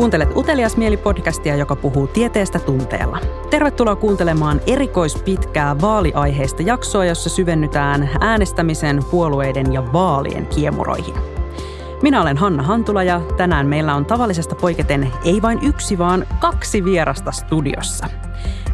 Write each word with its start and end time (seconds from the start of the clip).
Kuuntelet 0.00 0.36
Utelias 0.36 0.76
mieli-podcastia, 0.76 1.56
joka 1.56 1.76
puhuu 1.76 2.06
tieteestä 2.06 2.58
tunteella. 2.58 3.18
Tervetuloa 3.50 3.96
kuuntelemaan 3.96 4.60
erikoispitkää 4.66 5.80
vaaliaiheista 5.80 6.62
jaksoa, 6.62 7.04
jossa 7.04 7.30
syvennytään 7.30 8.10
äänestämisen, 8.20 9.00
puolueiden 9.10 9.72
ja 9.72 9.92
vaalien 9.92 10.46
kiemuroihin. 10.46 11.14
Minä 12.02 12.22
olen 12.22 12.36
Hanna 12.36 12.62
Hantula 12.62 13.02
ja 13.02 13.20
tänään 13.36 13.66
meillä 13.66 13.94
on 13.94 14.06
tavallisesta 14.06 14.54
poiketen 14.54 15.12
ei 15.24 15.42
vain 15.42 15.58
yksi, 15.62 15.98
vaan 15.98 16.26
kaksi 16.38 16.84
vierasta 16.84 17.32
studiossa. 17.32 18.06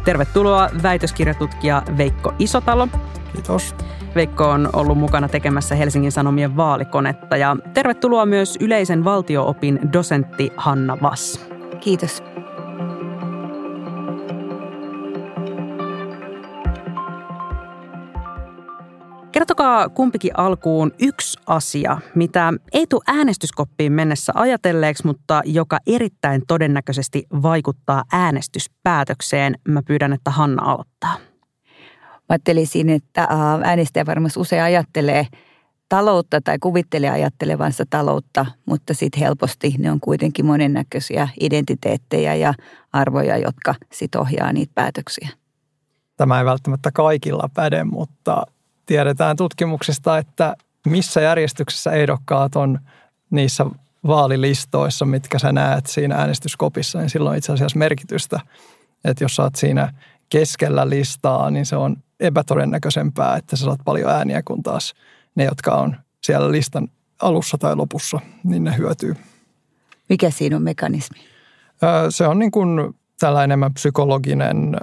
Tervetuloa 0.05 0.69
väitöskirjatutkija 0.83 1.83
Veikko 1.97 2.33
Isotalo. 2.39 2.87
Kiitos. 3.33 3.75
Veikko 4.17 4.49
on 4.49 4.69
ollut 4.73 4.97
mukana 4.97 5.27
tekemässä 5.27 5.75
Helsingin 5.75 6.11
Sanomien 6.11 6.57
vaalikonetta 6.57 7.37
ja 7.37 7.57
tervetuloa 7.73 8.25
myös 8.25 8.57
yleisen 8.59 9.03
valtioopin 9.03 9.79
dosentti 9.93 10.51
Hanna 10.57 10.97
Vass. 11.01 11.45
Kiitos. 11.79 12.23
Kertokaa 19.31 19.89
kumpikin 19.89 20.31
alkuun 20.37 20.91
yksi 20.99 21.39
asia, 21.47 21.97
mitä 22.15 22.53
ei 22.73 22.87
tule 22.87 23.03
äänestyskoppiin 23.07 23.93
mennessä 23.93 24.33
ajatelleeksi, 24.35 25.05
mutta 25.07 25.41
joka 25.45 25.77
erittäin 25.87 26.41
todennäköisesti 26.47 27.23
vaikuttaa 27.41 28.03
äänestyspäätökseen. 28.11 29.55
Mä 29.67 29.81
pyydän, 29.87 30.13
että 30.13 30.31
Hanna 30.31 30.63
aloittaa. 30.63 31.26
Ajattelisin, 32.29 32.89
että 32.89 33.27
äänestäjä 33.63 34.05
varmasti 34.05 34.39
usein 34.39 34.63
ajattelee 34.63 35.27
taloutta 35.89 36.41
tai 36.41 36.59
kuvittelee 36.59 37.09
ajattelevansa 37.09 37.83
taloutta, 37.89 38.45
mutta 38.65 38.93
sitten 38.93 39.19
helposti 39.19 39.75
ne 39.77 39.91
on 39.91 39.99
kuitenkin 39.99 40.45
monennäköisiä 40.45 41.27
identiteettejä 41.39 42.35
ja 42.35 42.53
arvoja, 42.93 43.37
jotka 43.37 43.75
sitten 43.93 44.21
ohjaa 44.21 44.53
niitä 44.53 44.71
päätöksiä. 44.75 45.29
Tämä 46.17 46.39
ei 46.39 46.45
välttämättä 46.45 46.91
kaikilla 46.91 47.49
päde, 47.53 47.83
mutta 47.83 48.45
tiedetään 48.85 49.35
tutkimuksista, 49.35 50.17
että 50.17 50.55
missä 50.85 51.21
järjestyksessä 51.21 51.91
ehdokkaat 51.91 52.55
on 52.55 52.79
niissä 53.29 53.65
vaalilistoissa, 54.07 55.05
mitkä 55.05 55.39
sä 55.39 55.51
näet 55.51 55.85
siinä 55.85 56.15
äänestyskopissa, 56.15 56.99
niin 56.99 57.09
silloin 57.09 57.37
itse 57.37 57.53
asiassa 57.53 57.79
merkitystä. 57.79 58.39
Että 59.05 59.23
jos 59.23 59.35
sä 59.35 59.43
oot 59.43 59.55
siinä 59.55 59.93
keskellä 60.29 60.89
listaa, 60.89 61.51
niin 61.51 61.65
se 61.65 61.75
on 61.75 61.97
epätodennäköisempää, 62.19 63.35
että 63.35 63.55
sä 63.55 63.65
saat 63.65 63.79
paljon 63.85 64.11
ääniä, 64.11 64.41
kun 64.45 64.63
taas 64.63 64.93
ne, 65.35 65.45
jotka 65.45 65.75
on 65.75 65.95
siellä 66.23 66.51
listan 66.51 66.87
alussa 67.21 67.57
tai 67.57 67.75
lopussa, 67.75 68.19
niin 68.43 68.63
ne 68.63 68.77
hyötyy. 68.77 69.15
Mikä 70.09 70.29
siinä 70.29 70.55
on 70.55 70.61
mekanismi? 70.61 71.17
Se 72.09 72.27
on 72.27 72.39
niin 72.39 72.51
kuin 72.51 72.95
tällä 73.19 73.43
enemmän 73.43 73.73
psykologinen 73.73 74.77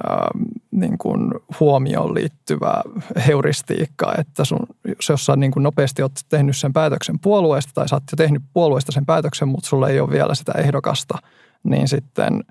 niin 0.71 0.99
kuin 0.99 1.31
huomioon 1.61 2.15
liittyvä 2.15 2.83
heuristiikka, 3.27 4.15
että 4.19 4.45
sun, 4.45 4.67
jos 5.09 5.27
sä 5.27 5.37
niin 5.37 5.53
kuin 5.53 5.63
nopeasti 5.63 6.03
oot 6.03 6.13
tehnyt 6.29 6.57
sen 6.57 6.73
päätöksen 6.73 7.19
puolueesta 7.19 7.73
tai 7.75 7.89
sä 7.89 7.97
oot 7.97 8.03
jo 8.13 8.17
tehnyt 8.17 8.43
puolueesta 8.53 8.93
sen 8.93 9.07
päätöksen, 9.07 9.49
mutta 9.49 9.69
sulla 9.69 9.89
ei 9.89 10.01
ole 10.01 10.11
vielä 10.11 10.35
sitä 10.35 10.53
ehdokasta, 10.53 11.19
niin 11.65 11.89
sitten 11.89 12.45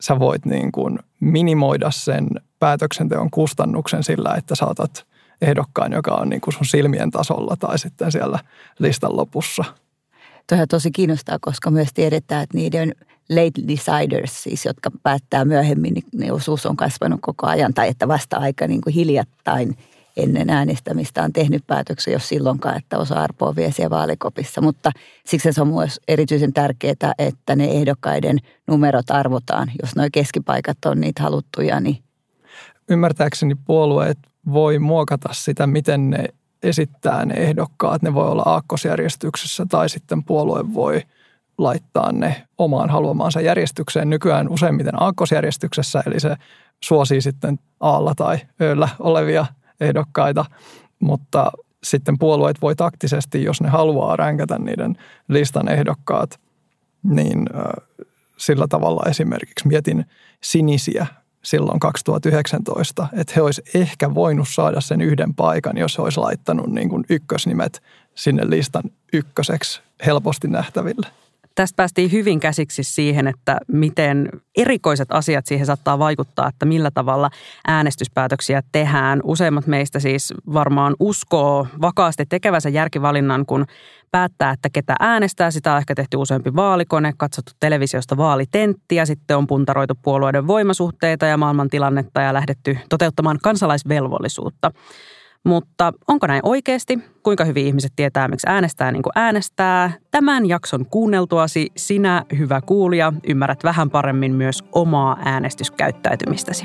sä 0.00 0.18
voit 0.18 0.46
niin 0.46 0.72
kuin 0.72 0.98
minimoida 1.20 1.90
sen 1.90 2.28
päätöksenteon 2.58 3.30
kustannuksen 3.30 4.04
sillä, 4.04 4.34
että 4.34 4.54
saatat 4.54 5.06
ehdokkaan, 5.42 5.92
joka 5.92 6.14
on 6.14 6.28
niin 6.28 6.40
kuin 6.40 6.54
sun 6.54 6.66
silmien 6.66 7.10
tasolla 7.10 7.56
tai 7.56 7.78
sitten 7.78 8.12
siellä 8.12 8.38
listan 8.78 9.16
lopussa. 9.16 9.64
Tuohan 10.48 10.68
tosi 10.68 10.90
kiinnostaa, 10.90 11.38
koska 11.40 11.70
myös 11.70 11.88
tiedetään, 11.94 12.42
että 12.42 12.56
niiden 12.56 12.94
late 13.30 13.62
deciders, 13.68 14.42
siis 14.42 14.64
jotka 14.64 14.90
päättää 15.02 15.44
myöhemmin, 15.44 15.94
niin 15.94 16.04
ne 16.14 16.32
osuus 16.32 16.66
on 16.66 16.76
kasvanut 16.76 17.20
koko 17.22 17.46
ajan, 17.46 17.74
tai 17.74 17.88
että 17.88 18.08
vasta 18.08 18.36
aika 18.36 18.66
niin 18.66 18.80
kuin 18.80 18.94
hiljattain 18.94 19.76
ennen 20.16 20.50
äänestämistä 20.50 21.22
on 21.22 21.32
tehnyt 21.32 21.66
päätöksen, 21.66 22.12
jos 22.12 22.28
silloinkaan, 22.28 22.76
että 22.76 22.98
osa 22.98 23.14
arpoa 23.14 23.56
vie 23.56 23.72
siellä 23.72 23.90
vaalikopissa. 23.90 24.60
Mutta 24.60 24.92
siksi 25.26 25.52
se 25.52 25.60
on 25.60 25.68
myös 25.68 26.00
erityisen 26.08 26.52
tärkeää, 26.52 27.12
että 27.18 27.56
ne 27.56 27.64
ehdokkaiden 27.64 28.38
numerot 28.66 29.10
arvotaan. 29.10 29.70
Jos 29.82 29.96
nuo 29.96 30.06
keskipaikat 30.12 30.78
on 30.86 31.00
niitä 31.00 31.22
haluttuja, 31.22 31.80
niin... 31.80 32.07
Ymmärtääkseni 32.90 33.54
puolueet 33.54 34.18
voi 34.52 34.78
muokata 34.78 35.28
sitä, 35.32 35.66
miten 35.66 36.10
ne 36.10 36.24
esittää 36.62 37.24
ne 37.24 37.34
ehdokkaat. 37.34 38.02
Ne 38.02 38.14
voi 38.14 38.28
olla 38.28 38.42
aakkosjärjestyksessä 38.46 39.66
tai 39.66 39.88
sitten 39.88 40.24
puolue 40.24 40.74
voi 40.74 41.02
laittaa 41.58 42.12
ne 42.12 42.46
omaan 42.58 42.90
haluamaansa 42.90 43.40
järjestykseen. 43.40 44.10
Nykyään 44.10 44.48
useimmiten 44.48 45.02
aakkosjärjestyksessä, 45.02 46.02
eli 46.06 46.20
se 46.20 46.36
suosii 46.84 47.20
sitten 47.20 47.58
aalla 47.80 48.14
tai 48.14 48.38
öllä 48.60 48.88
olevia 48.98 49.46
ehdokkaita, 49.80 50.44
mutta 51.00 51.52
sitten 51.82 52.18
puolueet 52.18 52.62
voi 52.62 52.76
taktisesti, 52.76 53.44
jos 53.44 53.60
ne 53.60 53.68
haluaa 53.68 54.16
ränkätä 54.16 54.58
niiden 54.58 54.96
listan 55.28 55.68
ehdokkaat, 55.68 56.40
niin 57.02 57.46
sillä 58.36 58.66
tavalla 58.68 59.10
esimerkiksi 59.10 59.68
mietin 59.68 60.04
sinisiä 60.40 61.06
silloin 61.42 61.80
2019, 61.80 63.08
että 63.12 63.32
he 63.36 63.42
olisi 63.42 63.62
ehkä 63.74 64.14
voinut 64.14 64.48
saada 64.48 64.80
sen 64.80 65.00
yhden 65.00 65.34
paikan, 65.34 65.78
jos 65.78 65.98
he 65.98 66.02
olisi 66.02 66.20
laittanut 66.20 66.66
niin 66.66 66.88
kuin 66.88 67.04
ykkösnimet 67.08 67.82
sinne 68.14 68.50
listan 68.50 68.82
ykköseksi 69.12 69.80
helposti 70.06 70.48
nähtäville. 70.48 71.06
Tästä 71.58 71.76
päästiin 71.76 72.12
hyvin 72.12 72.40
käsiksi 72.40 72.82
siihen, 72.82 73.28
että 73.28 73.58
miten 73.68 74.28
erikoiset 74.56 75.08
asiat 75.12 75.46
siihen 75.46 75.66
saattaa 75.66 75.98
vaikuttaa, 75.98 76.48
että 76.48 76.66
millä 76.66 76.90
tavalla 76.90 77.30
äänestyspäätöksiä 77.66 78.62
tehdään. 78.72 79.20
Useimmat 79.24 79.66
meistä 79.66 79.98
siis 79.98 80.34
varmaan 80.52 80.96
uskoo 81.00 81.66
vakaasti 81.80 82.26
tekevänsä 82.28 82.68
järkivalinnan, 82.68 83.46
kun 83.46 83.66
päättää, 84.10 84.50
että 84.50 84.68
ketä 84.72 84.96
äänestää. 85.00 85.50
Sitä 85.50 85.72
on 85.72 85.78
ehkä 85.78 85.94
tehty 85.94 86.16
useampi 86.16 86.56
vaalikone, 86.56 87.12
katsottu 87.16 87.52
televisiosta 87.60 88.16
vaalitenttiä, 88.16 89.06
sitten 89.06 89.36
on 89.36 89.46
puntaroitu 89.46 89.94
puolueiden 90.02 90.46
voimasuhteita 90.46 91.26
ja 91.26 91.36
maailmantilannetta 91.36 92.20
ja 92.20 92.34
lähdetty 92.34 92.78
toteuttamaan 92.88 93.38
kansalaisvelvollisuutta. 93.42 94.70
Mutta 95.48 95.92
onko 96.08 96.26
näin 96.26 96.40
oikeasti? 96.44 96.98
Kuinka 97.22 97.44
hyvin 97.44 97.66
ihmiset 97.66 97.92
tietää, 97.96 98.28
miksi 98.28 98.46
äänestää 98.50 98.92
niin 98.92 99.02
kuin 99.02 99.12
äänestää? 99.14 99.92
Tämän 100.10 100.46
jakson 100.48 100.86
kuunneltuasi 100.86 101.72
sinä, 101.76 102.24
hyvä 102.38 102.60
kuulija, 102.60 103.12
ymmärrät 103.28 103.64
vähän 103.64 103.90
paremmin 103.90 104.34
myös 104.34 104.64
omaa 104.72 105.16
äänestyskäyttäytymistäsi. 105.24 106.64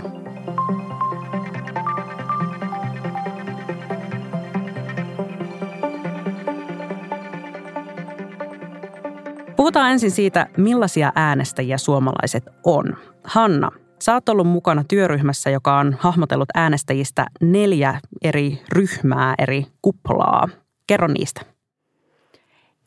Puhutaan 9.55 9.91
ensin 9.91 10.11
siitä, 10.11 10.47
millaisia 10.57 11.11
äänestäjiä 11.16 11.77
suomalaiset 11.77 12.43
on. 12.63 12.97
Hanna, 13.23 13.72
Sä 14.03 14.14
oot 14.14 14.30
ollut 14.30 14.47
mukana 14.47 14.84
työryhmässä, 14.88 15.50
joka 15.50 15.78
on 15.78 15.96
hahmotellut 16.00 16.50
äänestäjistä 16.53 17.28
neljä 17.41 18.00
eri 18.22 18.62
ryhmää, 18.69 19.36
eri 19.40 19.66
kuplaa. 19.81 20.50
Kerro 20.88 21.08
niistä. 21.08 21.41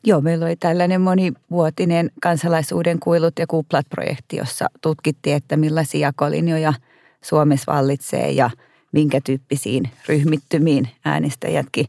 Joo, 0.03 0.21
meillä 0.21 0.45
oli 0.45 0.55
tällainen 0.55 1.01
monivuotinen 1.01 2.11
kansalaisuuden 2.21 2.99
kuilut 2.99 3.39
ja 3.39 3.47
kuplat-projekti, 3.47 4.37
jossa 4.37 4.65
tutkittiin, 4.81 5.35
että 5.35 5.57
millaisia 5.57 6.07
jakolinjoja 6.07 6.73
Suomessa 7.21 7.73
vallitsee 7.73 8.31
ja 8.31 8.49
minkä 8.91 9.21
tyyppisiin 9.23 9.89
ryhmittymiin 10.07 10.89
äänestäjätkin 11.05 11.85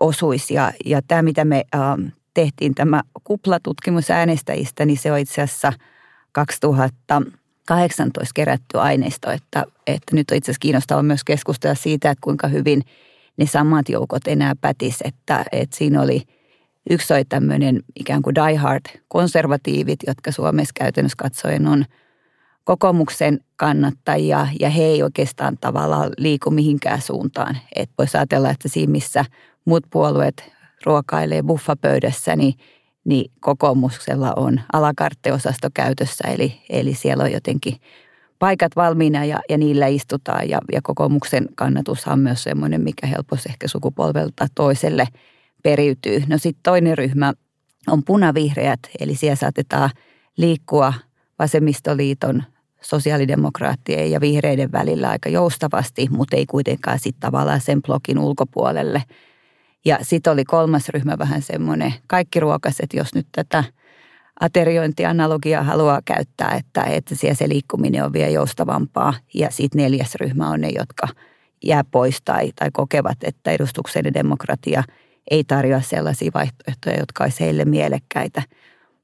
osuisi. 0.00 0.54
Ja, 0.54 0.72
ja 0.84 1.02
tämä, 1.08 1.22
mitä 1.22 1.44
me 1.44 1.64
äh, 1.74 2.12
tehtiin, 2.34 2.74
tämä 2.74 3.02
kuplatutkimus 3.24 4.10
äänestäjistä, 4.10 4.86
niin 4.86 4.98
se 4.98 5.12
on 5.12 5.18
itse 5.18 5.42
asiassa 5.42 5.72
2000 6.32 7.22
18 7.66 8.32
kerätty 8.34 8.78
aineisto, 8.78 9.30
että, 9.30 9.64
että 9.86 10.16
nyt 10.16 10.30
on 10.30 10.36
itse 10.36 10.50
asiassa 10.50 10.60
kiinnostavaa 10.60 11.02
myös 11.02 11.24
keskustella 11.24 11.74
siitä, 11.74 12.10
että 12.10 12.22
kuinka 12.24 12.48
hyvin 12.48 12.82
ne 13.36 13.46
samat 13.46 13.88
joukot 13.88 14.26
enää 14.26 14.52
pätis, 14.60 14.98
että, 15.04 15.44
että 15.52 15.76
siinä 15.76 16.02
oli 16.02 16.22
yksi 16.90 17.14
oli 17.14 17.24
tämmöinen 17.24 17.82
ikään 17.96 18.22
kuin 18.22 18.34
diehard 18.34 18.84
konservatiivit, 19.08 19.98
jotka 20.06 20.32
Suomessa 20.32 20.72
käytännössä 20.74 21.16
katsoen 21.18 21.66
on 21.66 21.84
kokoomuksen 22.64 23.40
kannattajia 23.56 24.48
ja 24.60 24.70
he 24.70 24.82
ei 24.82 25.02
oikeastaan 25.02 25.58
tavallaan 25.60 26.10
liiku 26.18 26.50
mihinkään 26.50 27.02
suuntaan. 27.02 27.58
Että 27.74 27.94
voisi 27.98 28.16
ajatella, 28.16 28.50
että 28.50 28.68
siinä 28.68 28.90
missä 28.90 29.24
muut 29.64 29.84
puolueet 29.90 30.52
ruokailee 30.86 31.42
buffapöydässä, 31.42 32.36
niin 32.36 32.54
niin 33.04 33.30
kokoomuksella 33.40 34.32
on 34.36 34.60
alakartteosasto 34.72 35.68
käytössä, 35.74 36.28
eli, 36.28 36.62
eli 36.68 36.94
siellä 36.94 37.24
on 37.24 37.32
jotenkin 37.32 37.76
paikat 38.38 38.76
valmiina 38.76 39.24
ja, 39.24 39.40
ja 39.48 39.58
niillä 39.58 39.86
istutaan. 39.86 40.48
Ja, 40.48 40.58
ja 40.72 40.82
kokoomuksen 40.82 41.48
kannatus 41.54 42.06
on 42.06 42.18
myös 42.18 42.42
semmoinen, 42.42 42.80
mikä 42.80 43.06
helposti 43.06 43.48
ehkä 43.48 43.68
sukupolvelta 43.68 44.46
toiselle 44.54 45.08
periytyy. 45.62 46.22
No 46.26 46.38
sitten 46.38 46.62
toinen 46.62 46.98
ryhmä 46.98 47.32
on 47.86 48.04
punavihreät, 48.04 48.80
eli 49.00 49.14
siellä 49.14 49.36
saatetaan 49.36 49.90
liikkua 50.36 50.94
vasemmistoliiton, 51.38 52.42
sosiaalidemokraattien 52.80 54.10
ja 54.10 54.20
vihreiden 54.20 54.72
välillä 54.72 55.08
aika 55.08 55.28
joustavasti, 55.28 56.08
mutta 56.10 56.36
ei 56.36 56.46
kuitenkaan 56.46 56.98
sitten 56.98 57.20
tavallaan 57.20 57.60
sen 57.60 57.82
blokin 57.82 58.18
ulkopuolelle. 58.18 59.02
Ja 59.84 59.98
sitten 60.02 60.32
oli 60.32 60.44
kolmas 60.44 60.88
ryhmä 60.88 61.18
vähän 61.18 61.42
semmoinen 61.42 61.94
kaikki 62.06 62.40
ruokaset, 62.40 62.94
jos 62.94 63.14
nyt 63.14 63.26
tätä 63.32 63.64
ateriointianalogiaa 64.40 65.62
haluaa 65.62 66.00
käyttää, 66.04 66.50
että, 66.50 66.82
että 66.82 67.14
siellä 67.14 67.34
se 67.34 67.48
liikkuminen 67.48 68.04
on 68.04 68.12
vielä 68.12 68.30
joustavampaa. 68.30 69.14
Ja 69.34 69.50
sitten 69.50 69.82
neljäs 69.82 70.14
ryhmä 70.14 70.50
on 70.50 70.60
ne, 70.60 70.68
jotka 70.78 71.08
jää 71.64 71.84
pois 71.84 72.22
tai, 72.24 72.52
tai 72.56 72.70
kokevat, 72.72 73.18
että 73.22 73.50
edustuksellinen 73.50 74.14
demokratia 74.14 74.84
ei 75.30 75.44
tarjoa 75.44 75.80
sellaisia 75.80 76.30
vaihtoehtoja, 76.34 76.98
jotka 76.98 77.24
olisi 77.24 77.40
heille 77.40 77.64
mielekkäitä. 77.64 78.42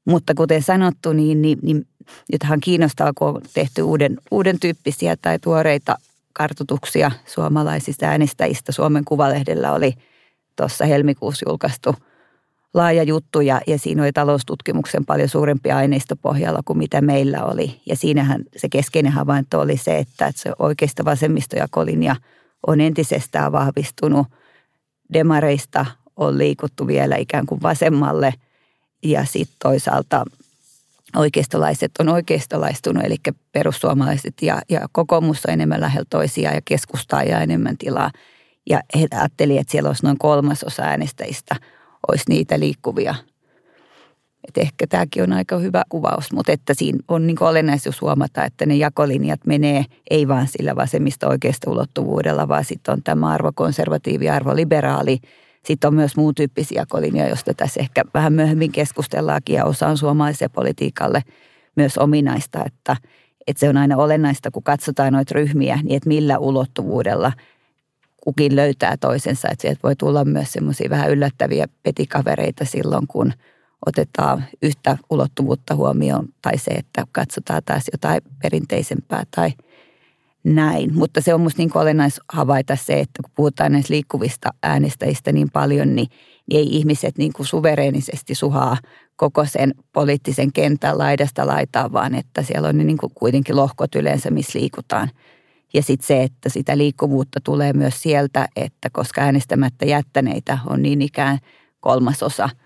Mutta 0.05 0.35
kuten 0.35 0.63
sanottu, 0.63 1.13
niin, 1.13 1.43
niin, 1.43 1.59
niin 1.63 1.87
nythän 2.33 2.61
kiinnostaa, 2.61 3.13
kun 3.15 3.29
on 3.29 3.41
tehty 3.55 3.83
uuden, 3.83 4.19
uuden 4.31 4.61
tyyppisiä 4.61 5.17
tai 5.23 5.39
tuoreita 5.39 5.99
kartotuksia 6.33 7.11
suomalaisista 7.27 8.07
äänestäjistä. 8.07 8.73
Suomen 8.73 9.05
Kuvalehdellä 9.05 9.73
oli 9.73 9.95
tuossa 10.57 10.87
helmikuussa 10.87 11.49
julkaistu 11.49 11.95
laaja 12.75 13.03
juttu 13.03 13.41
ja, 13.41 13.61
ja 13.67 13.79
siinä 13.79 14.03
oli 14.03 14.13
taloustutkimuksen 14.13 15.07
paljon 15.07 15.29
suurempi 15.29 15.71
aineisto 15.71 16.17
pohjalla 16.17 16.61
kuin 16.65 16.79
mitä 16.79 17.01
meillä 17.01 17.45
oli. 17.45 17.81
Ja 17.87 17.97
siinähän 17.97 18.45
se 18.57 18.69
keskeinen 18.69 19.13
havainto 19.13 19.61
oli 19.61 19.77
se, 19.77 19.99
että, 19.99 20.33
se 20.37 20.53
oikeista 20.59 21.05
vasemmistojakolinja 21.05 22.17
on 22.67 22.81
entisestään 22.81 23.53
vahvistunut. 23.53 24.27
Demareista 25.13 25.87
on 26.17 26.39
liikuttu 26.39 26.87
vielä 26.87 27.17
ikään 27.17 27.47
kuin 27.47 27.63
vasemmalle 27.63 28.35
ja 29.03 29.25
sitten 29.25 29.57
toisaalta 29.63 30.25
oikeistolaiset 31.17 31.91
on 31.99 32.09
oikeistolaistunut, 32.09 33.05
eli 33.05 33.17
perussuomalaiset 33.53 34.35
ja, 34.43 34.63
ja 34.69 34.89
kokoomus 34.93 35.47
on 35.47 35.53
enemmän 35.53 35.81
lähellä 35.81 36.07
toisiaan 36.11 36.55
ja 36.55 36.61
keskustaa 36.65 37.23
ja 37.23 37.41
enemmän 37.41 37.79
tilaa. 37.79 38.11
Ja 38.71 38.81
he 38.99 39.07
ajattelivat, 39.11 39.61
että 39.61 39.71
siellä 39.71 39.89
olisi 39.89 40.07
noin 40.07 40.19
kolmasosa 40.19 40.83
äänestäjistä 40.83 41.57
olisi 42.09 42.25
niitä 42.29 42.61
liikkuvia. 42.61 43.15
Et 44.49 44.59
ehkä 44.59 44.87
tämäkin 44.87 45.23
on 45.23 45.33
aika 45.33 45.59
hyvä 45.59 45.83
kuvaus, 45.89 46.33
mutta 46.33 46.53
että 46.53 46.75
siinä 46.75 46.99
on 47.09 47.27
niin 47.27 47.43
olennaisuus 47.43 48.01
huomata, 48.01 48.45
että 48.45 48.67
ne 48.67 48.75
jakolinjat 48.75 49.41
menee 49.47 49.85
ei 50.11 50.29
vaan 50.29 50.47
sillä 50.47 50.77
vasemmista 50.77 51.29
oikeasta 51.29 51.71
ulottuvuudella, 51.71 52.49
vaan 52.49 52.65
sitten 52.65 52.93
on 52.93 53.03
tämä 53.03 53.29
arvokonservatiivi, 53.29 54.29
arvoliberaali– 54.29 55.19
sitten 55.65 55.89
on 55.89 55.95
myös 55.95 56.17
muun 56.17 56.35
tyyppisiä 56.35 56.81
jakolinjoja, 56.81 57.29
joista 57.29 57.55
tässä 57.55 57.81
ehkä 57.81 58.05
vähän 58.15 58.33
myöhemmin 58.33 58.73
keskustellaankin 58.73 59.57
ja 59.57 59.65
osa 59.65 59.87
on 59.87 59.99
suomalaiselle 59.99 60.51
politiikalle 60.55 61.23
myös 61.77 61.99
ominaista, 61.99 62.65
että, 62.67 62.97
että 63.47 63.61
se 63.61 63.69
on 63.69 63.77
aina 63.77 63.97
olennaista, 63.97 64.51
kun 64.51 64.63
katsotaan 64.63 65.13
noita 65.13 65.35
ryhmiä, 65.35 65.79
niin 65.83 65.97
että 65.97 66.09
millä 66.09 66.39
ulottuvuudella 66.39 67.33
kukin 68.21 68.57
löytää 68.57 68.97
toisensa. 68.97 69.49
Että 69.49 69.63
sieltä 69.63 69.81
voi 69.83 69.97
tulla 69.97 70.25
myös 70.25 70.53
semmoisia 70.53 70.91
vähän 70.91 71.11
yllättäviä 71.11 71.67
petikavereita 71.83 72.65
silloin, 72.65 73.07
kun 73.07 73.33
otetaan 73.87 74.45
yhtä 74.63 74.99
ulottuvuutta 75.11 75.75
huomioon 75.75 76.29
tai 76.43 76.59
se, 76.59 76.71
että 76.71 77.05
katsotaan 77.13 77.63
taas 77.65 77.85
jotain 77.93 78.21
perinteisempää 78.43 79.23
tai– 79.37 79.53
näin. 80.45 80.95
Mutta 80.95 81.21
se 81.21 81.35
on 81.35 81.41
minusta 81.41 81.63
niin 81.63 81.71
olennais 81.75 82.21
havaita 82.33 82.77
se, 82.77 83.01
että 83.01 83.23
kun 83.23 83.33
puhutaan 83.35 83.73
näistä 83.73 83.95
liikkuvista 83.95 84.51
äänestäjistä 84.63 85.33
niin 85.33 85.51
paljon, 85.51 85.95
niin, 85.95 86.09
niin 86.51 86.61
ei 86.61 86.77
ihmiset 86.77 87.19
niin 87.19 87.33
kuin 87.33 87.47
suvereenisesti 87.47 88.35
suhaa 88.35 88.77
koko 89.17 89.45
sen 89.45 89.75
poliittisen 89.93 90.53
kentän 90.53 90.99
laidasta 90.99 91.47
laitaa, 91.47 91.93
vaan 91.93 92.15
että 92.15 92.43
siellä 92.43 92.69
on 92.69 92.79
niin 92.79 92.99
kuin 92.99 93.13
kuitenkin 93.15 93.57
lohkot 93.57 93.95
yleensä, 93.95 94.31
missä 94.31 94.59
liikutaan. 94.59 95.11
Ja 95.75 95.83
sitten 95.83 96.07
se, 96.07 96.23
että 96.23 96.49
sitä 96.49 96.79
liikkuvuutta 96.79 97.41
tulee 97.45 97.73
myös 97.73 98.03
sieltä, 98.03 98.49
että 98.57 98.91
koska 98.93 99.21
äänestämättä 99.21 99.85
jättäneitä 99.85 100.59
on 100.67 100.83
niin 100.83 101.03
ikään 101.03 101.39
kolmasosa– 101.81 102.49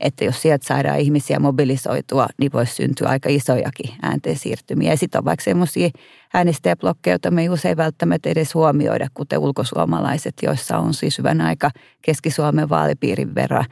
että 0.00 0.24
jos 0.24 0.42
sieltä 0.42 0.66
saadaan 0.66 0.98
ihmisiä 0.98 1.38
mobilisoitua, 1.38 2.26
niin 2.38 2.52
voisi 2.52 2.74
syntyä 2.74 3.08
aika 3.08 3.28
isojakin 3.28 3.94
äänteen 4.02 4.36
siirtymiä. 4.36 4.90
Ja 4.90 4.96
sitten 4.96 5.18
on 5.18 5.24
vaikka 5.24 5.44
semmoisia 5.44 5.90
äänestäjäblokkeja, 6.34 7.12
joita 7.12 7.30
me 7.30 7.42
ei 7.42 7.48
usein 7.48 7.76
välttämättä 7.76 8.28
edes 8.28 8.54
huomioida, 8.54 9.08
kuten 9.14 9.38
ulkosuomalaiset, 9.38 10.34
joissa 10.42 10.78
on 10.78 10.94
siis 10.94 11.18
hyvän 11.18 11.40
aika 11.40 11.70
Keski-Suomen 12.02 12.68
vaalipiirin 12.68 13.34
verran 13.34 13.64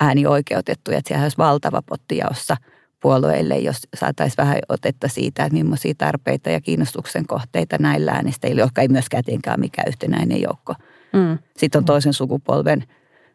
äänioikeutettuja. 0.00 0.98
Että 0.98 1.08
siellä 1.08 1.24
olisi 1.24 1.38
valtava 1.38 1.82
potti 1.82 2.16
jaossa 2.16 2.56
puolueille, 3.00 3.58
jos 3.58 3.76
saataisiin 3.96 4.36
vähän 4.36 4.58
otetta 4.68 5.08
siitä, 5.08 5.44
että 5.44 5.58
millaisia 5.58 5.94
tarpeita 5.98 6.50
ja 6.50 6.60
kiinnostuksen 6.60 7.26
kohteita 7.26 7.76
näillä 7.80 8.12
äänestäjillä, 8.12 8.62
jotka 8.62 8.82
ei 8.82 8.88
myöskään 8.88 9.24
tietenkään 9.24 9.60
mikään 9.60 9.88
yhtenäinen 9.88 10.42
joukko. 10.42 10.74
Mm. 11.12 11.38
Sitten 11.56 11.78
on 11.78 11.84
toisen 11.84 12.12
sukupolven 12.12 12.84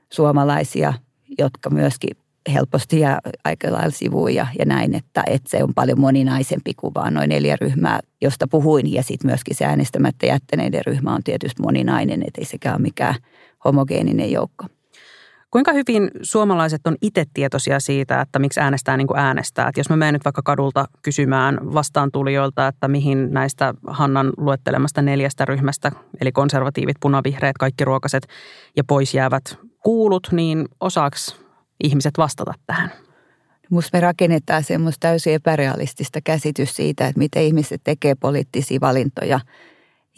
suomalaisia, 0.09 0.93
jotka 1.37 1.69
myöskin 1.69 2.17
helposti 2.53 2.99
ja 2.99 3.19
aika 3.43 3.71
lailla 3.71 3.91
sivuun 3.91 4.35
ja, 4.35 4.47
ja 4.59 4.65
näin, 4.65 4.95
että, 4.95 5.23
että 5.27 5.49
se 5.49 5.63
on 5.63 5.73
paljon 5.73 5.99
moninaisempi 5.99 6.73
kuin 6.73 6.93
vaan 6.93 7.13
noin 7.13 7.29
neljä 7.29 7.57
ryhmää, 7.61 7.99
josta 8.21 8.47
puhuin. 8.47 8.93
Ja 8.93 9.03
sitten 9.03 9.29
myöskin 9.29 9.55
se 9.55 9.65
äänestämättä 9.65 10.25
jättäneiden 10.25 10.85
ryhmä 10.85 11.15
on 11.15 11.23
tietysti 11.23 11.61
moninainen, 11.61 12.23
että 12.27 12.41
ei 12.41 12.45
sekään 12.45 12.75
ole 12.75 12.81
mikään 12.81 13.15
homogeeninen 13.65 14.31
joukko. 14.31 14.65
Kuinka 15.55 15.73
hyvin 15.73 16.11
suomalaiset 16.21 16.87
on 16.87 16.95
itse 17.01 17.23
tietoisia 17.33 17.79
siitä, 17.79 18.21
että 18.21 18.39
miksi 18.39 18.59
äänestää 18.59 18.97
niin 18.97 19.07
kuin 19.07 19.19
äänestää? 19.19 19.67
Että 19.67 19.79
jos 19.79 19.89
mä 19.89 19.95
menen 19.95 20.13
nyt 20.13 20.25
vaikka 20.25 20.41
kadulta 20.41 20.85
kysymään 21.01 21.73
vastaantulijoilta, 21.73 22.67
että 22.67 22.87
mihin 22.87 23.33
näistä 23.33 23.73
Hannan 23.87 24.33
luettelemasta 24.37 25.01
neljästä 25.01 25.45
ryhmästä, 25.45 25.91
eli 26.21 26.31
konservatiivit, 26.31 26.97
punavihreät, 27.01 27.57
kaikki 27.57 27.85
ruokaset 27.85 28.27
ja 28.75 28.83
pois 28.83 29.13
jäävät 29.13 29.57
kuulut, 29.83 30.27
niin 30.31 30.65
osaaks 30.79 31.39
ihmiset 31.83 32.13
vastata 32.17 32.53
tähän? 32.67 32.91
Minusta 33.69 33.97
me 33.97 34.01
rakennetaan 34.01 34.63
semmoista 34.63 35.07
täysin 35.07 35.33
epärealistista 35.33 36.19
käsitys 36.23 36.75
siitä, 36.75 37.07
että 37.07 37.19
miten 37.19 37.43
ihmiset 37.43 37.81
tekee 37.83 38.15
poliittisia 38.15 38.81
valintoja 38.81 39.39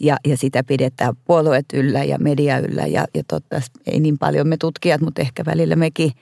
ja, 0.00 0.16
ja 0.26 0.36
sitä 0.36 0.64
pidetään 0.64 1.14
puolueet 1.24 1.66
yllä 1.74 2.04
ja 2.04 2.18
media 2.18 2.58
yllä 2.58 2.86
ja, 2.86 3.04
ja 3.14 3.22
totta, 3.28 3.60
ei 3.86 4.00
niin 4.00 4.18
paljon 4.18 4.48
me 4.48 4.56
tutkijat, 4.56 5.00
mutta 5.00 5.22
ehkä 5.22 5.44
välillä 5.44 5.76
mekin. 5.76 6.12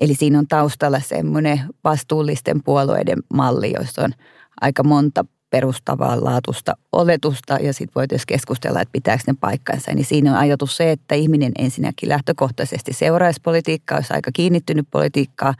Eli 0.00 0.14
siinä 0.14 0.38
on 0.38 0.48
taustalla 0.48 1.00
semmoinen 1.00 1.60
vastuullisten 1.84 2.62
puolueiden 2.62 3.18
malli, 3.34 3.72
jossa 3.78 4.02
on 4.02 4.12
aika 4.60 4.84
monta 4.84 5.24
perustavaa 5.50 6.24
laatusta 6.24 6.76
oletusta 6.92 7.58
ja 7.62 7.72
sitten 7.72 7.94
voitaisiin 7.94 8.26
keskustella, 8.26 8.80
että 8.80 8.92
pitääkö 8.92 9.22
ne 9.26 9.34
paikkansa. 9.40 9.94
Niin 9.94 10.04
siinä 10.04 10.30
on 10.32 10.38
ajatus 10.38 10.76
se, 10.76 10.90
että 10.90 11.14
ihminen 11.14 11.52
ensinnäkin 11.58 12.08
lähtökohtaisesti 12.08 12.92
seuraisi 12.92 13.40
politiikkaa, 13.42 13.98
olisi 13.98 14.14
aika 14.14 14.30
kiinnittynyt 14.32 14.86
politiikkaa, 14.90 15.54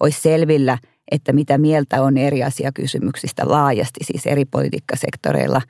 olisi 0.00 0.20
selvillä, 0.20 0.78
että 1.10 1.32
mitä 1.32 1.58
mieltä 1.58 2.02
on 2.02 2.18
eri 2.18 2.42
asiakysymyksistä 2.42 3.42
laajasti, 3.48 4.04
siis 4.04 4.26
eri 4.26 4.44
politiikkasektoreilla. 4.44 5.62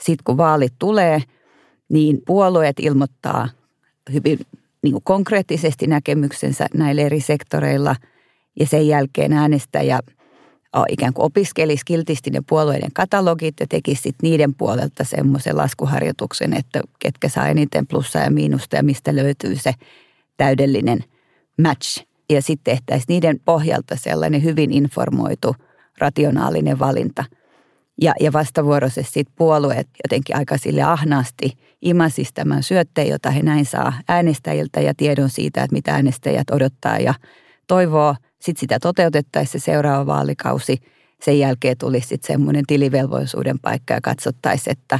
Sitten 0.00 0.24
kun 0.24 0.36
vaalit 0.36 0.74
tulee, 0.78 1.22
niin 1.88 2.22
puolueet 2.26 2.80
ilmoittaa 2.80 3.48
hyvin 4.12 4.38
niin 4.82 4.92
kuin 4.92 5.04
konkreettisesti 5.04 5.86
näkemyksensä 5.86 6.66
näillä 6.74 7.02
eri 7.02 7.20
sektoreilla 7.20 7.96
ja 8.60 8.66
sen 8.66 8.88
jälkeen 8.88 9.32
äänestäjä– 9.32 10.00
ikään 10.88 11.12
kuin 11.12 11.24
opiskelisi 11.24 11.84
kiltisti 11.84 12.30
ne 12.30 12.40
puolueiden 12.48 12.92
katalogit 12.92 13.54
ja 13.60 13.66
tekisi 13.66 14.02
sit 14.02 14.16
niiden 14.22 14.54
puolelta 14.54 15.04
semmoisen 15.04 15.56
laskuharjoituksen, 15.56 16.52
että 16.52 16.80
ketkä 16.98 17.28
saa 17.28 17.48
eniten 17.48 17.86
plussaa 17.86 18.22
ja 18.22 18.30
miinusta 18.30 18.76
ja 18.76 18.82
mistä 18.82 19.16
löytyy 19.16 19.56
se 19.56 19.72
täydellinen 20.36 21.04
match. 21.62 22.04
Ja 22.30 22.42
sitten 22.42 22.74
tehtäisiin 22.74 23.06
niiden 23.08 23.40
pohjalta 23.44 23.96
sellainen 23.96 24.44
hyvin 24.44 24.72
informoitu, 24.72 25.56
rationaalinen 25.98 26.78
valinta. 26.78 27.24
Ja, 28.02 28.12
ja 28.20 28.32
vastavuoroisesti 28.32 29.12
sit 29.12 29.28
puolueet 29.36 29.88
jotenkin 30.04 30.36
aika 30.36 30.58
sille 30.58 30.82
ahnaasti 30.82 31.52
imasis 31.82 32.32
tämän 32.32 32.62
syötteen, 32.62 33.08
jota 33.08 33.30
he 33.30 33.42
näin 33.42 33.66
saa 33.66 33.92
äänestäjiltä 34.08 34.80
ja 34.80 34.94
tiedon 34.96 35.30
siitä, 35.30 35.62
että 35.62 35.74
mitä 35.74 35.94
äänestäjät 35.94 36.50
odottaa 36.50 36.98
ja 36.98 37.14
toivoo– 37.66 38.14
sitten 38.46 38.60
sitä 38.60 38.78
toteutettaisiin 38.80 39.60
se 39.60 39.64
seuraava 39.64 40.06
vaalikausi. 40.06 40.78
Sen 41.22 41.38
jälkeen 41.38 41.78
tulisi 41.78 42.08
sitten 42.08 42.26
semmoinen 42.26 42.64
tilivelvollisuuden 42.66 43.58
paikka 43.58 43.94
ja 43.94 44.00
katsottaisiin, 44.00 44.72
että 44.72 44.98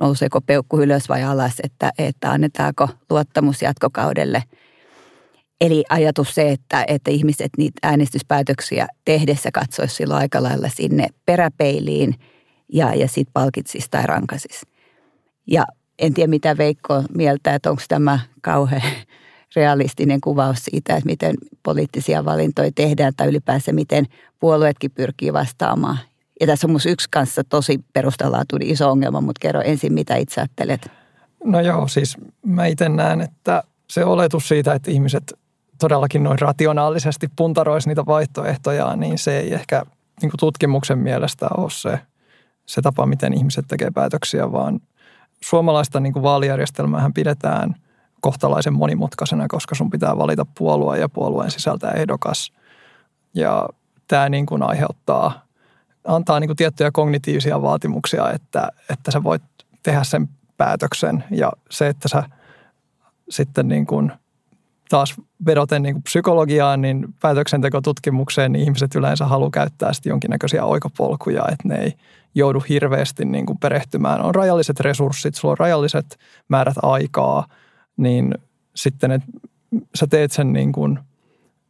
nouseeko 0.00 0.40
peukku 0.40 0.80
ylös 0.80 1.08
vai 1.08 1.22
alas, 1.22 1.54
että, 1.62 1.92
että 1.98 2.30
annetaanko 2.30 2.88
luottamus 3.10 3.62
jatkokaudelle. 3.62 4.42
Eli 5.60 5.84
ajatus 5.88 6.34
se, 6.34 6.50
että, 6.50 6.84
että 6.88 7.10
ihmiset 7.10 7.50
niitä 7.58 7.78
äänestyspäätöksiä 7.82 8.86
tehdessä 9.04 9.50
katsoisi 9.52 9.94
silloin 9.94 10.20
aika 10.20 10.42
lailla 10.42 10.68
sinne 10.68 11.08
peräpeiliin 11.26 12.14
ja, 12.72 12.94
ja 12.94 13.08
sitten 13.08 13.32
palkitsisi 13.32 13.90
tai 13.90 14.06
rankaisisi. 14.06 14.66
Ja 15.46 15.64
en 15.98 16.14
tiedä 16.14 16.30
mitä 16.30 16.58
Veikko 16.58 17.02
mieltä, 17.14 17.54
että 17.54 17.70
onko 17.70 17.82
tämä 17.88 18.18
kauhean 18.40 18.82
realistinen 19.56 20.20
kuvaus 20.20 20.58
siitä, 20.64 20.96
että 20.96 21.06
miten 21.06 21.34
poliittisia 21.62 22.24
valintoja 22.24 22.70
tehdään 22.74 23.12
tai 23.16 23.28
ylipäänsä 23.28 23.72
miten 23.72 24.04
puolueetkin 24.40 24.90
pyrkii 24.90 25.32
vastaamaan 25.32 25.98
Ja 26.40 26.46
tässä 26.46 26.66
on 26.66 26.70
myös 26.70 26.86
yksi 26.86 27.08
kanssa 27.10 27.44
tosi 27.44 27.80
perustalaatuinen 27.92 28.68
iso 28.68 28.90
ongelma, 28.90 29.20
mutta 29.20 29.40
kerro 29.40 29.60
ensin, 29.60 29.92
mitä 29.92 30.16
itse 30.16 30.40
ajattelet. 30.40 30.90
No 31.44 31.60
joo, 31.60 31.88
siis 31.88 32.16
mä 32.46 32.66
itse 32.66 32.88
näen, 32.88 33.20
että 33.20 33.62
se 33.90 34.04
oletus 34.04 34.48
siitä, 34.48 34.74
että 34.74 34.90
ihmiset 34.90 35.38
todellakin 35.78 36.24
noin 36.24 36.38
rationaalisesti 36.38 37.28
puntaroisi 37.36 37.88
niitä 37.88 38.06
vaihtoehtoja, 38.06 38.96
niin 38.96 39.18
se 39.18 39.38
ei 39.38 39.54
ehkä 39.54 39.82
niin 40.22 40.30
kuin 40.30 40.38
tutkimuksen 40.38 40.98
mielestä 40.98 41.48
ole 41.56 41.70
se, 41.70 42.00
se 42.66 42.82
tapa, 42.82 43.06
miten 43.06 43.32
ihmiset 43.32 43.64
tekee 43.68 43.90
päätöksiä, 43.90 44.52
vaan 44.52 44.80
suomalaista 45.40 46.00
niin 46.00 46.22
vaalijärjestelmää 46.22 47.10
pidetään 47.14 47.74
kohtalaisen 48.20 48.72
monimutkaisena, 48.72 49.48
koska 49.48 49.74
sun 49.74 49.90
pitää 49.90 50.18
valita 50.18 50.46
puolue 50.58 50.98
ja 50.98 51.08
puolueen 51.08 51.50
sisältä 51.50 51.90
ehdokas. 51.90 52.52
Ja 53.34 53.68
tämä 54.08 54.28
niin 54.28 54.46
kuin 54.46 54.62
aiheuttaa, 54.62 55.42
antaa 56.04 56.40
niin 56.40 56.48
kuin 56.48 56.56
tiettyjä 56.56 56.90
kognitiivisia 56.92 57.62
vaatimuksia, 57.62 58.30
että, 58.30 58.68
että 58.90 59.10
sä 59.10 59.22
voit 59.22 59.42
tehdä 59.82 60.04
sen 60.04 60.28
päätöksen 60.56 61.24
ja 61.30 61.52
se, 61.70 61.88
että 61.88 62.08
sä 62.08 62.22
sitten 63.28 63.68
niin 63.68 63.86
kuin 63.86 64.12
taas 64.88 65.14
vedoten 65.46 65.82
niin 65.82 66.02
psykologiaan, 66.02 66.82
niin 66.82 67.06
päätöksentekotutkimukseen 67.22 68.52
niin 68.52 68.62
ihmiset 68.62 68.94
yleensä 68.94 69.26
haluaa 69.26 69.50
käyttää 69.50 69.92
sitten 69.92 70.10
jonkinnäköisiä 70.10 70.64
oikopolkuja, 70.64 71.42
että 71.42 71.68
ne 71.68 71.74
ei 71.74 71.92
joudu 72.34 72.62
hirveästi 72.68 73.24
niin 73.24 73.46
kuin 73.46 73.58
perehtymään. 73.58 74.20
On 74.20 74.34
rajalliset 74.34 74.80
resurssit, 74.80 75.34
sulla 75.34 75.52
on 75.52 75.58
rajalliset 75.58 76.18
määrät 76.48 76.76
aikaa, 76.82 77.46
niin 77.96 78.34
sitten 78.76 79.10
että 79.10 79.28
sä 79.94 80.06
teet 80.06 80.32
sen 80.32 80.52
niin 80.52 80.72
kuin 80.72 80.98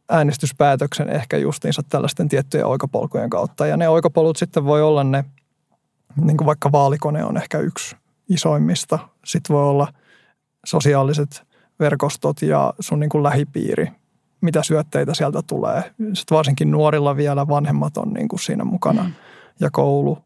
äänestyspäätöksen 0.09 1.09
ehkä 1.09 1.37
justiinsa 1.37 1.81
tällaisten 1.89 2.29
tiettyjen 2.29 2.65
oikopolkujen 2.65 3.29
kautta. 3.29 3.67
Ja 3.67 3.77
ne 3.77 3.89
oikopolut 3.89 4.37
sitten 4.37 4.65
voi 4.65 4.81
olla 4.81 5.03
ne, 5.03 5.25
niin 6.21 6.37
kuin 6.37 6.45
vaikka 6.45 6.71
vaalikone 6.71 7.23
on 7.23 7.37
ehkä 7.37 7.59
yksi 7.59 7.95
isoimmista. 8.29 8.99
Sitten 9.25 9.55
voi 9.55 9.63
olla 9.63 9.93
sosiaaliset 10.65 11.47
verkostot 11.79 12.41
ja 12.41 12.73
sun 12.79 12.99
niin 12.99 13.09
kuin 13.09 13.23
lähipiiri, 13.23 13.87
mitä 14.41 14.63
syötteitä 14.63 15.13
sieltä 15.13 15.41
tulee. 15.47 15.83
Sitten 16.13 16.35
varsinkin 16.35 16.71
nuorilla 16.71 17.17
vielä 17.17 17.47
vanhemmat 17.47 17.97
on 17.97 18.13
niin 18.13 18.27
kuin 18.27 18.39
siinä 18.39 18.63
mukana 18.63 19.03
mm. 19.03 19.13
ja 19.59 19.69
koulu. 19.71 20.17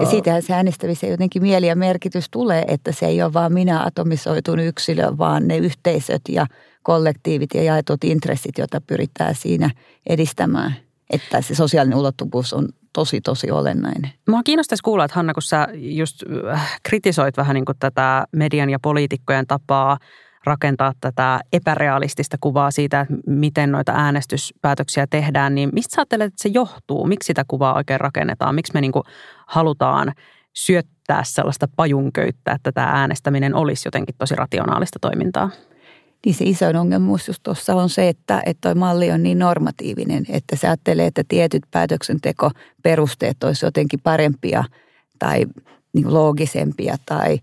Ja 0.00 0.06
siitähän 0.06 0.42
se 0.42 0.54
äänestämisen 0.54 1.10
jotenkin 1.10 1.42
mieli 1.42 1.66
ja 1.66 1.76
merkitys 1.76 2.30
tulee, 2.30 2.64
että 2.68 2.92
se 2.92 3.06
ei 3.06 3.22
ole 3.22 3.32
vaan 3.32 3.52
minä 3.52 3.84
atomisoitun 3.84 4.58
yksilö, 4.58 5.18
vaan 5.18 5.48
ne 5.48 5.56
yhteisöt 5.56 6.22
ja 6.28 6.46
kollektiivit 6.82 7.54
ja 7.54 7.62
jaetut 7.62 8.04
intressit, 8.04 8.58
joita 8.58 8.80
pyritään 8.80 9.34
siinä 9.34 9.70
edistämään. 10.06 10.76
Että 11.10 11.40
se 11.40 11.54
sosiaalinen 11.54 11.98
ulottuvuus 11.98 12.52
on 12.52 12.68
tosi, 12.92 13.20
tosi 13.20 13.50
olennainen. 13.50 14.10
Mua 14.28 14.42
kiinnostaisi 14.42 14.82
kuulla, 14.82 15.04
että 15.04 15.14
Hanna, 15.14 15.34
kun 15.34 15.42
sä 15.42 15.68
just 15.74 16.22
äh, 16.52 16.78
kritisoit 16.82 17.36
vähän 17.36 17.54
niin 17.54 17.64
kuin 17.64 17.78
tätä 17.78 18.26
median 18.32 18.70
ja 18.70 18.78
poliitikkojen 18.78 19.46
tapaa 19.46 19.98
rakentaa 20.44 20.92
tätä 21.00 21.40
epärealistista 21.52 22.36
kuvaa 22.40 22.70
siitä, 22.70 23.00
että 23.00 23.14
miten 23.26 23.72
noita 23.72 23.92
äänestyspäätöksiä 23.92 25.06
tehdään, 25.06 25.54
niin 25.54 25.70
mistä 25.72 25.94
sä 25.94 26.00
ajattelet, 26.00 26.26
että 26.26 26.42
se 26.42 26.48
johtuu? 26.48 27.06
Miksi 27.06 27.26
sitä 27.26 27.44
kuvaa 27.48 27.74
oikein 27.74 28.00
rakennetaan? 28.00 28.54
Miksi 28.54 28.72
me 28.74 28.80
niin 28.80 28.92
kuin 28.92 29.04
halutaan 29.46 30.12
syöttää 30.52 31.24
sellaista 31.24 31.68
pajunköyttä, 31.76 32.52
että 32.52 32.72
tämä 32.72 32.86
äänestäminen 32.86 33.54
olisi 33.54 33.86
jotenkin 33.86 34.14
tosi 34.18 34.34
rationaalista 34.34 34.98
toimintaa? 35.00 35.50
Niin 36.26 36.34
se 36.34 36.44
isoin 36.44 36.76
ongelmuus 36.76 37.28
just 37.28 37.42
tuossa 37.42 37.74
on 37.74 37.88
se, 37.88 38.08
että, 38.08 38.42
että 38.46 38.60
toi 38.68 38.74
malli 38.74 39.10
on 39.10 39.22
niin 39.22 39.38
normatiivinen, 39.38 40.24
että 40.28 40.56
se 40.56 40.66
ajattelee, 40.66 41.06
että 41.06 41.22
tietyt 41.28 41.62
päätöksentekoperusteet 41.70 43.44
olisi 43.44 43.66
jotenkin 43.66 44.00
parempia 44.02 44.64
tai 45.18 45.46
niin 45.92 46.14
loogisempia 46.14 46.96
tai, 47.06 47.38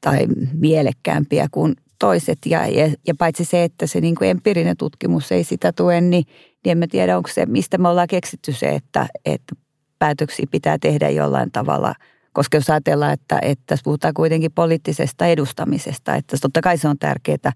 tai 0.00 0.26
mielekkäämpiä 0.52 1.48
kuin 1.50 1.76
toiset. 2.00 2.38
Ja, 2.46 2.66
ja, 2.66 2.90
ja 3.06 3.14
paitsi 3.18 3.44
se, 3.44 3.64
että 3.64 3.86
se 3.86 4.00
niin 4.00 4.14
kuin 4.14 4.30
empiirinen 4.30 4.76
tutkimus 4.76 5.32
ei 5.32 5.44
sitä 5.44 5.72
tue, 5.72 6.00
niin, 6.00 6.10
niin 6.10 6.72
en 6.72 6.78
mä 6.78 6.86
tiedä, 6.86 7.16
onko 7.16 7.28
se, 7.32 7.46
mistä 7.46 7.78
me 7.78 7.88
ollaan 7.88 8.08
keksitty 8.08 8.52
se, 8.52 8.68
että, 8.68 9.06
että 9.24 9.54
päätöksiä 9.98 10.46
pitää 10.50 10.78
tehdä 10.78 11.08
jollain 11.10 11.52
tavalla. 11.52 11.94
Koska 12.32 12.56
jos 12.56 12.70
ajatellaan, 12.70 13.12
että, 13.12 13.38
että 13.42 13.64
tässä 13.66 13.84
puhutaan 13.84 14.14
kuitenkin 14.14 14.52
poliittisesta 14.52 15.26
edustamisesta, 15.26 16.14
että 16.14 16.36
totta 16.42 16.60
kai 16.60 16.78
se 16.78 16.88
on 16.88 16.98
tärkeää, 16.98 17.52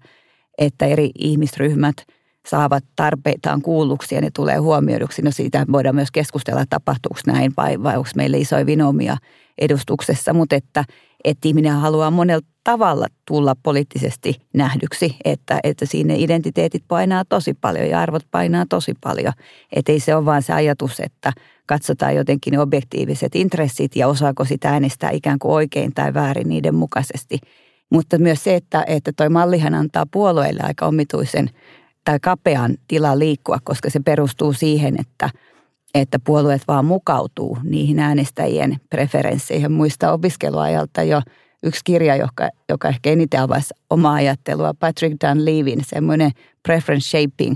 että 0.57 0.85
eri 0.85 1.09
ihmisryhmät 1.19 1.95
saavat 2.47 2.83
tarpeitaan 2.95 3.61
kuulluksi 3.61 4.15
ja 4.15 4.21
ne 4.21 4.29
tulee 4.31 4.57
huomioiduksi. 4.57 5.21
No 5.21 5.31
siitä 5.31 5.65
voidaan 5.71 5.95
myös 5.95 6.11
keskustella, 6.11 6.65
tapahtuuko 6.69 7.19
näin 7.27 7.53
vai, 7.57 7.83
vai 7.83 7.97
onko 7.97 8.09
meillä 8.15 8.37
isoja 8.37 8.65
vinomia 8.65 9.17
edustuksessa, 9.57 10.33
mutta 10.33 10.55
että, 10.55 10.83
että 11.25 11.47
ihminen 11.47 11.73
haluaa 11.73 12.11
monella 12.11 12.47
tavalla 12.63 13.07
tulla 13.27 13.55
poliittisesti 13.63 14.41
nähdyksi, 14.53 15.15
että, 15.25 15.59
että 15.63 15.85
siinä 15.85 16.13
identiteetit 16.13 16.83
painaa 16.87 17.25
tosi 17.25 17.53
paljon 17.61 17.89
ja 17.89 18.01
arvot 18.01 18.23
painaa 18.31 18.65
tosi 18.69 18.93
paljon. 19.03 19.33
Että 19.75 19.91
ei 19.91 19.99
se 19.99 20.15
ole 20.15 20.25
vaan 20.25 20.43
se 20.43 20.53
ajatus, 20.53 20.99
että 20.99 21.33
katsotaan 21.65 22.15
jotenkin 22.15 22.51
ne 22.51 22.59
objektiiviset 22.59 23.35
intressit 23.35 23.95
ja 23.95 24.07
osaako 24.07 24.45
sitä 24.45 24.69
äänestää 24.69 25.09
ikään 25.09 25.39
kuin 25.39 25.51
oikein 25.51 25.93
tai 25.93 26.13
väärin 26.13 26.49
niiden 26.49 26.75
mukaisesti. 26.75 27.39
Mutta 27.89 28.17
myös 28.17 28.43
se, 28.43 28.55
että, 28.55 28.83
että 28.87 29.11
toi 29.15 29.29
mallihan 29.29 29.73
antaa 29.73 30.05
puolueille 30.11 30.61
aika 30.63 30.85
omituisen 30.85 31.49
tai 32.03 32.19
kapean 32.19 32.75
tilan 32.87 33.19
liikkua, 33.19 33.57
koska 33.63 33.89
se 33.89 33.99
perustuu 33.99 34.53
siihen, 34.53 34.95
että– 34.99 35.29
että 35.95 36.19
puolueet 36.19 36.61
vaan 36.67 36.85
mukautuu 36.85 37.57
niihin 37.63 37.99
äänestäjien 37.99 38.77
preferensseihin. 38.89 39.71
Muista 39.71 40.11
opiskeluajalta 40.11 41.03
jo 41.03 41.21
yksi 41.63 41.81
kirja, 41.83 42.15
joka, 42.15 42.49
joka 42.69 42.89
ehkä 42.89 43.09
eniten 43.09 43.41
avasi 43.41 43.73
omaa 43.89 44.13
ajattelua, 44.13 44.73
Patrick 44.73 45.15
Dunleavin, 45.21 45.79
semmoinen 45.85 46.31
preference 46.63 47.09
shaping 47.09 47.55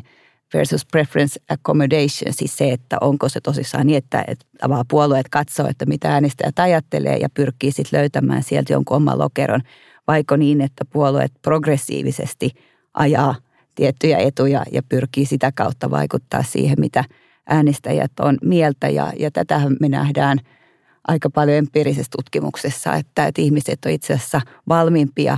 versus 0.53 0.85
preference 0.85 1.39
accommodation, 1.49 2.33
siis 2.33 2.57
se, 2.57 2.71
että 2.71 2.97
onko 3.01 3.29
se 3.29 3.41
tosissaan 3.41 3.87
niin, 3.87 3.97
että, 3.97 4.23
että 4.27 4.45
puolueet 4.87 5.29
katsoo, 5.29 5.67
että 5.67 5.85
mitä 5.85 6.13
äänestäjät 6.13 6.59
ajattelee 6.59 7.17
ja 7.17 7.29
pyrkii 7.33 7.71
sitten 7.71 7.99
löytämään 7.99 8.43
sieltä 8.43 8.73
jonkun 8.73 8.97
oman 8.97 9.19
lokeron, 9.19 9.61
vaiko 10.07 10.35
niin, 10.35 10.61
että 10.61 10.85
puolueet 10.85 11.31
progressiivisesti 11.41 12.51
ajaa 12.93 13.35
tiettyjä 13.75 14.17
etuja 14.17 14.63
ja 14.71 14.83
pyrkii 14.89 15.25
sitä 15.25 15.51
kautta 15.55 15.91
vaikuttaa 15.91 16.43
siihen, 16.43 16.75
mitä– 16.79 17.03
äänestäjät 17.49 18.11
on 18.19 18.37
mieltä 18.41 18.89
ja, 18.89 19.13
ja 19.19 19.31
tätähän 19.31 19.77
me 19.79 19.89
nähdään 19.89 20.37
aika 21.07 21.29
paljon 21.29 21.57
empiirisessä 21.57 22.11
tutkimuksessa, 22.17 22.95
että, 22.95 23.25
että 23.25 23.41
ihmiset 23.41 23.79
on 23.85 23.91
itse 23.91 24.13
asiassa 24.13 24.41
valmiimpia 24.67 25.37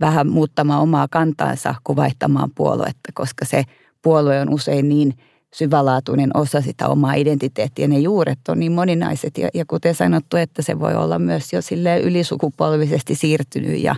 vähän 0.00 0.28
muuttamaan 0.28 0.82
omaa 0.82 1.08
kantaansa 1.10 1.74
kuin 1.84 1.96
vaihtamaan 1.96 2.50
puoluetta, 2.54 3.12
koska 3.14 3.44
se 3.44 3.64
puolue 4.02 4.40
on 4.40 4.54
usein 4.54 4.88
niin 4.88 5.14
syvälaatuinen 5.54 6.30
osa 6.34 6.60
sitä 6.60 6.88
omaa 6.88 7.14
identiteettiä. 7.14 7.88
Ne 7.88 7.98
juuret 7.98 8.38
on 8.48 8.58
niin 8.58 8.72
moninaiset 8.72 9.38
ja, 9.38 9.48
ja 9.54 9.64
kuten 9.66 9.94
sanottu, 9.94 10.36
että 10.36 10.62
se 10.62 10.80
voi 10.80 10.94
olla 10.94 11.18
myös 11.18 11.52
jo 11.52 11.60
ylisukupolvisesti 12.02 13.14
siirtynyt 13.14 13.82
ja, 13.82 13.96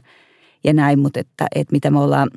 ja 0.64 0.72
näin, 0.72 0.98
mutta 0.98 1.20
että, 1.20 1.46
että 1.54 1.72
mitä 1.72 1.90
me 1.90 2.00
ollaan 2.00 2.30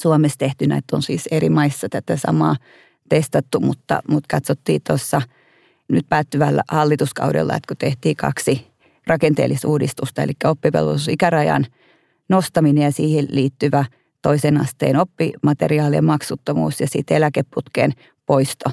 Suomessa 0.00 0.38
tehty, 0.38 0.66
näitä 0.66 0.96
on 0.96 1.02
siis 1.02 1.28
eri 1.30 1.48
maissa 1.48 1.88
tätä 1.88 2.16
samaa 2.16 2.56
testattu, 3.12 3.60
mutta, 3.60 4.02
mutta 4.08 4.26
katsottiin 4.36 4.80
tuossa 4.86 5.22
nyt 5.88 6.06
päättyvällä 6.08 6.62
hallituskaudella, 6.68 7.56
että 7.56 7.68
kun 7.68 7.76
tehtiin 7.76 8.16
kaksi 8.16 8.66
rakenteellista 9.06 9.68
eli 10.22 10.32
oppivelvollisuusikärajan 10.44 11.66
nostaminen 12.28 12.84
ja 12.84 12.92
siihen 12.92 13.26
liittyvä 13.30 13.84
toisen 14.22 14.60
asteen 14.60 14.96
oppimateriaalien 14.96 16.04
maksuttomuus 16.04 16.80
ja 16.80 16.86
sitten 16.88 17.16
eläkeputken 17.16 17.92
poisto. 18.26 18.70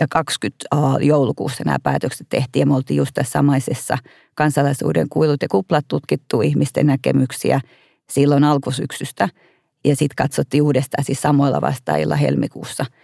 Ja 0.00 0.06
20 0.10 0.66
joulukuussa 1.00 1.64
nämä 1.64 1.78
päätökset 1.82 2.26
tehtiin 2.28 2.60
ja 2.60 2.66
me 2.66 2.74
oltiin 2.74 2.98
just 2.98 3.14
tässä 3.14 3.32
samaisessa 3.32 3.98
kansalaisuuden 4.34 5.08
kuilut 5.08 5.42
ja 5.42 5.48
kuplat 5.50 5.84
tutkittu 5.88 6.40
ihmisten 6.40 6.86
näkemyksiä 6.86 7.60
silloin 8.10 8.44
alkusyksystä. 8.44 9.28
Ja 9.84 9.96
sitten 9.96 10.16
katsottiin 10.16 10.62
uudestaan 10.62 11.04
siis 11.04 11.22
samoilla 11.22 11.60
vastaajilla 11.60 12.16
helmikuussa– 12.16 12.84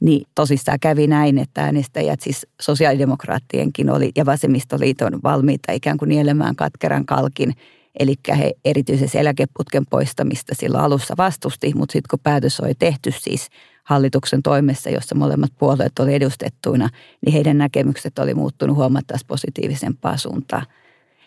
niin 0.00 0.26
tosissaan 0.34 0.80
kävi 0.80 1.06
näin, 1.06 1.38
että 1.38 1.64
äänestäjät 1.64 2.20
siis 2.20 2.46
sosiaalidemokraattienkin 2.60 3.90
oli 3.90 4.12
ja 4.16 4.26
vasemmistoliiton 4.26 5.20
valmiita 5.22 5.72
ikään 5.72 5.96
kuin 5.96 6.08
nielemään 6.08 6.56
katkeran 6.56 7.06
kalkin. 7.06 7.54
Eli 7.98 8.14
he 8.38 8.52
erityisesti 8.64 9.18
eläkeputken 9.18 9.86
poistamista 9.86 10.54
silloin 10.54 10.84
alussa 10.84 11.14
vastusti, 11.18 11.72
mutta 11.74 11.92
sitten 11.92 12.08
kun 12.10 12.18
päätös 12.22 12.60
oli 12.60 12.74
tehty 12.74 13.12
siis 13.18 13.48
hallituksen 13.84 14.42
toimessa, 14.42 14.90
jossa 14.90 15.14
molemmat 15.14 15.50
puolueet 15.58 15.98
oli 15.98 16.14
edustettuina, 16.14 16.88
niin 17.26 17.32
heidän 17.32 17.58
näkemykset 17.58 18.18
oli 18.18 18.34
muuttunut 18.34 18.76
huomattavasti 18.76 19.26
positiivisempaa 19.26 20.16
suuntaan. 20.16 20.66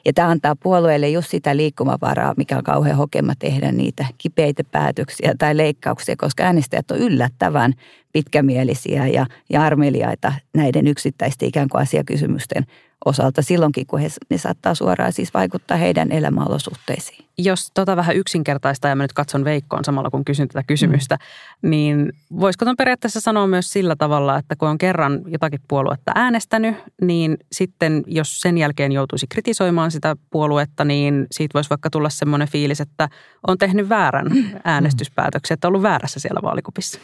Ja 0.06 0.14
tämä 0.14 0.30
antaa 0.30 0.56
puolueelle 0.56 1.10
just 1.10 1.30
sitä 1.30 1.58
liikkumavaraa, 1.58 2.34
mikä 2.38 2.58
on 2.58 2.64
kauhean 2.64 2.98
hokema 2.98 3.34
tehdä 3.40 3.72
niitä 3.72 4.06
kipeitä 4.18 4.64
päätöksiä 4.72 5.34
tai 5.38 5.58
leikkauksia, 5.58 6.16
koska 6.18 6.44
äänestäjät 6.44 6.92
on 6.92 6.98
yllättävän 6.98 7.74
pitkämielisiä 8.14 9.08
ja, 9.08 9.26
ja 9.50 9.64
armeliaita 9.64 10.34
näiden 10.54 10.88
yksittäisten 10.88 11.48
ikään 11.48 11.70
kuin 11.70 11.82
asiakysymysten 11.82 12.66
osalta 13.06 13.42
silloinkin, 13.42 13.88
kun 13.88 14.00
he, 14.00 14.08
ne 14.30 14.38
saattaa 14.38 14.76
suoraan 14.76 15.14
siis 15.14 15.34
vaikuttaa 15.34 15.78
heidän 15.78 16.12
elämäolosuhteisiin. 16.12 17.26
Jos 17.38 17.72
tota 17.74 17.96
vähän 17.96 18.16
yksinkertaista 18.16 18.88
ja 18.88 18.96
mä 18.96 19.04
nyt 19.04 19.14
katson 19.14 19.46
Veikkoon 19.46 19.86
samalla 19.86 20.10
kun 20.10 20.26
kysyn 20.26 20.48
tätä 20.48 20.64
kysymystä, 20.68 21.16
mm. 21.16 21.70
niin 21.70 22.14
voisiko 22.40 22.66
ton 22.66 22.78
periaatteessa 22.78 23.22
sanoa 23.22 23.48
myös 23.48 23.72
sillä 23.72 23.96
tavalla, 23.96 24.38
että 24.38 24.56
kun 24.56 24.70
on 24.70 24.78
kerran 24.78 25.22
jotakin 25.28 25.60
puoluetta 25.68 26.12
äänestänyt, 26.16 26.76
niin 27.02 27.38
sitten 27.52 28.04
jos 28.08 28.42
sen 28.42 28.58
jälkeen 28.58 28.92
joutuisi 28.92 29.28
kritisoimaan 29.28 29.92
sitä 29.92 30.16
puoluetta, 30.30 30.86
niin 30.86 31.28
siitä 31.32 31.54
voisi 31.54 31.70
vaikka 31.70 31.90
tulla 31.90 32.10
semmoinen 32.10 32.48
fiilis, 32.48 32.82
että 32.82 33.10
on 33.48 33.58
tehnyt 33.58 33.90
väärän 33.90 34.28
mm. 34.28 34.44
äänestyspäätöksen, 34.64 35.56
että 35.56 35.68
on 35.68 35.70
ollut 35.70 35.84
väärässä 35.84 36.20
siellä 36.20 36.42
vaalikupissa. 36.44 37.00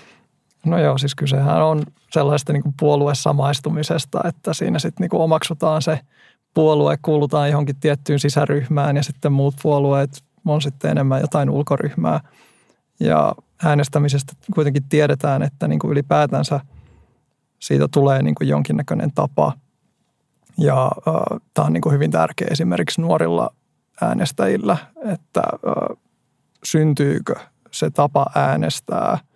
No 0.70 0.80
joo, 0.80 0.98
siis 0.98 1.16
kysehän 1.16 1.64
on 1.64 1.84
sellaista 2.12 2.54
niin 2.54 2.64
puoluesamaistumisesta, 2.80 4.22
että 4.24 4.54
siinä 4.54 4.80
sitten 4.80 5.08
niin 5.12 5.22
omaksutaan 5.22 5.82
se 5.82 6.00
puolue, 6.54 6.98
kuulutaan 7.02 7.50
johonkin 7.50 7.80
tiettyyn 7.80 8.20
sisäryhmään 8.20 8.96
ja 8.96 9.04
sitten 9.04 9.32
muut 9.32 9.56
puolueet 9.62 10.24
on 10.46 10.62
sitten 10.62 10.92
enemmän 10.92 11.22
jotain 11.22 11.50
ulkoryhmää. 11.50 12.20
Ja 13.00 13.36
äänestämisestä 13.64 14.34
kuitenkin 14.56 14.84
tiedetään, 14.90 15.42
että 15.42 15.68
niin 15.68 15.80
kuin 15.80 15.92
ylipäätänsä 15.92 16.60
siitä 17.60 17.88
tulee 17.92 18.22
niin 18.22 18.36
kuin 18.36 18.48
jonkinnäköinen 18.48 19.12
tapa. 19.16 19.54
Ja 20.58 20.92
äh, 21.08 21.40
tämä 21.54 21.66
on 21.66 21.74
niin 21.74 21.82
kuin 21.82 21.94
hyvin 21.94 22.12
tärkeä 22.12 22.48
esimerkiksi 22.52 23.02
nuorilla 23.02 23.50
äänestäjillä, 24.02 24.78
että 25.06 25.42
äh, 25.68 25.98
syntyykö 26.64 27.36
se 27.72 27.90
tapa 27.90 28.26
äänestää– 28.36 29.18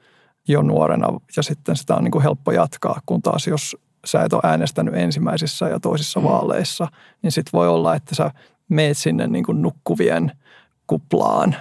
jo 0.48 0.62
nuorena 0.62 1.08
ja 1.38 1.44
sitten 1.44 1.76
sitä 1.76 1.96
on 1.96 2.04
niin 2.04 2.12
kuin 2.12 2.24
helppo 2.24 2.52
jatkaa, 2.52 3.02
kun 3.06 3.22
taas 3.22 3.48
jos 3.48 3.78
sä 4.06 4.24
et 4.24 4.34
ole 4.34 4.42
äänestänyt 4.44 4.96
ensimmäisissä 4.96 5.70
ja 5.70 5.80
toisissa 5.80 6.20
mm. 6.20 6.26
vaaleissa, 6.26 6.88
niin 7.22 7.32
sitten 7.32 7.52
voi 7.54 7.68
olla, 7.68 7.96
että 7.96 8.16
sä 8.16 8.32
meet 8.70 8.98
sinne 8.98 9.28
niin 9.28 9.44
kuin 9.46 9.62
nukkuvien 9.62 10.32
kuplaan 10.88 11.56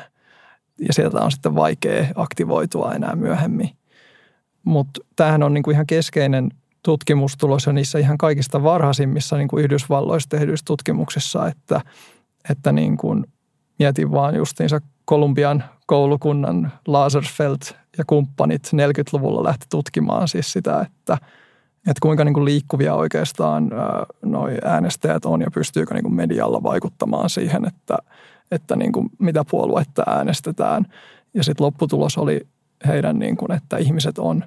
ja 0.78 0.92
sieltä 0.92 1.20
on 1.20 1.32
sitten 1.32 1.54
vaikea 1.54 2.06
aktivoitua 2.14 2.92
enää 2.92 3.16
myöhemmin. 3.16 3.70
Mutta 4.64 5.00
tämähän 5.16 5.42
on 5.42 5.54
niin 5.54 5.62
kuin 5.62 5.74
ihan 5.74 5.86
keskeinen 5.86 6.50
tutkimustulos 6.82 7.66
ja 7.66 7.72
niissä 7.72 7.98
ihan 7.98 8.18
kaikista 8.18 8.62
varhaisimmissa 8.62 9.36
niin 9.36 9.48
kuin 9.48 9.64
Yhdysvalloissa 9.64 10.28
tehdyissä 10.28 10.64
tutkimuksissa, 10.66 11.48
että, 11.48 11.80
että 12.50 12.72
niin 12.72 12.96
kuin 12.96 13.26
mietin 13.78 14.12
vaan 14.12 14.36
justiinsa 14.36 14.80
Kolumbian 15.04 15.64
koulukunnan 15.86 16.72
Laserfeld 16.86 17.81
ja 17.98 18.04
kumppanit 18.06 18.62
40-luvulla 18.66 19.44
lähti 19.44 19.66
tutkimaan 19.70 20.28
siis 20.28 20.52
sitä, 20.52 20.80
että, 20.80 21.14
että 21.76 22.00
kuinka 22.02 22.24
niin 22.24 22.34
kuin 22.34 22.44
liikkuvia 22.44 22.94
oikeastaan 22.94 23.70
noi 24.22 24.58
äänestäjät 24.64 25.24
on 25.24 25.40
ja 25.40 25.50
pystyykö 25.54 25.94
niin 25.94 26.02
kuin 26.02 26.14
medialla 26.14 26.62
vaikuttamaan 26.62 27.30
siihen, 27.30 27.64
että, 27.64 27.98
että 28.50 28.76
niin 28.76 28.92
kuin 28.92 29.10
mitä 29.18 29.44
puoluetta 29.50 30.02
äänestetään. 30.06 30.86
Ja 31.34 31.44
sitten 31.44 31.64
lopputulos 31.64 32.18
oli 32.18 32.40
heidän, 32.86 33.18
niin 33.18 33.36
kuin, 33.36 33.52
että 33.52 33.76
ihmiset 33.76 34.18
on 34.18 34.44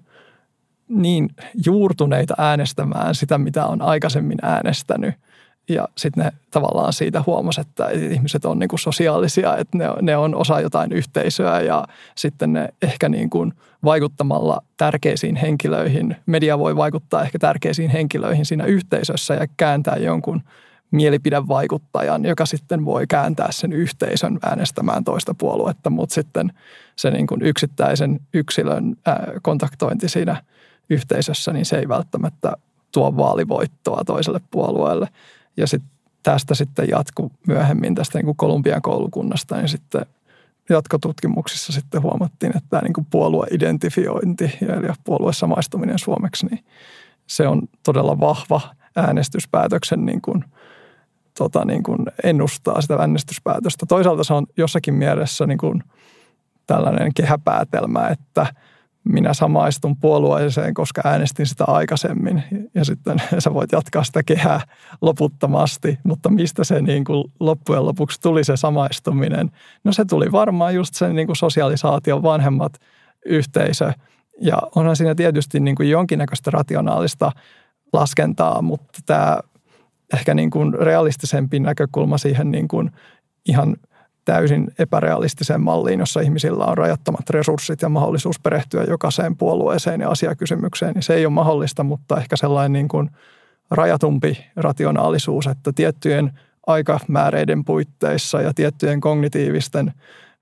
niin 0.87 1.29
juurtuneita 1.65 2.33
äänestämään 2.37 3.15
sitä, 3.15 3.37
mitä 3.37 3.65
on 3.65 3.81
aikaisemmin 3.81 4.39
äänestänyt– 4.41 5.15
ja 5.69 5.87
sitten 5.97 6.23
ne 6.23 6.31
tavallaan 6.51 6.93
siitä 6.93 7.23
huomasi, 7.25 7.61
että 7.61 7.89
ihmiset 7.89 8.45
on 8.45 8.59
niin 8.59 8.69
kuin 8.69 8.79
sosiaalisia, 8.79 9.57
että 9.57 9.77
ne, 9.77 9.85
ne 10.01 10.17
on 10.17 10.35
osa 10.35 10.61
jotain 10.61 10.91
yhteisöä 10.91 11.61
ja 11.61 11.85
sitten 12.15 12.53
ne 12.53 12.69
ehkä 12.81 13.09
niin 13.09 13.29
kuin 13.29 13.53
vaikuttamalla 13.83 14.61
tärkeisiin 14.77 15.35
henkilöihin, 15.35 16.15
media 16.25 16.59
voi 16.59 16.75
vaikuttaa 16.75 17.23
ehkä 17.23 17.39
tärkeisiin 17.39 17.89
henkilöihin 17.89 18.45
siinä 18.45 18.65
yhteisössä 18.65 19.33
ja 19.33 19.47
kääntää 19.57 19.95
jonkun 19.95 20.41
mielipidevaikuttajan, 20.91 22.25
joka 22.25 22.45
sitten 22.45 22.85
voi 22.85 23.07
kääntää 23.07 23.51
sen 23.51 23.73
yhteisön 23.73 24.39
äänestämään 24.41 25.03
toista 25.03 25.33
puoluetta, 25.33 25.89
mutta 25.89 26.15
sitten 26.15 26.53
se 26.95 27.11
niin 27.11 27.27
kuin 27.27 27.41
yksittäisen 27.41 28.19
yksilön 28.33 28.95
kontaktointi 29.41 30.09
siinä 30.09 30.43
yhteisössä, 30.89 31.53
niin 31.53 31.65
se 31.65 31.77
ei 31.77 31.87
välttämättä 31.87 32.53
tuo 32.91 33.17
vaalivoittoa 33.17 34.03
toiselle 34.05 34.39
puolueelle. 34.51 35.07
Ja 35.57 35.67
sit 35.67 35.83
tästä 36.23 36.55
sitten 36.55 36.89
jatku 36.89 37.31
myöhemmin 37.47 37.95
tästä 37.95 38.17
niin 38.17 38.25
kuin 38.25 38.37
Kolumbian 38.37 38.81
koulukunnasta, 38.81 39.57
niin 39.57 39.69
sitten 39.69 40.05
jatkotutkimuksissa 40.69 41.73
sitten 41.73 42.01
huomattiin, 42.01 42.57
että 42.57 42.69
tämä 42.69 42.81
niin 42.81 42.93
kuin 42.93 43.07
puolueidentifiointi 43.09 44.57
eli 44.61 44.87
puoluesamaistuminen 45.03 45.99
suomeksi, 45.99 46.45
niin 46.45 46.65
se 47.27 47.47
on 47.47 47.61
todella 47.83 48.19
vahva 48.19 48.61
äänestyspäätöksen 48.95 50.05
niin 50.05 50.21
kuin, 50.21 50.43
tota, 51.37 51.65
niin 51.65 51.83
kuin 51.83 51.99
ennustaa 52.23 52.81
sitä 52.81 52.95
äänestyspäätöstä. 52.95 53.85
Toisaalta 53.85 54.23
se 54.23 54.33
on 54.33 54.47
jossakin 54.57 54.93
mielessä 54.93 55.47
niin 55.47 55.57
kuin 55.57 55.83
tällainen 56.67 57.13
kehäpäätelmä, 57.13 58.07
että– 58.07 58.47
minä 59.05 59.33
samaistun 59.33 59.97
puolueeseen, 59.97 60.73
koska 60.73 61.01
äänestin 61.03 61.45
sitä 61.45 61.63
aikaisemmin. 61.67 62.43
Ja 62.75 62.85
sitten 62.85 63.17
sä 63.39 63.53
voit 63.53 63.71
jatkaa 63.71 64.03
sitä 64.03 64.23
kehää 64.23 64.61
loputtomasti, 65.01 65.99
mutta 66.03 66.29
mistä 66.29 66.63
se 66.63 66.81
niin 66.81 67.03
kuin 67.03 67.31
loppujen 67.39 67.85
lopuksi 67.85 68.21
tuli 68.21 68.43
se 68.43 68.57
samaistuminen? 68.57 69.51
No 69.83 69.93
se 69.93 70.05
tuli 70.05 70.31
varmaan 70.31 70.75
just 70.75 70.95
sen 70.95 71.15
niin 71.15 71.27
kuin 71.27 71.35
sosialisaation 71.35 72.23
vanhemmat 72.23 72.73
yhteisö. 73.25 73.91
Ja 74.41 74.57
onhan 74.75 74.95
siinä 74.95 75.15
tietysti 75.15 75.59
niin 75.59 75.75
kuin 75.75 75.89
jonkinnäköistä 75.89 76.51
rationaalista 76.51 77.31
laskentaa, 77.93 78.61
mutta 78.61 78.99
tämä 79.05 79.39
ehkä 80.13 80.33
niin 80.33 80.49
kuin 80.49 80.73
realistisempi 80.73 81.59
näkökulma 81.59 82.17
siihen 82.17 82.51
niin 82.51 82.67
kuin 82.67 82.91
ihan– 83.45 83.75
täysin 84.25 84.71
epärealistiseen 84.79 85.61
malliin, 85.61 85.99
jossa 85.99 86.19
ihmisillä 86.19 86.65
on 86.65 86.77
rajattomat 86.77 87.29
resurssit 87.29 87.81
ja 87.81 87.89
mahdollisuus 87.89 88.39
perehtyä 88.39 88.83
jokaiseen 88.83 89.37
puolueeseen 89.37 90.01
ja 90.01 90.09
asiakysymykseen, 90.09 90.93
niin 90.93 91.03
se 91.03 91.13
ei 91.13 91.25
ole 91.25 91.33
mahdollista, 91.33 91.83
mutta 91.83 92.17
ehkä 92.17 92.35
sellainen 92.35 92.73
niin 92.73 92.87
kuin 92.87 93.09
rajatumpi 93.71 94.45
rationaalisuus, 94.55 95.47
että 95.47 95.71
tiettyjen 95.73 96.31
aikamääreiden 96.67 97.65
puitteissa 97.65 98.41
ja 98.41 98.53
tiettyjen 98.53 99.01
kognitiivisten 99.01 99.93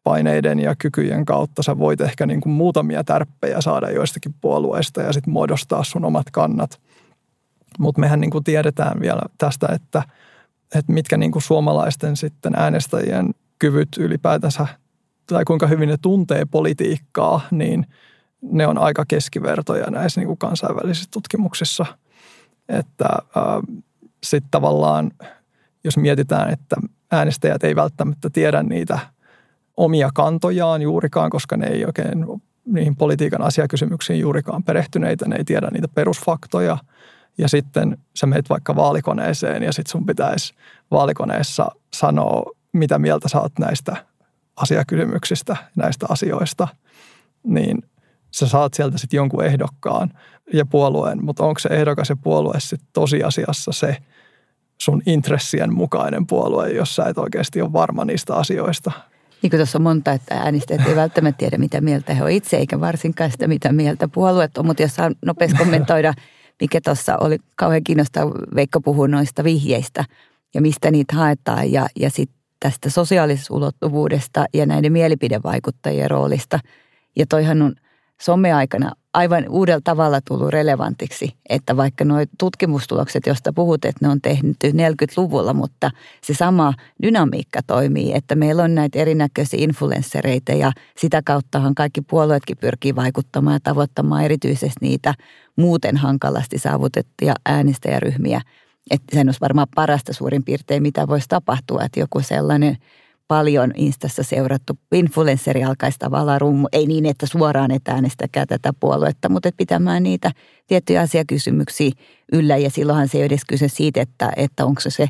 paineiden 0.04 0.60
ja 0.60 0.76
kykyjen 0.76 1.26
kautta 1.26 1.64
sä 1.64 1.78
voit 1.78 2.02
ehkä 2.02 2.26
niin 2.26 2.42
kuin 2.42 2.54
muutamia 2.54 3.04
tärppejä 3.04 3.62
saada 3.62 3.92
joistakin 3.92 4.36
puolueista 4.42 5.02
ja 5.02 5.14
sitten 5.14 5.34
muodostaa 5.34 5.84
sun 5.84 6.06
omat 6.06 6.32
kannat. 6.32 6.80
Mutta 7.80 8.02
mehän 8.02 8.22
niin 8.22 8.32
kuin 8.32 8.44
tiedetään 8.44 9.00
vielä 9.00 9.22
tästä, 9.38 9.68
että, 9.72 10.04
että 10.76 10.94
mitkä 10.94 11.18
niin 11.18 11.32
kuin 11.32 11.44
suomalaisten 11.44 12.18
sitten 12.18 12.54
äänestäjien 12.56 13.34
kyvyt 13.64 13.98
ylipäätänsä 13.98 14.68
tai 15.28 15.46
kuinka 15.46 15.68
hyvin 15.68 15.90
ne 15.90 15.98
tuntee 16.02 16.46
politiikkaa, 16.46 17.42
niin 17.52 17.86
ne 18.42 18.68
on 18.68 18.78
aika 18.78 19.06
keskivertoja 19.08 19.92
näissä 19.92 20.22
niin 20.22 20.28
kuin 20.28 20.38
kansainvälisissä 20.38 21.10
tutkimuksissa. 21.14 21.86
Että 22.70 23.10
sitten 24.24 24.52
tavallaan, 24.52 25.12
jos 25.84 25.98
mietitään, 25.98 26.50
että 26.50 26.76
äänestäjät 27.12 27.64
ei 27.64 27.76
välttämättä 27.76 28.30
tiedä 28.30 28.64
niitä 28.64 29.00
omia 29.78 30.10
kantojaan 30.14 30.82
juurikaan, 30.82 31.30
koska 31.30 31.58
ne 31.58 31.68
ei 31.68 31.86
oikein 31.86 32.26
niihin 32.66 32.96
politiikan 32.96 33.42
asiakysymyksiin 33.42 34.20
juurikaan 34.20 34.64
perehtyneitä, 34.64 35.28
ne 35.28 35.36
ei 35.36 35.44
tiedä 35.44 35.70
niitä 35.72 35.88
perusfaktoja. 35.88 36.78
Ja 37.38 37.48
sitten 37.50 37.98
sä 38.16 38.28
meet 38.28 38.50
vaikka 38.50 38.76
vaalikoneeseen 38.76 39.64
ja 39.64 39.74
sitten 39.74 39.92
sun 39.92 40.06
pitäisi 40.06 40.54
vaalikoneessa 40.92 41.68
sanoa 41.94 42.44
mitä 42.74 43.00
mieltä 43.00 43.30
sä 43.30 43.42
oot 43.42 43.60
näistä 43.60 44.06
asiakysymyksistä, 44.56 45.58
näistä 45.76 46.06
asioista, 46.10 46.68
niin 47.44 47.84
sä 48.32 48.48
saat 48.48 48.74
sieltä 48.74 48.98
sitten 48.98 49.18
jonkun 49.18 49.46
ehdokkaan 49.46 50.10
ja 50.54 50.66
puolueen, 50.66 51.26
mutta 51.26 51.44
onko 51.44 51.60
se 51.60 51.70
ehdokas 51.70 52.10
ja 52.10 52.16
puolue 52.16 52.60
sitten 52.60 52.90
tosiasiassa 52.94 53.72
se 53.72 53.98
sun 54.82 55.02
intressien 55.06 55.74
mukainen 55.74 56.28
puolue, 56.28 56.70
jos 56.70 56.96
sä 56.96 57.06
et 57.06 57.18
oikeasti 57.18 57.62
ole 57.62 57.74
varma 57.74 58.06
niistä 58.06 58.36
asioista? 58.36 58.92
Niin 59.42 59.50
kuin 59.50 59.60
tuossa 59.60 59.78
on 59.78 59.84
monta, 59.84 60.12
että 60.12 60.36
äänestäjät 60.36 60.88
ei 60.88 60.96
välttämättä 60.96 61.38
tiedä, 61.40 61.58
mitä 61.58 61.82
mieltä 61.82 62.14
he 62.14 62.24
on 62.24 62.30
itse, 62.30 62.58
eikä 62.58 62.80
varsinkaan 62.80 63.32
sitä, 63.32 63.48
mitä 63.48 63.74
mieltä 63.74 64.08
puolueet 64.08 64.58
on. 64.58 64.66
Mutta 64.66 64.82
jos 64.84 64.96
saan 64.96 65.16
nopeasti 65.26 65.58
kommentoida, 65.58 66.14
mikä 66.62 66.82
tuossa 66.82 67.18
oli 67.18 67.38
kauhean 67.56 67.84
kiinnostava, 67.84 68.32
Veikko 68.56 68.82
puhui 68.82 69.10
noista 69.10 69.44
vihjeistä 69.44 70.06
ja 70.54 70.62
mistä 70.62 70.92
niitä 70.92 71.16
haetaan 71.16 71.72
ja, 71.72 71.88
ja 72.00 72.10
sitten 72.10 72.43
tästä 72.64 72.90
sosiaalisesta 72.90 73.54
ulottuvuudesta 73.54 74.46
ja 74.54 74.66
näiden 74.66 74.92
mielipidevaikuttajien 74.92 76.12
roolista. 76.12 76.60
Ja 77.16 77.26
toihan 77.30 77.62
on 77.62 77.76
someaikana 78.22 78.92
aivan 79.14 79.46
uudella 79.50 79.82
tavalla 79.84 80.22
tullut 80.28 80.50
relevantiksi, 80.50 81.36
että 81.50 81.78
vaikka 81.78 82.06
nuo 82.06 82.18
tutkimustulokset, 82.40 83.26
joista 83.26 83.54
puhut, 83.54 83.86
että 83.86 84.06
ne 84.06 84.12
on 84.12 84.22
tehty 84.22 84.72
40-luvulla, 84.72 85.54
mutta 85.54 85.92
se 86.22 86.34
sama 86.34 86.74
dynamiikka 87.02 87.60
toimii, 87.68 88.14
että 88.14 88.36
meillä 88.36 88.64
on 88.64 88.76
näitä 88.76 89.00
erinäköisiä 89.00 89.60
influenssereita 89.64 90.52
ja 90.52 90.72
sitä 90.98 91.22
kauttahan 91.26 91.76
kaikki 91.76 92.02
puolueetkin 92.02 92.58
pyrkii 92.58 92.96
vaikuttamaan 92.96 93.56
ja 93.56 93.60
tavoittamaan 93.64 94.24
erityisesti 94.24 94.78
niitä 94.82 95.14
muuten 95.56 95.98
hankalasti 95.98 96.58
saavutettuja 96.58 97.34
äänestäjäryhmiä– 97.46 98.42
Että 98.92 99.16
sen 99.16 99.28
olisi 99.28 99.42
varmaan 99.42 99.68
parasta 99.76 100.14
suurin 100.14 100.44
piirtein, 100.44 100.82
mitä 100.82 101.08
voisi 101.08 101.26
tapahtua, 101.30 101.84
että 101.84 102.00
joku 102.00 102.22
sellainen 102.22 102.78
paljon 103.28 103.72
Instassa 103.76 104.24
seurattu 104.24 104.80
influensseri 104.92 105.64
alkaisi 105.64 106.00
tavallaan 106.00 106.42
rummu, 106.42 106.68
ei 106.72 106.86
niin, 106.86 107.06
että 107.06 107.26
suoraan 107.26 107.72
et 107.72 107.88
äänestäkää 107.88 108.46
tätä 108.46 108.74
puoluetta, 108.80 109.30
mutta 109.30 109.50
että 109.50 109.58
pitämään 109.58 110.04
niitä 110.04 110.32
tiettyjä 110.68 111.02
asiakysymyksiä 111.02 111.92
yllä. 112.34 112.58
Ja 112.58 112.70
silloinhan 112.70 113.08
se 113.08 113.18
ei 113.18 113.24
edes 113.24 113.42
kyse 113.48 113.68
siitä, 113.68 114.02
että, 114.02 114.32
että 114.36 114.66
onko 114.66 114.82
se 114.88 115.08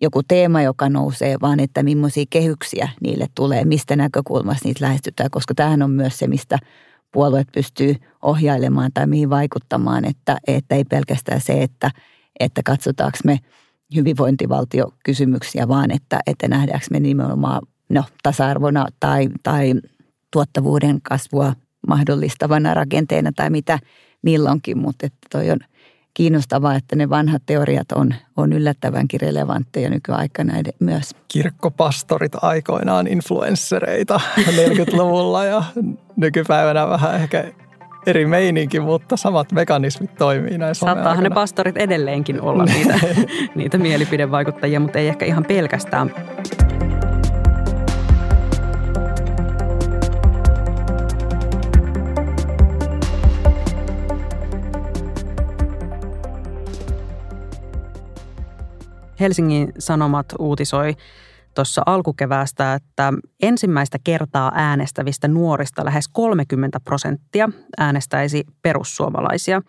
joku 0.00 0.22
teema, 0.22 0.62
joka 0.62 0.88
nousee, 0.88 1.36
vaan 1.40 1.60
että 1.60 1.82
millaisia 1.82 2.24
kehyksiä 2.30 2.88
niille 3.00 3.26
tulee, 3.34 3.64
mistä 3.64 3.96
näkökulmasta 3.96 4.68
niitä 4.68 4.84
lähestytään, 4.84 5.30
koska 5.30 5.54
tämähän 5.54 5.82
on 5.82 5.90
myös 5.90 6.18
se, 6.18 6.26
mistä 6.26 6.58
puolueet 7.12 7.48
pystyy 7.54 7.96
ohjailemaan 8.22 8.90
tai 8.94 9.06
mihin 9.06 9.30
vaikuttamaan, 9.30 10.04
että, 10.04 10.38
että 10.46 10.74
ei 10.74 10.84
pelkästään 10.84 11.40
se, 11.40 11.62
että, 11.62 11.90
että 12.40 12.62
katsotaanko 12.64 13.18
me 13.24 13.40
hyvinvointivaltiokysymyksiä, 13.94 15.68
vaan 15.68 15.90
että, 15.90 16.20
että 16.26 16.48
nähdäänkö 16.48 16.86
me 16.90 17.00
nimenomaan 17.00 17.62
no, 17.88 18.04
tasa-arvona 18.22 18.86
tai, 19.00 19.28
tai 19.42 19.74
tuottavuuden 20.32 21.02
kasvua 21.02 21.52
mahdollistavana 21.88 22.74
rakenteena 22.74 23.32
tai 23.36 23.50
mitä 23.50 23.78
milloinkin, 24.22 24.78
mutta 24.78 25.06
että 25.06 25.18
toi 25.30 25.50
on– 25.50 25.58
kiinnostavaa, 26.18 26.74
että 26.74 26.96
ne 26.96 27.10
vanhat 27.10 27.42
teoriat 27.46 27.92
on, 27.92 28.14
on 28.36 28.52
yllättävänkin 28.52 29.20
relevantteja 29.20 29.90
nykyaikana 29.90 30.52
myös. 30.80 31.14
Kirkkopastorit 31.28 32.32
aikoinaan 32.42 33.06
influenssereita 33.06 34.20
40-luvulla 34.38 35.44
ja 35.44 35.62
nykypäivänä 36.16 36.88
vähän 36.88 37.14
ehkä 37.14 37.52
eri 38.06 38.26
meininki, 38.26 38.80
mutta 38.80 39.16
samat 39.16 39.52
mekanismit 39.52 40.14
toimii 40.14 40.58
näissä 40.58 40.86
Saattaahan 40.86 41.24
ne 41.24 41.30
pastorit 41.30 41.76
edelleenkin 41.76 42.40
olla 42.40 42.64
niitä, 42.64 42.98
niitä 43.54 43.78
mielipidevaikuttajia, 43.78 44.80
mutta 44.80 44.98
ei 44.98 45.08
ehkä 45.08 45.26
ihan 45.26 45.44
pelkästään. 45.44 46.14
Helsingin 59.20 59.72
Sanomat 59.78 60.26
uutisoi 60.38 60.96
tuossa 61.58 61.82
alkukeväästä, 61.86 62.74
että 62.74 63.12
ensimmäistä 63.42 63.98
kertaa 64.04 64.52
äänestävistä 64.54 65.28
nuorista 65.28 65.84
lähes 65.84 66.08
30 66.08 66.80
prosenttia 66.80 67.48
äänestäisi 67.78 68.44
perussuomalaisia. 68.62 69.62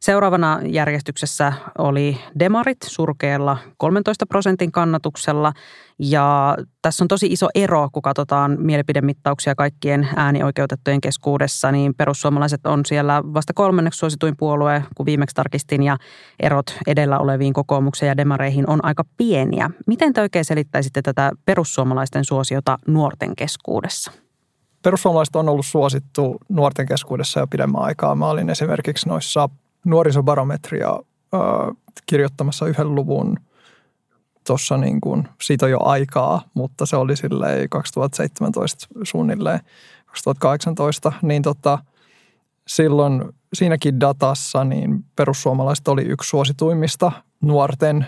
Seuraavana 0.00 0.60
järjestyksessä 0.66 1.52
oli 1.78 2.20
Demarit 2.38 2.78
surkeella 2.86 3.58
13 3.76 4.26
prosentin 4.26 4.72
kannatuksella 4.72 5.52
ja 5.98 6.56
tässä 6.82 7.04
on 7.04 7.08
tosi 7.08 7.26
iso 7.26 7.48
ero, 7.54 7.88
kun 7.92 8.02
katsotaan 8.02 8.56
mielipidemittauksia 8.60 9.54
kaikkien 9.54 10.08
äänioikeutettujen 10.16 11.00
keskuudessa, 11.00 11.72
niin 11.72 11.94
perussuomalaiset 11.94 12.66
on 12.66 12.86
siellä 12.86 13.22
vasta 13.34 13.52
kolmanneksi 13.52 13.98
suosituin 13.98 14.36
puolue, 14.36 14.84
kun 14.94 15.06
viimeksi 15.06 15.34
tarkistin, 15.34 15.82
ja 15.82 15.96
erot 16.40 16.78
edellä 16.86 17.18
oleviin 17.18 17.52
kokoomukseen 17.52 18.08
ja 18.08 18.16
demareihin 18.16 18.70
on 18.70 18.84
aika 18.84 19.04
pieniä. 19.16 19.70
Miten 19.86 20.12
te 20.12 20.20
oikein 20.20 20.44
selittäisitte 20.44 21.02
tätä 21.02 21.32
perussuomalaisten 21.44 22.24
suosiota 22.24 22.78
nuorten 22.86 23.36
keskuudessa? 23.36 24.12
Perussuomalaiset 24.82 25.36
on 25.36 25.48
ollut 25.48 25.66
suosittu 25.66 26.36
nuorten 26.48 26.86
keskuudessa 26.86 27.40
jo 27.40 27.46
pidemmän 27.46 27.82
aikaa. 27.82 28.14
Mä 28.14 28.28
olin 28.28 28.50
esimerkiksi 28.50 29.08
noissa 29.08 29.48
nuorisobarometria 29.84 30.98
kirjoittamassa 32.06 32.66
yhden 32.66 32.94
luvun 32.94 33.36
tuossa 34.46 34.76
niin 34.76 35.00
kuin, 35.00 35.28
siitä 35.42 35.66
on 35.66 35.70
jo 35.70 35.78
aikaa, 35.82 36.42
mutta 36.54 36.86
se 36.86 36.96
oli 36.96 37.16
silleen 37.16 37.68
2017 37.68 38.86
suunnilleen 39.02 39.60
2018, 40.06 41.12
niin 41.22 41.42
tota, 41.42 41.78
silloin 42.66 43.22
siinäkin 43.54 44.00
datassa 44.00 44.64
niin 44.64 45.04
perussuomalaiset 45.16 45.88
oli 45.88 46.02
yksi 46.02 46.28
suosituimmista 46.28 47.12
nuorten 47.40 48.06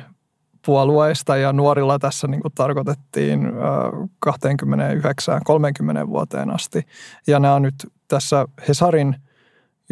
puolueista 0.66 1.36
ja 1.36 1.52
nuorilla 1.52 1.98
tässä 1.98 2.26
niin 2.26 2.42
kuin 2.42 2.52
tarkoitettiin 2.54 3.40
29-30 4.26 6.06
vuoteen 6.06 6.50
asti. 6.50 6.86
Ja 7.26 7.40
nämä 7.40 7.54
on 7.54 7.62
nyt 7.62 7.74
tässä 8.08 8.46
Hesarin– 8.68 9.16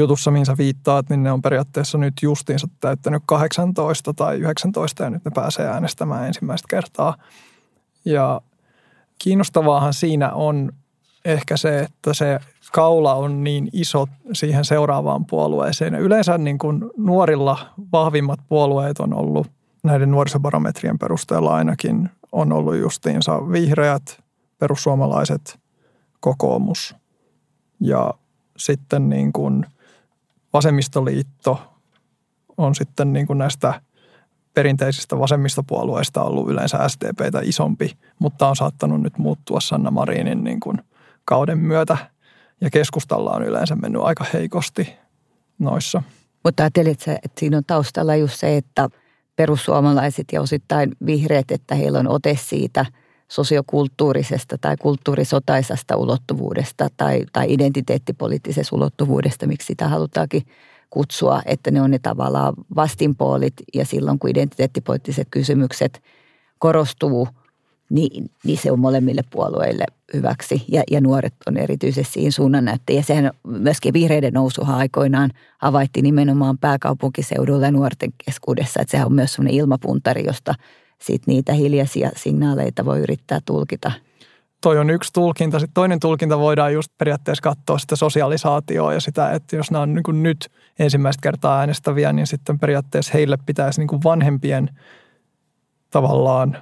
jutussa, 0.01 0.31
mihin 0.31 0.47
sä 0.47 0.55
viittaat, 0.59 1.09
niin 1.11 1.23
ne 1.23 1.33
on 1.33 1.43
periaatteessa 1.43 1.99
nyt 1.99 2.15
justiinsa 2.23 2.69
täyttänyt 2.81 3.23
18 3.27 4.15
tai 4.15 4.39
19 4.39 5.05
ja 5.05 5.11
nyt 5.11 5.25
ne 5.25 5.31
pääsee 5.35 5.67
äänestämään 5.67 6.27
ensimmäistä 6.27 6.67
kertaa. 6.71 7.17
Ja 8.05 8.41
kiinnostavaahan 9.19 9.95
siinä 9.95 10.33
on 10.33 10.73
ehkä 11.25 11.57
se, 11.57 11.79
että 11.79 12.15
se 12.15 12.41
kaula 12.73 13.15
on 13.15 13.45
niin 13.45 13.69
iso 13.73 14.07
siihen 14.33 14.65
seuraavaan 14.65 15.27
puolueeseen. 15.27 15.95
Yleensä 15.95 16.39
niin 16.39 16.59
kuin 16.59 16.91
nuorilla 16.97 17.59
vahvimmat 17.93 18.41
puolueet 18.49 18.99
on 18.99 19.15
ollut 19.15 19.47
näiden 19.83 20.11
nuorisobarometrien 20.11 20.99
perusteella 20.99 21.55
ainakin 21.55 22.11
on 22.33 22.53
ollut 22.53 22.77
justiinsa 22.77 23.53
vihreät, 23.53 24.23
perussuomalaiset, 24.59 25.59
kokoomus 26.21 26.95
ja 27.81 28.15
sitten 28.57 29.09
niin 29.09 29.33
kuin– 29.33 29.67
vasemmistoliitto 30.53 31.77
on 32.57 32.75
sitten 32.75 33.13
niin 33.13 33.27
kuin 33.27 33.39
näistä 33.39 33.81
perinteisistä 34.55 35.19
vasemmistopuolueista 35.19 36.23
ollut 36.23 36.51
yleensä 36.51 36.89
SDPtä 36.89 37.41
isompi, 37.43 37.99
mutta 38.19 38.49
on 38.49 38.57
saattanut 38.57 39.03
nyt 39.03 39.19
muuttua 39.19 39.61
Sanna 39.61 39.91
Marinin 39.91 40.45
niin 40.45 40.61
kuin 40.61 40.79
kauden 41.25 41.59
myötä. 41.59 41.97
Ja 42.61 42.71
keskustalla 42.71 43.31
on 43.31 43.43
yleensä 43.43 43.77
mennyt 43.77 44.03
aika 44.03 44.25
heikosti 44.33 44.93
noissa. 45.59 46.03
Mutta 46.45 46.63
ajattelit 46.63 47.01
sä, 47.01 47.13
että 47.13 47.41
siinä 47.41 47.57
on 47.57 47.65
taustalla 47.67 48.17
just 48.17 48.41
se, 48.41 48.57
että 48.57 48.89
perussuomalaiset 49.37 50.25
ja 50.33 50.41
osittain 50.41 50.93
vihreät, 51.07 51.51
että 51.51 51.75
heillä 51.75 51.99
on 51.99 52.09
ote 52.09 52.37
siitä– 52.37 52.87
sosiokulttuurisesta 53.31 54.59
tai 54.59 54.77
kulttuurisotaisesta 54.77 55.97
ulottuvuudesta 55.97 56.89
tai, 56.97 57.25
tai 57.33 57.53
identiteettipoliittisesta 57.53 58.77
ulottuvuudesta, 58.77 59.47
miksi 59.47 59.67
sitä 59.67 59.89
halutaankin 59.89 60.43
kutsua, 60.91 61.43
että 61.47 61.71
ne 61.71 61.83
on 61.83 61.91
ne 61.91 61.99
tavallaan 61.99 62.55
vastinpoolit 62.77 63.55
ja 63.75 63.85
silloin 63.85 64.19
kun 64.19 64.31
identiteettipoliittiset 64.31 65.29
kysymykset 65.31 66.03
korostuu, 66.59 67.29
niin, 67.91 68.31
niin 68.45 68.59
se 68.59 68.73
on 68.73 68.81
molemmille 68.81 69.23
puolueille 69.31 69.85
hyväksi 70.15 70.65
ja, 70.69 70.83
ja 70.91 71.01
nuoret 71.01 71.35
on 71.47 71.57
erityisesti 71.57 72.13
siinä 72.13 72.31
suunnannäyttäjiä. 72.31 73.03
Sehän 73.03 73.31
myöskin 73.47 73.93
vihreiden 73.93 74.33
nousuhan 74.33 74.77
aikoinaan 74.77 75.31
havaittiin 75.59 76.05
nimenomaan 76.05 76.59
pääkaupunkiseudulla 76.59 77.67
ja 77.67 77.73
nuorten 77.73 78.11
keskuudessa, 78.25 78.83
että 78.83 78.91
sehän 78.91 79.07
on 79.07 79.13
myös 79.13 79.33
sellainen 79.33 79.61
ilmapuntari, 79.61 80.25
josta– 80.27 80.55
sitten 81.03 81.33
niitä 81.33 81.53
hiljaisia 81.53 82.11
signaaleita 82.17 82.85
voi 82.85 83.01
yrittää 83.01 83.41
tulkita. 83.45 83.93
Toi 84.61 84.79
on 84.79 84.91
yksi 84.91 85.13
tulkinta. 85.13 85.59
Sitten 85.59 85.75
toinen 85.75 86.01
tulkinta 86.01 86.39
voidaan 86.39 86.73
just 86.73 86.93
periaatteessa 86.99 87.43
katsoa 87.43 87.79
sitä 87.79 87.97
sosialisaatioa 87.97 88.95
ja 88.95 89.01
sitä, 89.01 89.33
että 89.33 89.57
jos 89.57 89.71
nämä 89.71 89.83
on 89.83 89.95
niin 89.95 90.23
nyt 90.23 90.51
ensimmäistä 90.79 91.21
kertaa 91.23 91.59
äänestäviä, 91.59 92.13
niin 92.13 92.27
sitten 92.27 92.59
periaatteessa 92.59 93.13
heille 93.15 93.39
pitäisi 93.47 93.81
niin 93.81 93.89
kuin 93.89 94.03
vanhempien 94.05 94.71
tavallaan 95.91 96.57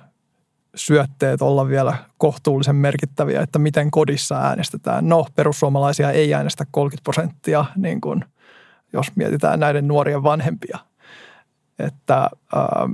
syötteet 0.75 1.43
olla 1.43 1.69
vielä 1.69 1.97
kohtuullisen 2.19 2.77
merkittäviä, 2.77 3.43
että 3.43 3.59
miten 3.59 3.91
kodissa 3.91 4.41
äänestetään. 4.41 5.09
No, 5.09 5.27
perussuomalaisia 5.35 6.11
ei 6.11 6.35
äänestä 6.35 6.65
30 6.71 7.05
prosenttia, 7.05 7.65
niin 7.77 8.01
kuin, 8.01 8.25
jos 8.93 9.17
mietitään 9.17 9.61
näiden 9.61 9.89
nuorien 9.89 10.23
vanhempia. 10.23 10.79
Että 11.79 12.31
ähm, 12.57 12.93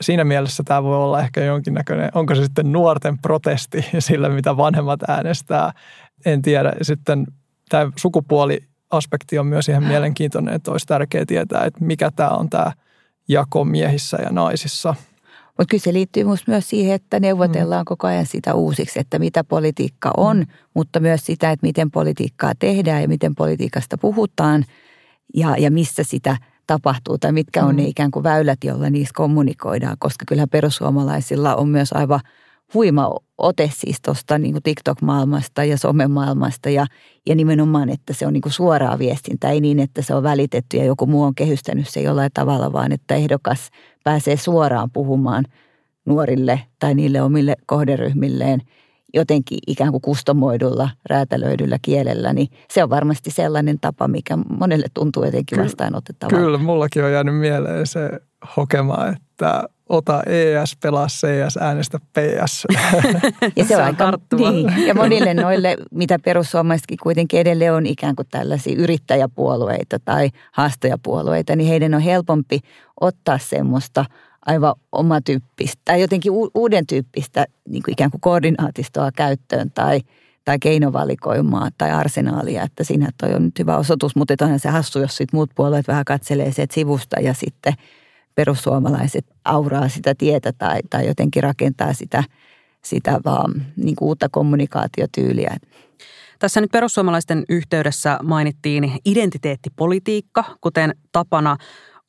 siinä 0.00 0.24
mielessä 0.24 0.62
tämä 0.66 0.82
voi 0.82 0.96
olla 0.96 1.20
ehkä 1.20 1.44
jonkinnäköinen, 1.44 2.10
onko 2.14 2.34
se 2.34 2.44
sitten 2.44 2.72
nuorten 2.72 3.18
protesti 3.18 3.84
sillä, 3.98 4.28
mitä 4.28 4.56
vanhemmat 4.56 5.00
äänestää. 5.08 5.72
En 6.24 6.42
tiedä. 6.42 6.72
Sitten 6.82 7.26
tämä 7.68 7.90
sukupuoliaspekti 7.96 9.38
on 9.38 9.46
myös 9.46 9.68
ihan 9.68 9.84
mielenkiintoinen, 9.84 10.54
että 10.54 10.70
olisi 10.70 10.86
tärkeää 10.86 11.24
tietää, 11.26 11.64
että 11.64 11.84
mikä 11.84 12.10
tämä 12.10 12.30
on 12.30 12.50
tämä 12.50 12.72
jako 13.28 13.64
miehissä 13.64 14.18
ja 14.22 14.30
naisissa. 14.30 14.94
Mutta 15.46 15.70
kyllä 15.70 15.82
se 15.82 15.92
liittyy 15.92 16.24
myös 16.46 16.68
siihen, 16.68 16.94
että 16.94 17.20
neuvotellaan 17.20 17.82
mm. 17.82 17.88
koko 17.88 18.06
ajan 18.06 18.26
sitä 18.26 18.54
uusiksi, 18.54 19.00
että 19.00 19.18
mitä 19.18 19.44
politiikka 19.44 20.10
on, 20.16 20.38
mm. 20.38 20.46
mutta 20.74 21.00
myös 21.00 21.26
sitä, 21.26 21.50
että 21.50 21.66
miten 21.66 21.90
politiikkaa 21.90 22.52
tehdään 22.58 23.02
ja 23.02 23.08
miten 23.08 23.34
politiikasta 23.34 23.98
puhutaan 23.98 24.64
ja, 25.34 25.56
ja 25.58 25.70
missä 25.70 26.02
sitä– 26.04 26.36
tapahtuu 26.66 27.18
tai 27.18 27.32
mitkä 27.32 27.64
on 27.64 27.74
mm. 27.74 27.76
ne 27.76 27.84
ikään 27.84 28.10
kuin 28.10 28.22
väylät, 28.22 28.58
joilla 28.64 28.90
niissä 28.90 29.12
kommunikoidaan, 29.16 29.96
koska 29.98 30.24
kyllähän 30.28 30.48
perussuomalaisilla 30.48 31.54
on 31.54 31.68
myös 31.68 31.92
aivan 31.92 32.20
huima 32.74 33.10
ote 33.38 33.70
siis 33.74 33.96
tuosta 34.04 34.38
niin 34.38 34.62
TikTok-maailmasta 34.62 35.64
ja 35.64 35.78
somemaailmasta 35.78 36.70
ja, 36.70 36.86
ja 37.26 37.34
nimenomaan, 37.34 37.88
että 37.88 38.12
se 38.12 38.26
on 38.26 38.32
niin 38.32 38.40
kuin 38.40 38.52
suoraa 38.52 38.98
viestintää, 38.98 39.50
ei 39.50 39.60
niin, 39.60 39.78
että 39.78 40.02
se 40.02 40.14
on 40.14 40.22
välitetty 40.22 40.76
ja 40.76 40.84
joku 40.84 41.06
muu 41.06 41.22
on 41.22 41.34
kehystänyt 41.34 41.88
se 41.88 42.00
jollain 42.00 42.30
tavalla, 42.34 42.72
vaan 42.72 42.92
että 42.92 43.14
ehdokas 43.14 43.70
pääsee 44.04 44.36
suoraan 44.36 44.90
puhumaan 44.90 45.44
nuorille 46.04 46.60
tai 46.78 46.94
niille 46.94 47.22
omille 47.22 47.56
kohderyhmilleen 47.66 48.60
jotenkin 49.14 49.58
ikään 49.66 49.90
kuin 49.90 50.02
kustomoidulla, 50.02 50.90
räätälöidyllä 51.06 51.78
kielellä, 51.82 52.32
niin 52.32 52.48
se 52.70 52.82
on 52.82 52.90
varmasti 52.90 53.30
sellainen 53.30 53.80
tapa, 53.80 54.08
mikä 54.08 54.36
monelle 54.36 54.86
tuntuu 54.94 55.24
jotenkin 55.24 55.58
vastaanotettavaa. 55.58 56.38
Kyllä, 56.38 56.58
mullakin 56.58 57.04
on 57.04 57.12
jäänyt 57.12 57.36
mieleen 57.36 57.86
se 57.86 58.10
hokema, 58.56 59.06
että 59.06 59.68
ota 59.88 60.22
ES, 60.26 60.76
pelaa 60.82 61.06
CS, 61.06 61.56
äänestä 61.60 61.98
PS. 61.98 62.66
ja 63.56 63.64
se, 63.64 63.68
se 63.68 63.76
on 63.76 63.82
aika, 63.82 64.12
niin, 64.36 64.86
ja 64.86 64.94
monille 64.94 65.34
noille, 65.34 65.76
mitä 65.90 66.18
perussuomalaisetkin 66.18 66.98
kuitenkin 67.02 67.40
edelleen 67.40 67.74
on 67.74 67.86
ikään 67.86 68.16
kuin 68.16 68.28
tällaisia 68.30 68.76
yrittäjäpuolueita 68.78 69.98
tai 70.04 70.30
haastajapuolueita, 70.52 71.56
niin 71.56 71.68
heidän 71.68 71.94
on 71.94 72.00
helpompi 72.00 72.60
ottaa 73.00 73.38
semmoista 73.38 74.04
aivan 74.46 74.74
omatyyppistä 74.92 75.82
tai 75.84 76.00
jotenkin 76.00 76.32
uuden 76.54 76.86
tyyppistä 76.86 77.46
niin 77.68 77.82
kuin 77.82 77.92
ikään 77.92 78.10
kuin 78.10 78.20
koordinaatistoa 78.20 79.12
käyttöön 79.12 79.70
tai, 79.70 80.00
tai 80.44 80.58
keinovalikoimaa 80.58 81.68
tai 81.78 81.90
arsenaalia, 81.90 82.62
että 82.62 82.84
siinä 82.84 83.10
toi 83.20 83.34
on 83.34 83.44
nyt 83.44 83.58
hyvä 83.58 83.76
osoitus, 83.76 84.16
mutta 84.16 84.34
onhan 84.40 84.60
se 84.60 84.68
hassu, 84.68 84.98
jos 84.98 85.16
sit 85.16 85.32
muut 85.32 85.50
puolueet 85.54 85.88
vähän 85.88 86.04
katselee 86.04 86.52
sieltä 86.52 86.74
sivusta 86.74 87.20
ja 87.20 87.34
sitten– 87.34 87.74
perussuomalaiset 88.36 89.26
auraa 89.44 89.88
sitä 89.88 90.14
tietä 90.18 90.52
tai, 90.52 90.80
tai 90.90 91.06
jotenkin 91.06 91.42
rakentaa 91.42 91.92
sitä, 91.92 92.24
sitä 92.82 93.20
vaan 93.24 93.66
niin 93.76 93.96
kuin 93.96 94.06
uutta 94.06 94.28
kommunikaatiotyyliä. 94.28 95.56
Tässä 96.38 96.60
nyt 96.60 96.70
perussuomalaisten 96.70 97.44
yhteydessä 97.48 98.18
mainittiin 98.22 98.92
identiteettipolitiikka, 99.04 100.44
kuten 100.60 100.94
tapana 101.12 101.56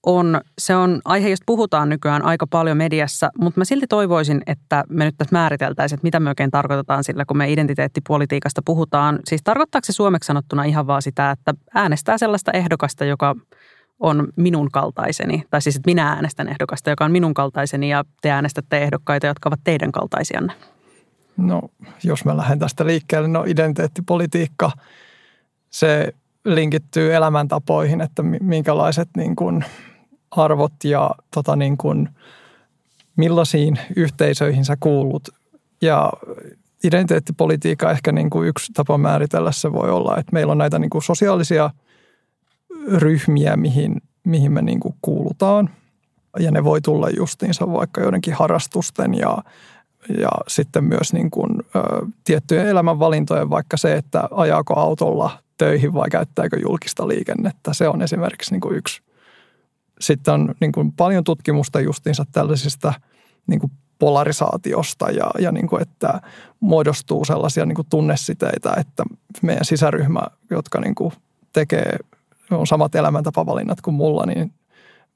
on, 0.06 0.42
se 0.58 0.76
on 0.76 1.02
aihe, 1.06 1.30
josta 1.30 1.44
puhutaan 1.46 1.90
nykyään 1.90 2.26
aika 2.26 2.48
paljon 2.48 2.78
mediassa, 2.78 3.30
mutta 3.42 3.60
mä 3.60 3.66
silti 3.66 3.88
toivoisin, 3.88 4.42
että 4.48 4.84
me 4.90 5.06
nyt 5.06 5.16
tässä 5.18 5.36
määriteltäisiin, 5.36 5.98
että 5.98 6.06
mitä 6.06 6.20
me 6.20 6.30
oikein 6.30 6.52
tarkoitetaan 6.52 7.04
sillä, 7.04 7.26
kun 7.26 7.38
me 7.38 7.52
identiteettipolitiikasta 7.52 8.62
puhutaan. 8.66 9.20
Siis 9.26 9.42
tarkoittaako 9.44 9.86
se 9.86 9.94
suomeksi 9.94 10.28
sanottuna 10.28 10.64
ihan 10.64 10.88
vaan 10.88 11.02
sitä, 11.02 11.32
että 11.32 11.54
äänestää 11.74 12.18
sellaista 12.18 12.52
ehdokasta, 12.52 13.06
joka 13.06 13.36
on 14.00 14.28
minun 14.36 14.72
kaltaiseni, 14.72 15.44
tai 15.50 15.62
siis 15.62 15.76
että 15.76 15.90
minä 15.90 16.10
äänestän 16.10 16.50
ehdokasta, 16.50 16.90
joka 16.90 17.06
on 17.06 17.12
minun 17.12 17.34
kaltaiseni 17.34 17.90
ja 17.90 18.04
te 18.22 18.32
äänestätte 18.32 18.78
ehdokkaita, 18.78 19.28
jotka 19.28 19.50
ovat 19.50 19.60
teidän 19.64 19.92
kaltaisianne? 19.92 20.54
No, 21.38 21.62
jos 22.04 22.26
mä 22.26 22.38
lähden 22.38 22.60
tästä 22.60 22.86
liikkeelle, 22.86 23.28
no 23.28 23.44
identiteettipolitiikka, 23.48 24.72
se 25.70 26.14
linkittyy 26.56 27.16
elämäntapoihin, 27.16 28.02
että 28.02 28.24
minkälaiset 28.24 29.10
niin 29.18 29.36
kuin 29.36 29.66
arvot 30.32 30.74
ja 30.84 31.12
tota 31.34 31.56
niin 31.56 31.78
kuin, 31.78 32.10
millaisiin 33.16 33.80
yhteisöihin 33.96 34.66
sä 34.66 34.78
kuulut. 34.80 35.30
Ja 35.82 36.14
identiteettipolitiikka 36.84 37.92
ehkä 37.92 38.12
niin 38.12 38.30
kuin 38.30 38.48
yksi 38.48 38.74
tapa 38.74 38.98
määritellä 38.98 39.52
se 39.52 39.74
voi 39.74 39.90
olla, 39.90 40.18
että 40.18 40.34
meillä 40.34 40.52
on 40.52 40.58
näitä 40.58 40.80
niin 40.80 40.90
kuin 40.90 41.04
sosiaalisia– 41.04 41.70
ryhmiä, 42.88 43.58
mihin, 43.58 44.02
mihin 44.24 44.52
me 44.52 44.62
niin 44.62 44.80
kuin 44.80 44.96
kuulutaan. 45.02 45.70
Ja 46.40 46.52
ne 46.52 46.64
voi 46.64 46.82
tulla 46.82 47.10
justiinsa 47.10 47.72
vaikka 47.72 48.02
joidenkin 48.02 48.34
harrastusten 48.34 49.14
ja, 49.14 49.38
ja 50.20 50.30
sitten 50.48 50.84
myös 50.84 51.14
niin 51.14 51.32
kuin, 51.32 51.52
ö, 51.76 51.82
tiettyjen 52.24 52.68
elämänvalintojen, 52.68 53.50
vaikka 53.50 53.78
se, 53.78 53.96
että 53.96 54.28
ajaako 54.32 54.74
autolla 54.74 55.40
töihin 55.58 55.94
vai 55.94 56.10
käyttääkö 56.10 56.60
julkista 56.60 57.08
liikennettä. 57.08 57.74
Se 57.74 57.88
on 57.88 58.02
esimerkiksi 58.02 58.52
niin 58.52 58.62
kuin 58.62 58.76
yksi. 58.76 59.02
Sitten 60.00 60.34
on 60.34 60.56
niin 60.60 60.72
kuin 60.72 60.92
paljon 60.92 61.24
tutkimusta 61.24 61.80
justiinsa 61.80 62.26
tällaisista 62.32 62.94
niin 63.48 63.60
kuin 63.60 63.72
polarisaatiosta 64.00 65.12
ja, 65.12 65.32
ja 65.40 65.52
niin 65.52 65.68
kuin, 65.68 65.82
että 65.82 66.22
muodostuu 66.60 67.26
sellaisia 67.26 67.66
niin 67.66 67.76
kuin 67.76 67.88
tunnesiteitä, 67.90 68.74
että 68.78 69.04
meidän 69.42 69.66
sisäryhmä, 69.66 70.22
jotka 70.50 70.80
niin 70.80 70.96
kuin 70.96 71.14
tekee 71.54 71.98
on 72.52 72.68
samat 72.68 72.96
elämäntapavalinnat 72.96 73.82
kuin 73.82 73.94
mulla, 73.94 74.26
niin 74.26 74.54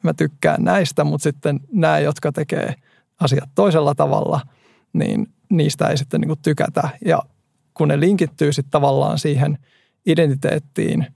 mä 0.04 0.13
tykkään 0.13 0.63
näistä, 0.63 1.04
mutta 1.04 1.23
sitten 1.23 1.60
nämä, 1.71 1.99
jotka 1.99 2.32
tekee 2.32 2.75
asiat 3.19 3.49
toisella 3.56 3.95
tavalla, 3.95 4.41
niin 4.93 5.27
niistä 5.49 5.88
ei 5.88 5.97
sitten 5.97 6.21
niin 6.21 6.30
kuin 6.30 6.39
tykätä. 6.41 6.89
Ja 7.06 7.21
kun 7.73 7.88
ne 7.88 7.99
linkittyy 7.99 8.54
sitten 8.54 8.71
tavallaan 8.71 9.19
siihen 9.19 9.58
identiteettiin, 10.06 11.08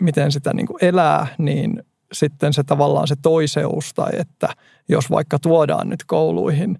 miten 0.00 0.32
sitä 0.32 0.54
niin 0.54 0.66
kuin 0.66 0.84
elää, 0.84 1.26
niin 1.38 1.82
sitten 2.12 2.52
se 2.52 2.62
tavallaan 2.64 3.08
se 3.08 3.14
toiseus 3.22 3.94
tai 3.94 4.10
että 4.18 4.48
jos 4.88 5.10
vaikka 5.10 5.38
tuodaan 5.38 5.88
nyt 5.88 6.04
kouluihin 6.06 6.78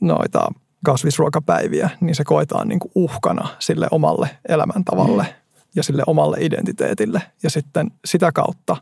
noita 0.00 0.52
kasvisruokapäiviä, 0.84 1.90
niin 2.00 2.14
se 2.14 2.24
koetaan 2.24 2.68
niin 2.68 2.78
kuin 2.78 2.92
uhkana 2.94 3.48
sille 3.58 3.86
omalle 3.90 4.30
elämäntavalle. 4.48 5.22
Mm 5.22 5.48
ja 5.76 5.82
sille 5.82 6.02
omalle 6.06 6.36
identiteetille. 6.40 7.22
Ja 7.42 7.50
sitten 7.50 7.90
sitä 8.04 8.32
kautta 8.32 8.76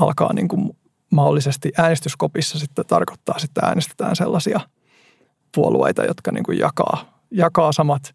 alkaa 0.00 0.32
niin 0.32 0.48
kuin 0.48 0.76
mahdollisesti 1.10 1.72
äänestyskopissa 1.78 2.58
sitten 2.58 2.86
tarkoittaa, 2.86 3.36
että 3.44 3.60
äänestetään 3.66 4.16
sellaisia 4.16 4.60
puolueita, 5.54 6.04
jotka 6.04 6.32
niin 6.32 6.44
kuin 6.44 6.58
jakaa, 6.58 7.22
jakaa 7.30 7.72
samat 7.72 8.14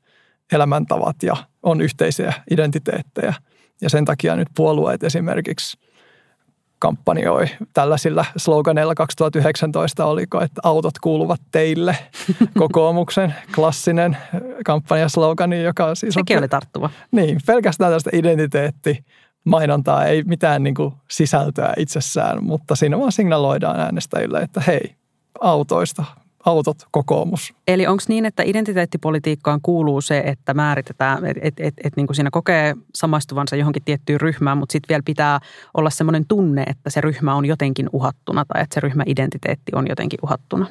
elämäntavat 0.51 1.23
ja 1.23 1.35
on 1.63 1.81
yhteisiä 1.81 2.33
identiteettejä. 2.51 3.33
Ja 3.81 3.89
sen 3.89 4.05
takia 4.05 4.35
nyt 4.35 4.47
puolueet 4.55 5.03
esimerkiksi– 5.03 5.77
kampanjoi 6.79 7.45
tällaisilla 7.73 8.25
sloganeilla 8.37 8.95
2019 8.95 10.05
oliko, 10.05 10.41
että 10.41 10.61
autot 10.63 10.99
kuuluvat 11.01 11.41
teille. 11.51 11.97
Kokoomuksen 12.57 13.35
klassinen 13.55 14.17
kampanjaslogani, 14.65 15.63
joka 15.63 15.95
siis 15.95 16.13
Sekin 16.13 16.37
on, 16.37 16.41
oli 16.41 16.47
tarttuva. 16.47 16.89
Niin, 17.11 17.39
pelkästään 17.45 17.87
tällaista 17.87 18.09
identiteetti 18.13 19.05
mainontaa, 19.43 20.05
ei 20.05 20.23
mitään 20.23 20.63
niin 20.63 20.75
kuin 20.75 20.93
sisältöä 21.11 21.73
itsessään, 21.77 22.43
mutta 22.43 22.75
siinä 22.75 22.99
vaan 22.99 23.11
signaloidaan 23.11 23.79
äänestäjille, 23.79 24.39
että 24.39 24.61
hei, 24.67 24.95
autoista 25.41 26.03
autot 26.45 26.77
kokoomus. 26.91 27.53
Eli 27.67 27.87
onko 27.87 28.03
niin, 28.07 28.25
että 28.25 28.43
identiteettipolitiikkaan 28.43 29.59
kuuluu 29.61 30.01
se, 30.01 30.19
että 30.25 30.53
määritetään, 30.53 31.25
että 31.25 31.41
et, 31.43 31.53
et, 31.59 31.73
et, 31.83 31.95
niin 31.95 32.07
siinä 32.11 32.29
kokee 32.31 32.75
samaistuvansa 32.95 33.55
johonkin 33.55 33.83
tiettyyn 33.85 34.21
ryhmään, 34.21 34.57
mutta 34.57 34.71
sitten 34.73 34.89
vielä 34.89 35.03
pitää 35.05 35.39
olla 35.73 35.89
semmoinen 35.89 36.25
tunne, 36.27 36.63
että 36.67 36.89
se 36.89 37.01
ryhmä 37.01 37.35
on 37.35 37.45
jotenkin 37.45 37.89
uhattuna 37.93 38.45
tai 38.45 38.61
että 38.61 38.73
se 38.73 38.79
ryhmäidentiteetti 38.79 39.71
on 39.75 39.85
jotenkin 39.89 40.19
uhattuna? 40.23 40.67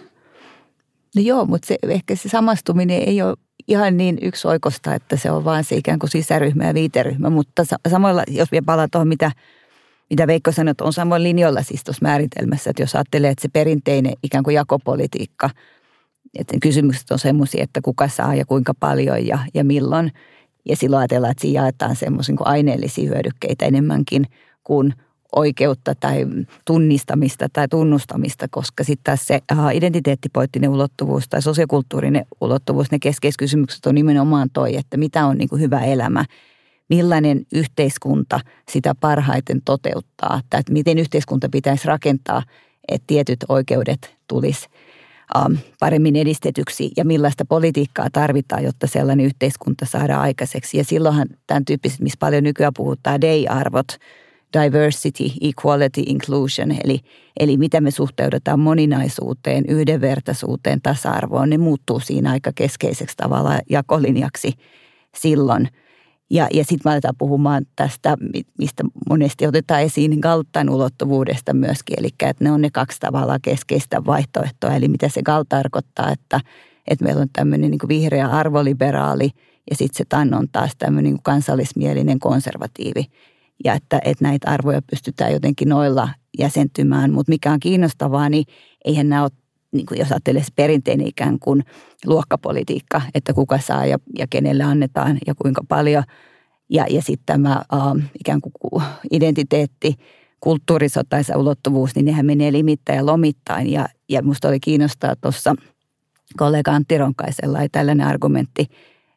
No 1.17 1.23
joo, 1.23 1.47
mutta 1.47 1.67
se, 1.67 1.77
ehkä 1.89 2.17
se 2.17 2.29
samastuminen 2.29 3.03
ei 3.03 3.23
ole 3.23 3.37
ihan 3.69 3.97
niin 3.97 4.19
yksioikosta, 4.23 4.95
että 4.95 5.17
se 5.17 5.31
on 5.31 5.45
vaan 5.45 5.65
se 5.65 5.77
ikään 5.77 5.99
kuin 5.99 6.11
sisäryhmä 6.11 6.65
ja 6.65 6.75
viiteryhmä, 6.75 7.31
mutta 7.31 7.65
samalla, 7.89 8.23
jos 8.29 8.53
vielä 8.53 8.65
palaa 8.65 8.89
tuohon, 8.89 9.09
mitä– 9.09 9.33
mitä 10.11 10.27
Veikko 10.27 10.53
sanoi, 10.53 10.71
että 10.71 10.85
on 10.85 10.92
samoin 10.92 11.23
linjoilla 11.23 11.62
siis 11.62 11.85
tuossa 11.85 12.03
määritelmässä, 12.03 12.71
että 12.71 12.83
jos 12.83 12.94
ajattelee, 12.94 13.31
että 13.31 13.42
se 13.42 13.49
perinteinen 13.53 14.12
ikään 14.23 14.44
kuin 14.44 14.55
jakopolitiikka, 14.55 15.51
että 16.38 16.57
kysymykset 16.62 17.11
on 17.11 17.18
semmoisia, 17.18 17.62
että 17.62 17.81
kuka 17.81 18.09
saa 18.09 18.35
ja 18.35 18.44
kuinka 18.47 18.75
paljon 18.81 19.27
ja, 19.27 19.38
ja 19.55 19.64
milloin. 19.64 20.12
Ja 20.68 20.77
silloin 20.77 20.99
ajatellaan, 20.99 21.31
että 21.31 21.40
siinä 21.40 21.61
jaetaan 21.61 21.97
semmoisia 21.97 22.33
niin 22.33 22.47
aineellisia 22.47 23.11
hyödykkeitä 23.11 23.66
enemmänkin 23.66 24.25
kuin 24.64 24.94
oikeutta 25.37 25.94
tai 25.94 26.27
tunnistamista 26.64 27.49
tai 27.53 27.68
tunnustamista, 27.68 28.47
koska 28.51 28.85
sitten 28.85 29.05
taas 29.05 29.27
se 29.27 29.40
identiteettipoliittinen 29.75 30.71
ulottuvuus 30.71 31.29
tai 31.29 31.42
sosiokulttuurinen 31.42 32.27
ulottuvuus, 32.40 32.90
ne 32.90 32.99
keskeiset 32.99 33.38
kysymykset 33.38 33.87
on 33.87 33.94
nimenomaan 33.94 34.49
toi, 34.53 34.77
että 34.77 34.97
mitä 34.97 35.27
on 35.27 35.38
niin 35.38 35.49
kuin 35.49 35.62
hyvä 35.62 35.81
elämä– 35.81 36.25
millainen 36.88 37.46
yhteiskunta 37.53 38.40
sitä 38.68 38.94
parhaiten 38.94 39.62
toteuttaa, 39.64 40.40
tai 40.51 40.61
että 40.61 40.72
miten 40.72 40.98
yhteiskunta 40.98 41.48
pitäisi 41.48 41.87
rakentaa, 41.87 42.42
että 42.88 43.07
tietyt 43.07 43.44
oikeudet 43.48 44.16
tulisi 44.29 44.68
ähm, 45.37 45.53
paremmin 45.81 46.16
edistetyksi 46.16 46.90
ja 46.96 47.05
millaista 47.05 47.44
politiikkaa 47.44 48.09
tarvitaan, 48.12 48.64
jotta 48.64 48.87
sellainen 48.87 49.27
yhteiskunta 49.27 49.87
saadaan 49.87 50.20
aikaiseksi. 50.20 50.79
Ja 50.79 50.85
silloinhan 50.85 51.29
tämän 51.46 51.64
tyyppiset, 51.64 52.01
missä 52.01 52.16
paljon 52.20 52.44
nykyään 52.44 52.72
puhutaan, 52.77 53.20
DEI-arvot, 53.20 53.88
diversity, 54.62 55.24
equality, 55.40 56.03
inclusion, 56.07 56.70
eli, 56.85 57.01
eli 57.40 57.57
mitä 57.57 57.81
me 57.81 57.90
suhteudutaan 57.90 58.61
moninaisuuteen, 58.61 59.64
yhdenvertaisuuteen, 59.68 60.83
tasa-arvoon, 60.83 61.51
ne 61.51 61.59
muuttuu 61.59 62.01
siinä 62.01 62.31
aika 62.31 62.53
keskeiseksi 62.55 63.16
tavalla 63.16 63.59
jakolinjaksi 63.70 64.53
silloin– 65.14 65.68
ja, 66.31 66.49
ja 66.53 66.64
sitten 66.64 66.81
me 66.85 66.91
aletaan 66.91 67.14
puhumaan 67.19 67.67
tästä, 67.77 68.17
mistä 68.59 68.85
monesti 69.09 69.47
otetaan 69.47 69.83
esiin 69.83 70.19
Galtan 70.21 70.71
ulottuvuudesta 70.71 71.55
myöskin. 71.55 71.97
Eli 71.99 72.09
että 72.09 72.45
ne 72.45 72.53
on 72.53 72.61
ne 72.61 72.71
kaksi 72.71 73.01
tavalla 73.01 73.38
keskeistä 73.43 74.05
vaihtoehtoa. 74.05 74.75
Eli 74.75 74.88
mitä 74.88 75.09
se 75.09 75.23
Gal 75.23 75.45
tarkoittaa, 75.49 76.11
että, 76.11 76.41
että 76.88 77.05
meillä 77.05 77.23
on 77.23 77.29
tämmöinen 77.33 77.71
niin 77.71 77.88
vihreä 77.88 78.27
arvoliberaali 78.27 79.31
ja 79.71 79.77
sitten 79.77 79.99
se 79.99 80.05
TAN 80.09 80.35
on 80.35 80.49
taas 80.53 80.73
tämmöinen 80.79 81.12
niin 81.12 81.23
kansallismielinen 81.23 82.19
konservatiivi. 82.19 83.05
Ja 83.64 83.75
että, 83.75 84.01
että 84.05 84.25
näitä 84.25 84.51
arvoja 84.51 84.83
pystytään 84.83 85.33
jotenkin 85.33 85.69
noilla 85.69 86.09
jäsentymään. 86.38 87.12
Mutta 87.12 87.31
mikä 87.31 87.53
on 87.53 87.61
kiinnostavaa, 87.61 88.29
niin 88.29 88.45
eihän 88.85 89.09
nämä 89.09 89.23
ole 89.23 89.31
niin 89.73 89.87
kuin 89.87 89.99
jos 89.99 90.13
ajattelee 90.13 90.43
perinteinen 90.57 91.07
ikään 91.07 91.39
kuin 91.39 91.65
luokkapolitiikka, 92.07 93.03
että 93.15 93.33
kuka 93.33 93.59
saa 93.59 93.87
ja, 93.87 93.99
ja 94.19 94.27
kenelle 94.31 94.65
annetaan 94.65 95.19
ja 95.27 95.35
kuinka 95.35 95.63
paljon. 95.69 96.05
Ja, 96.71 96.87
ja 96.91 97.03
sitten 97.03 97.27
tämä 97.27 97.53
äh, 97.53 98.11
ikään 98.21 98.41
kuin 98.41 98.83
identiteetti, 99.11 99.95
kulttuurisotaisa 100.41 101.39
ulottuvuus, 101.39 101.95
niin 101.95 102.05
nehän 102.05 102.27
menee 102.27 102.53
limittäin 102.53 102.97
ja 102.97 103.07
lomittain. 103.07 103.73
Ja, 103.73 103.89
ja 104.09 104.23
musta 104.23 104.49
oli 104.49 104.61
kiinnostaa 104.61 105.17
tuossa 105.17 105.55
kollega 106.37 106.71
Antti 106.71 106.99
Ronkaisella 106.99 107.61
ei 107.61 107.69
tällainen 107.69 108.07
argumentti 108.07 108.67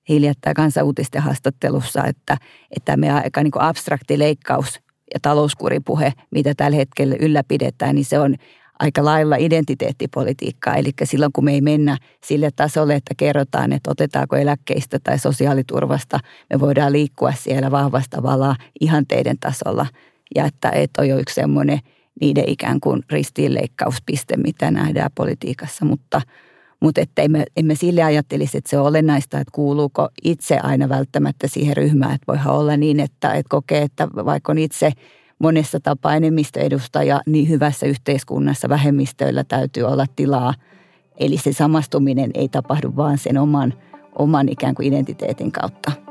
hiljattain 0.10 0.56
kansanuutisten 0.56 1.22
haastattelussa, 1.22 2.06
että, 2.06 2.38
että 2.76 2.98
me 2.98 3.12
aika 3.12 3.44
niin 3.44 3.52
kuin 3.52 3.64
abstrakti 3.64 4.20
leikkaus 4.20 4.80
ja 5.14 5.20
talouskuripuhe, 5.22 6.14
mitä 6.32 6.54
tällä 6.58 6.76
hetkellä 6.78 7.16
ylläpidetään, 7.20 7.96
niin 7.96 8.06
se 8.06 8.20
on 8.20 8.36
aika 8.82 9.06
lailla 9.06 9.36
identiteettipolitiikkaa. 9.36 10.76
Eli 10.76 10.92
silloin 11.04 11.32
kun 11.32 11.46
me 11.46 11.54
ei 11.54 11.62
mennä 11.62 11.98
sille 12.24 12.50
tasolle, 12.56 12.96
että 12.96 13.14
kerrotaan, 13.18 13.74
että 13.74 13.92
otetaanko 13.92 14.36
eläkkeistä 14.36 15.00
tai 15.04 15.20
sosiaaliturvasta, 15.20 16.20
me 16.54 16.60
voidaan 16.60 16.92
liikkua 16.92 17.32
siellä 17.32 17.72
vahvasta 17.72 18.18
tavallaan 18.18 18.56
ihanteiden 18.80 19.40
tasolla. 19.40 19.86
Ja 20.36 20.46
että, 20.46 20.70
että 20.70 21.02
on 21.02 21.08
jo 21.08 21.20
yksi 21.20 21.36
semmoinen 21.36 21.80
niiden 22.22 22.44
ikään 22.48 22.80
kuin 22.80 23.04
ristiinleikkauspiste, 23.10 24.38
mitä 24.38 24.72
nähdään 24.72 25.10
politiikassa, 25.16 25.86
mutta 25.86 26.22
mutta 26.80 27.02
että 27.02 27.22
emme, 27.22 27.46
emme 27.58 27.76
sille 27.76 28.04
ajattelisi, 28.04 28.58
että 28.58 28.70
se 28.70 28.78
on 28.80 28.88
olennaista, 28.88 29.40
että 29.40 29.52
kuuluuko 29.52 30.10
itse 30.24 30.58
aina 30.58 30.90
välttämättä 30.90 31.48
siihen 31.48 31.78
ryhmään. 31.78 32.16
Että 32.16 32.28
voihan 32.28 32.56
olla 32.56 32.78
niin, 32.78 33.00
että, 33.00 33.34
että 33.34 33.50
kokee, 33.50 33.82
että 33.82 34.08
vaikka 34.16 34.52
on 34.52 34.58
itse 34.58 34.92
monessa 35.42 35.80
tapaa 35.80 36.16
enemmistöedustaja, 36.16 37.22
niin 37.26 37.50
hyvässä 37.50 37.86
yhteiskunnassa 37.86 38.70
vähemmistöillä 38.70 39.44
täytyy 39.44 39.84
olla 39.84 40.06
tilaa. 40.16 40.54
Eli 41.18 41.38
se 41.38 41.54
samastuminen 41.54 42.32
ei 42.34 42.50
tapahdu 42.50 42.94
vaan 42.96 43.18
sen 43.18 43.38
oman, 43.38 43.74
oman 44.16 44.50
ikään 44.50 44.76
kuin 44.76 44.88
identiteetin 44.88 45.52
kautta. 45.52 46.11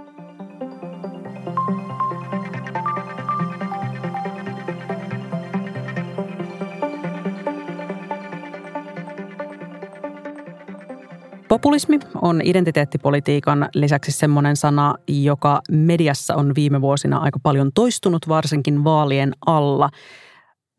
Populismi 11.51 11.99
on 12.23 12.41
identiteettipolitiikan 12.45 13.69
lisäksi 13.75 14.13
semmoinen 14.13 14.57
sana, 14.57 14.95
joka 15.09 15.61
mediassa 15.71 16.35
on 16.35 16.55
viime 16.55 16.81
vuosina 16.81 17.19
aika 17.19 17.39
paljon 17.43 17.71
toistunut, 17.75 18.29
varsinkin 18.29 18.85
vaalien 18.85 19.33
alla. 19.47 19.91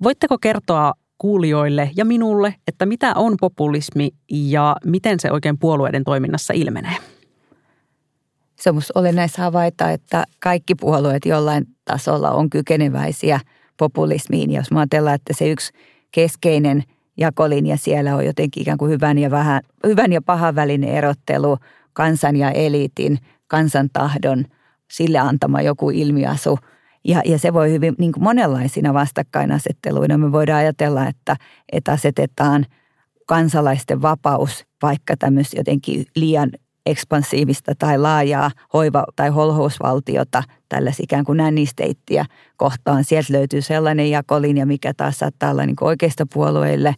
Voitteko 0.03 0.37
kertoa 0.37 0.93
kuulijoille 1.17 1.91
ja 1.95 2.05
minulle, 2.05 2.55
että 2.67 2.85
mitä 2.85 3.13
on 3.15 3.35
populismi 3.41 4.09
ja 4.31 4.75
miten 4.85 5.19
se 5.19 5.31
oikein 5.31 5.59
puolueiden 5.59 6.03
toiminnassa 6.03 6.53
ilmenee? 6.53 6.95
Se 8.59 8.69
on 8.69 8.81
olennaista 8.95 9.41
havaita, 9.41 9.91
että 9.91 10.25
kaikki 10.39 10.75
puolueet 10.75 11.25
jollain 11.25 11.65
tasolla 11.85 12.31
on 12.31 12.49
kykeneväisiä 12.49 13.39
populismiin. 13.77 14.51
Jos 14.51 14.67
ajatellaan, 14.75 15.15
että 15.15 15.33
se 15.33 15.49
yksi 15.49 15.73
keskeinen– 16.11 16.83
jakolinja 17.21 17.77
siellä 17.77 18.15
on 18.15 18.25
jotenkin 18.25 18.61
ikään 18.61 18.77
kuin 18.77 18.91
hyvän 18.91 19.17
ja, 19.17 19.31
vähän, 19.31 19.61
hyvän 19.87 20.13
ja 20.13 20.21
pahan 20.21 20.55
välinen 20.55 20.89
erottelu, 20.89 21.57
kansan 21.93 22.35
ja 22.35 22.51
eliitin, 22.51 23.17
kansan 23.47 23.89
tahdon, 23.93 24.45
sille 24.91 25.17
antama 25.19 25.61
joku 25.61 25.89
ilmiasu. 25.89 26.59
Ja, 27.05 27.21
ja 27.25 27.39
se 27.39 27.53
voi 27.53 27.71
hyvin 27.71 27.95
niin 27.97 28.11
kuin 28.11 28.23
monenlaisina 28.23 28.93
vastakkainasetteluina. 28.93 30.17
Me 30.17 30.31
voidaan 30.31 30.59
ajatella, 30.59 31.07
että, 31.07 31.35
että 31.71 31.91
asetetaan 31.91 32.65
kansalaisten 33.27 34.01
vapaus 34.01 34.65
vaikka 34.81 35.17
tämmöistä 35.17 35.57
jotenkin 35.57 36.05
liian 36.15 36.51
ekspansiivista 36.85 37.71
tai 37.79 37.97
laajaa 37.97 38.51
hoiva- 38.73 39.05
tai 39.15 39.29
holhousvaltiota, 39.29 40.43
tällaisia 40.69 41.03
ikään 41.03 41.25
kuin 41.25 41.37
nännisteittiä 41.37 42.25
kohtaan. 42.57 43.03
Sieltä 43.03 43.33
löytyy 43.33 43.61
sellainen 43.61 44.09
jakolinja, 44.09 44.65
mikä 44.65 44.93
taas 44.93 45.19
saattaa 45.19 45.51
olla 45.51 45.65
niin 45.65 45.75
puolueille 46.33 46.95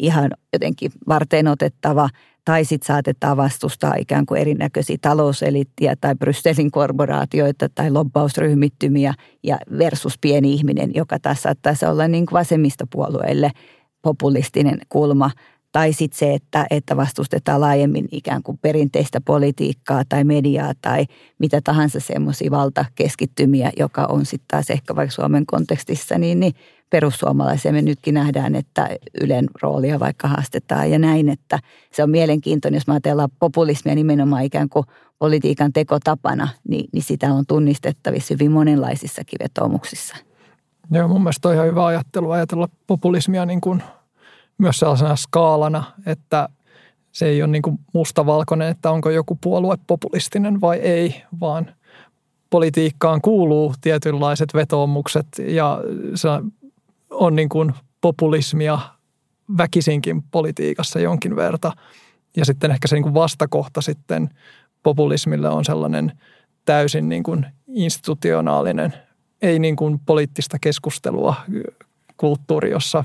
ihan 0.00 0.30
jotenkin 0.52 0.92
varten 1.08 1.48
otettava, 1.48 2.08
tai 2.44 2.64
sitten 2.64 2.86
saatetaan 2.86 3.36
vastustaa 3.36 3.94
ikään 3.98 4.26
kuin 4.26 4.40
erinäköisiä 4.40 4.96
talouselittiä 5.00 5.96
tai 6.00 6.14
Brysselin 6.14 6.70
korporaatioita 6.70 7.68
tai 7.74 7.90
lobbausryhmittymiä 7.90 9.14
ja 9.42 9.58
versus 9.78 10.18
pieni 10.20 10.52
ihminen, 10.52 10.90
joka 10.94 11.18
taas 11.18 11.42
saattaisi 11.42 11.86
olla 11.86 12.08
niin 12.08 12.26
kuin 12.26 12.38
vasemmistopuolueille 12.38 13.50
populistinen 14.02 14.78
kulma– 14.88 15.30
tai 15.72 15.92
sitten 15.92 16.18
se, 16.18 16.34
että, 16.34 16.66
että 16.70 16.96
vastustetaan 16.96 17.60
laajemmin 17.60 18.08
ikään 18.12 18.42
kuin 18.42 18.58
perinteistä 18.62 19.20
politiikkaa 19.20 20.02
tai 20.08 20.24
mediaa 20.24 20.72
tai 20.82 21.06
mitä 21.38 21.60
tahansa 21.64 22.00
semmoisia 22.00 22.50
valtakeskittymiä, 22.50 23.72
joka 23.78 24.06
on 24.08 24.26
sitten 24.26 24.48
taas 24.50 24.70
ehkä 24.70 24.96
vaikka 24.96 25.14
Suomen 25.14 25.46
kontekstissa, 25.46 26.18
niin, 26.18 26.40
niin 26.40 26.54
perussuomalaisia 26.90 27.72
me 27.72 27.82
nytkin 27.82 28.14
nähdään, 28.14 28.54
että 28.54 28.88
Ylen 29.20 29.48
roolia 29.62 30.00
vaikka 30.00 30.28
haastetaan 30.28 30.90
ja 30.90 30.98
näin, 30.98 31.28
että 31.28 31.58
se 31.92 32.02
on 32.02 32.10
mielenkiintoinen, 32.10 32.76
jos 32.76 32.86
me 32.86 32.92
ajatellaan 32.92 33.30
populismia 33.38 33.94
nimenomaan 33.94 34.44
ikään 34.44 34.68
kuin 34.68 34.86
politiikan 35.18 35.72
tekotapana, 35.72 36.48
niin, 36.68 36.88
niin 36.92 37.02
sitä 37.02 37.32
on 37.32 37.44
tunnistettavissa 37.48 38.34
hyvin 38.34 38.52
monenlaisissakin 38.52 39.38
vetoomuksissa. 39.42 40.16
Joo, 40.90 41.08
mun 41.08 41.22
mielestä 41.22 41.48
on 41.48 41.54
ihan 41.54 41.66
hyvä 41.66 41.86
ajattelu 41.86 42.30
ajatella 42.30 42.68
populismia 42.86 43.46
niin 43.46 43.60
kuin– 43.60 43.82
myös 44.62 44.78
sellaisena 44.78 45.16
skaalana, 45.16 45.84
että 46.06 46.48
se 47.12 47.26
ei 47.26 47.42
ole 47.42 47.50
niin 47.50 47.62
kuin 47.62 47.78
mustavalkoinen, 47.94 48.68
että 48.68 48.90
onko 48.90 49.10
joku 49.10 49.38
puolue 49.40 49.76
populistinen 49.86 50.60
vai 50.60 50.76
ei, 50.76 51.22
vaan 51.40 51.74
politiikkaan 52.50 53.20
kuuluu 53.20 53.74
tietynlaiset 53.80 54.54
vetoomukset 54.54 55.26
ja 55.38 55.78
se 56.14 56.28
on 57.10 57.36
niin 57.36 57.48
kuin 57.48 57.72
populismia 58.00 58.78
väkisinkin 59.58 60.22
politiikassa 60.22 61.00
jonkin 61.00 61.36
verta. 61.36 61.72
Ja 62.36 62.44
sitten 62.44 62.70
ehkä 62.70 62.88
se 62.88 62.96
niin 62.96 63.02
kuin 63.02 63.14
vastakohta 63.14 63.80
sitten 63.80 64.30
populismille 64.82 65.48
on 65.48 65.64
sellainen 65.64 66.12
täysin 66.64 67.08
niin 67.08 67.22
kuin 67.22 67.46
institutionaalinen, 67.68 68.94
ei 69.42 69.58
niin 69.58 69.76
kuin 69.76 69.98
poliittista 70.06 70.58
keskustelua 70.58 71.34
kulttuuri, 72.16 72.70
jossa 72.70 73.04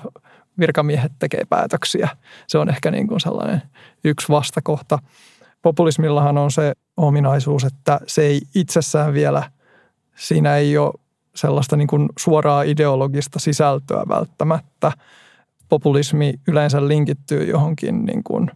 virkamiehet 0.59 1.11
tekee 1.19 1.43
päätöksiä. 1.49 2.09
Se 2.47 2.57
on 2.57 2.69
ehkä 2.69 2.91
niin 2.91 3.07
kuin 3.07 3.19
sellainen 3.19 3.61
yksi 4.03 4.29
vastakohta. 4.29 4.99
Populismillahan 5.61 6.37
on 6.37 6.51
se 6.51 6.73
ominaisuus, 6.97 7.63
että 7.63 7.99
se 8.07 8.21
ei 8.21 8.41
itsessään 8.55 9.13
vielä, 9.13 9.51
siinä 10.15 10.55
ei 10.55 10.77
ole 10.77 10.93
sellaista 11.35 11.75
niin 11.75 11.87
kuin 11.87 12.09
suoraa 12.19 12.63
ideologista 12.63 13.39
sisältöä 13.39 14.03
välttämättä. 14.09 14.91
Populismi 15.69 16.33
yleensä 16.47 16.87
linkittyy 16.87 17.43
johonkin 17.43 18.05
niin 18.05 18.23
kuin 18.23 18.51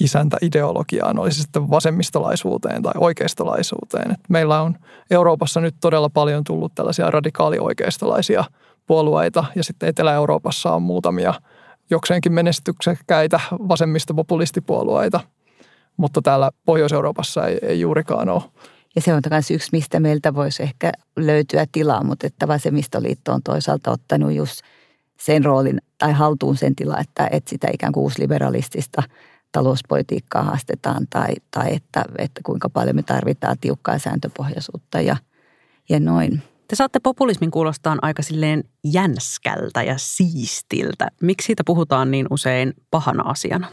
isäntäideologiaan, 0.00 1.18
olisi 1.18 1.42
sitten 1.42 1.70
vasemmistolaisuuteen 1.70 2.82
tai 2.82 2.92
oikeistolaisuuteen. 2.96 4.16
Meillä 4.28 4.62
on 4.62 4.76
Euroopassa 5.10 5.60
nyt 5.60 5.74
todella 5.80 6.08
paljon 6.08 6.44
tullut 6.44 6.74
tällaisia 6.74 7.10
radikaalioikeistolaisia– 7.10 8.44
puolueita 8.86 9.44
ja 9.54 9.64
sitten 9.64 9.88
Etelä-Euroopassa 9.88 10.72
on 10.72 10.82
muutamia 10.82 11.34
jokseenkin 11.90 12.32
menestyksekkäitä 12.32 13.40
vasemmista 13.52 14.14
populistipuolueita, 14.14 15.20
mutta 15.96 16.22
täällä 16.22 16.50
Pohjois-Euroopassa 16.64 17.46
ei, 17.46 17.58
ei 17.62 17.80
juurikaan 17.80 18.28
ole. 18.28 18.42
Ja 18.94 19.00
se 19.00 19.14
on 19.14 19.22
myös 19.30 19.50
yksi, 19.50 19.68
mistä 19.72 20.00
meiltä 20.00 20.34
voisi 20.34 20.62
ehkä 20.62 20.92
löytyä 21.16 21.66
tilaa, 21.72 22.04
mutta 22.04 22.26
että 22.26 22.48
vasemmistoliitto 22.48 23.32
on 23.32 23.42
toisaalta 23.42 23.90
ottanut 23.90 24.32
just 24.32 24.60
sen 25.20 25.44
roolin 25.44 25.80
tai 25.98 26.12
haltuun 26.12 26.56
sen 26.56 26.76
tila, 26.76 26.98
että, 26.98 27.28
että 27.30 27.50
sitä 27.50 27.68
ikään 27.72 27.92
kuin 27.92 28.02
uusliberalistista 28.02 29.02
talouspolitiikkaa 29.52 30.42
haastetaan 30.42 31.06
tai, 31.10 31.34
tai 31.50 31.74
että, 31.74 32.04
että 32.18 32.40
kuinka 32.44 32.68
paljon 32.68 32.96
me 32.96 33.02
tarvitaan 33.02 33.56
tiukkaa 33.60 33.98
sääntöpohjaisuutta 33.98 35.00
ja, 35.00 35.16
ja 35.88 36.00
noin. 36.00 36.42
Te 36.72 36.76
saatte 36.76 37.00
populismin 37.02 37.50
kuulostaa 37.50 37.96
aika 38.02 38.22
silleen 38.22 38.64
jänskältä 38.84 39.82
ja 39.82 39.94
siistiltä. 39.96 41.08
Miksi 41.22 41.46
siitä 41.46 41.62
puhutaan 41.66 42.10
niin 42.10 42.26
usein 42.30 42.72
pahana 42.90 43.22
asiana? 43.22 43.66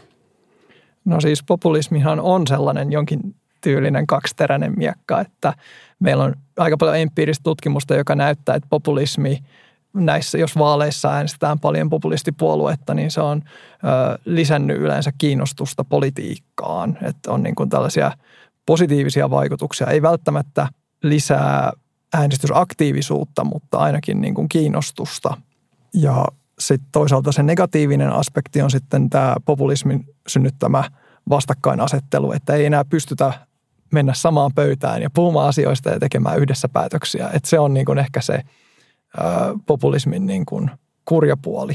No 1.04 1.20
siis 1.20 1.42
populismihan 1.42 2.20
on 2.20 2.46
sellainen 2.46 2.92
jonkin 2.92 3.20
tyylinen 3.60 4.06
kaksiteräinen 4.06 4.72
miekka, 4.76 5.20
että 5.20 5.52
meillä 6.00 6.24
on 6.24 6.34
aika 6.56 6.76
paljon 6.76 6.96
empiiristä 6.96 7.42
tutkimusta, 7.42 7.94
joka 7.94 8.14
näyttää, 8.14 8.54
että 8.54 8.68
populismi 8.70 9.38
näissä, 9.94 10.38
jos 10.38 10.58
vaaleissa 10.58 11.12
äänestetään 11.12 11.58
paljon 11.58 11.90
populistipuoluetta, 11.90 12.94
niin 12.94 13.10
se 13.10 13.20
on 13.20 13.42
ö, 13.44 14.18
lisännyt 14.24 14.78
yleensä 14.78 15.12
kiinnostusta 15.18 15.84
politiikkaan. 15.84 16.98
Että 17.02 17.32
on 17.32 17.42
niin 17.42 17.54
kuin 17.54 17.68
tällaisia 17.68 18.12
positiivisia 18.66 19.30
vaikutuksia. 19.30 19.86
Ei 19.86 20.02
välttämättä 20.02 20.68
lisää 21.02 21.72
äänestysaktiivisuutta, 22.14 23.44
mutta 23.44 23.78
ainakin 23.78 24.20
niin 24.20 24.34
kuin 24.34 24.48
kiinnostusta. 24.48 25.36
Ja 25.94 26.24
sitten 26.58 26.88
toisaalta 26.92 27.32
se 27.32 27.42
negatiivinen 27.42 28.12
aspekti 28.12 28.62
on 28.62 28.70
sitten 28.70 29.10
tämä 29.10 29.36
populismin 29.44 30.06
synnyttämä 30.28 30.84
vastakkainasettelu, 31.28 32.32
että 32.32 32.54
ei 32.54 32.66
enää 32.66 32.84
pystytä 32.84 33.32
mennä 33.92 34.14
samaan 34.14 34.50
pöytään 34.54 35.02
ja 35.02 35.10
puhumaan 35.10 35.48
asioista 35.48 35.90
ja 35.90 36.00
tekemään 36.00 36.38
yhdessä 36.38 36.68
päätöksiä. 36.68 37.30
Että 37.32 37.48
se 37.48 37.58
on 37.58 37.74
niin 37.74 37.86
kuin 37.86 37.98
ehkä 37.98 38.20
se 38.20 38.42
populismin 39.66 40.26
niin 40.26 40.46
kuin 40.46 40.70
kurjapuoli. 41.04 41.74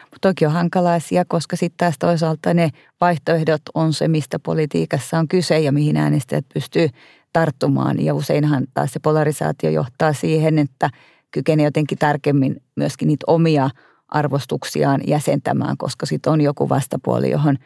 Mutta 0.00 0.28
toki 0.28 0.46
on 0.46 0.52
hankala 0.52 0.94
asia, 0.94 1.24
koska 1.24 1.56
sitten 1.56 1.76
taas 1.76 1.94
toisaalta 1.98 2.54
ne 2.54 2.70
vaihtoehdot 3.00 3.62
on 3.74 3.92
se, 3.92 4.08
mistä 4.08 4.38
politiikassa 4.38 5.18
on 5.18 5.28
kyse 5.28 5.60
ja 5.60 5.72
mihin 5.72 5.96
äänestäjät 5.96 6.44
pystyy 6.54 6.88
tarttumaan. 7.34 8.04
Ja 8.04 8.14
useinhan 8.14 8.66
taas 8.74 8.92
se 8.92 9.00
polarisaatio 9.00 9.70
johtaa 9.70 10.12
siihen, 10.12 10.58
että 10.58 10.90
kykenee 11.30 11.64
jotenkin 11.64 11.98
tarkemmin 11.98 12.62
myöskin 12.76 13.08
niitä 13.08 13.24
omia 13.26 13.70
arvostuksiaan 14.08 15.00
jäsentämään, 15.06 15.76
koska 15.76 16.06
sitten 16.06 16.32
on 16.32 16.40
joku 16.40 16.68
vastapuoli, 16.68 17.30
johon 17.30 17.56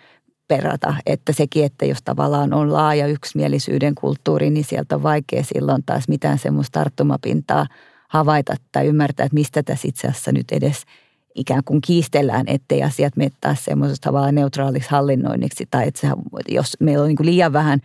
perata. 0.48 0.94
Että 1.06 1.32
sekin, 1.32 1.64
että 1.64 1.86
jos 1.86 1.98
tavallaan 2.04 2.52
on 2.52 2.72
laaja 2.72 3.06
yksimielisyyden 3.06 3.94
kulttuuri, 3.94 4.50
niin 4.50 4.64
sieltä 4.64 4.94
on 4.94 5.02
vaikea 5.02 5.44
silloin 5.44 5.82
taas 5.86 6.08
mitään 6.08 6.38
semmoista 6.38 6.80
tarttumapintaa 6.80 7.66
havaita 8.08 8.54
tai 8.72 8.86
ymmärtää, 8.86 9.26
että 9.26 9.34
mistä 9.34 9.62
tässä 9.62 9.88
itse 9.88 10.08
asiassa 10.08 10.32
nyt 10.32 10.52
edes 10.52 10.82
ikään 11.34 11.64
kuin 11.64 11.80
kiistellään, 11.80 12.44
ettei 12.46 12.82
asiat 12.82 13.16
mene 13.16 13.30
taas 13.40 13.64
semmoisesta 13.64 14.04
tavallaan 14.04 14.34
neutraaliksi 14.34 14.90
hallinnoinniksi. 14.90 15.66
Tai 15.70 15.88
että 15.88 16.16
jos 16.48 16.76
meillä 16.80 17.02
on 17.02 17.08
niin 17.08 17.26
liian 17.26 17.52
vähän 17.52 17.80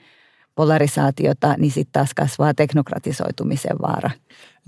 polarisaatiota, 0.56 1.56
niin 1.58 1.72
sitten 1.72 1.94
taas 1.94 2.14
kasvaa 2.14 2.54
teknokratisoitumisen 2.54 3.78
vaara. 3.82 4.10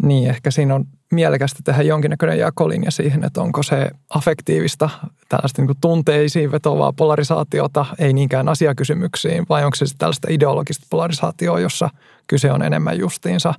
Niin, 0.02 0.30
ehkä 0.30 0.52
siinä 0.52 0.76
on 0.76 0.86
mielekästä 1.12 1.60
tehdä 1.64 1.82
jonkinnäköinen 1.82 2.40
jakolinja 2.40 2.92
siihen, 2.92 3.24
että 3.24 3.42
onko 3.42 3.64
se 3.64 3.92
affektiivista, 4.10 4.90
tällaista 5.30 5.62
niin 5.62 5.76
tunteisiin 5.82 6.52
vetovaa 6.52 6.94
polarisaatiota, 6.94 7.86
ei 8.00 8.14
niinkään 8.14 8.50
asiakysymyksiin, 8.50 9.46
vai 9.50 9.66
onko 9.66 9.76
se 9.76 9.86
tällaista 9.98 10.28
ideologista 10.32 10.88
polarisaatioa, 10.90 11.60
jossa 11.60 11.90
kyse 12.28 12.52
on 12.52 12.64
enemmän 12.64 13.00
justiinsa 13.00 13.54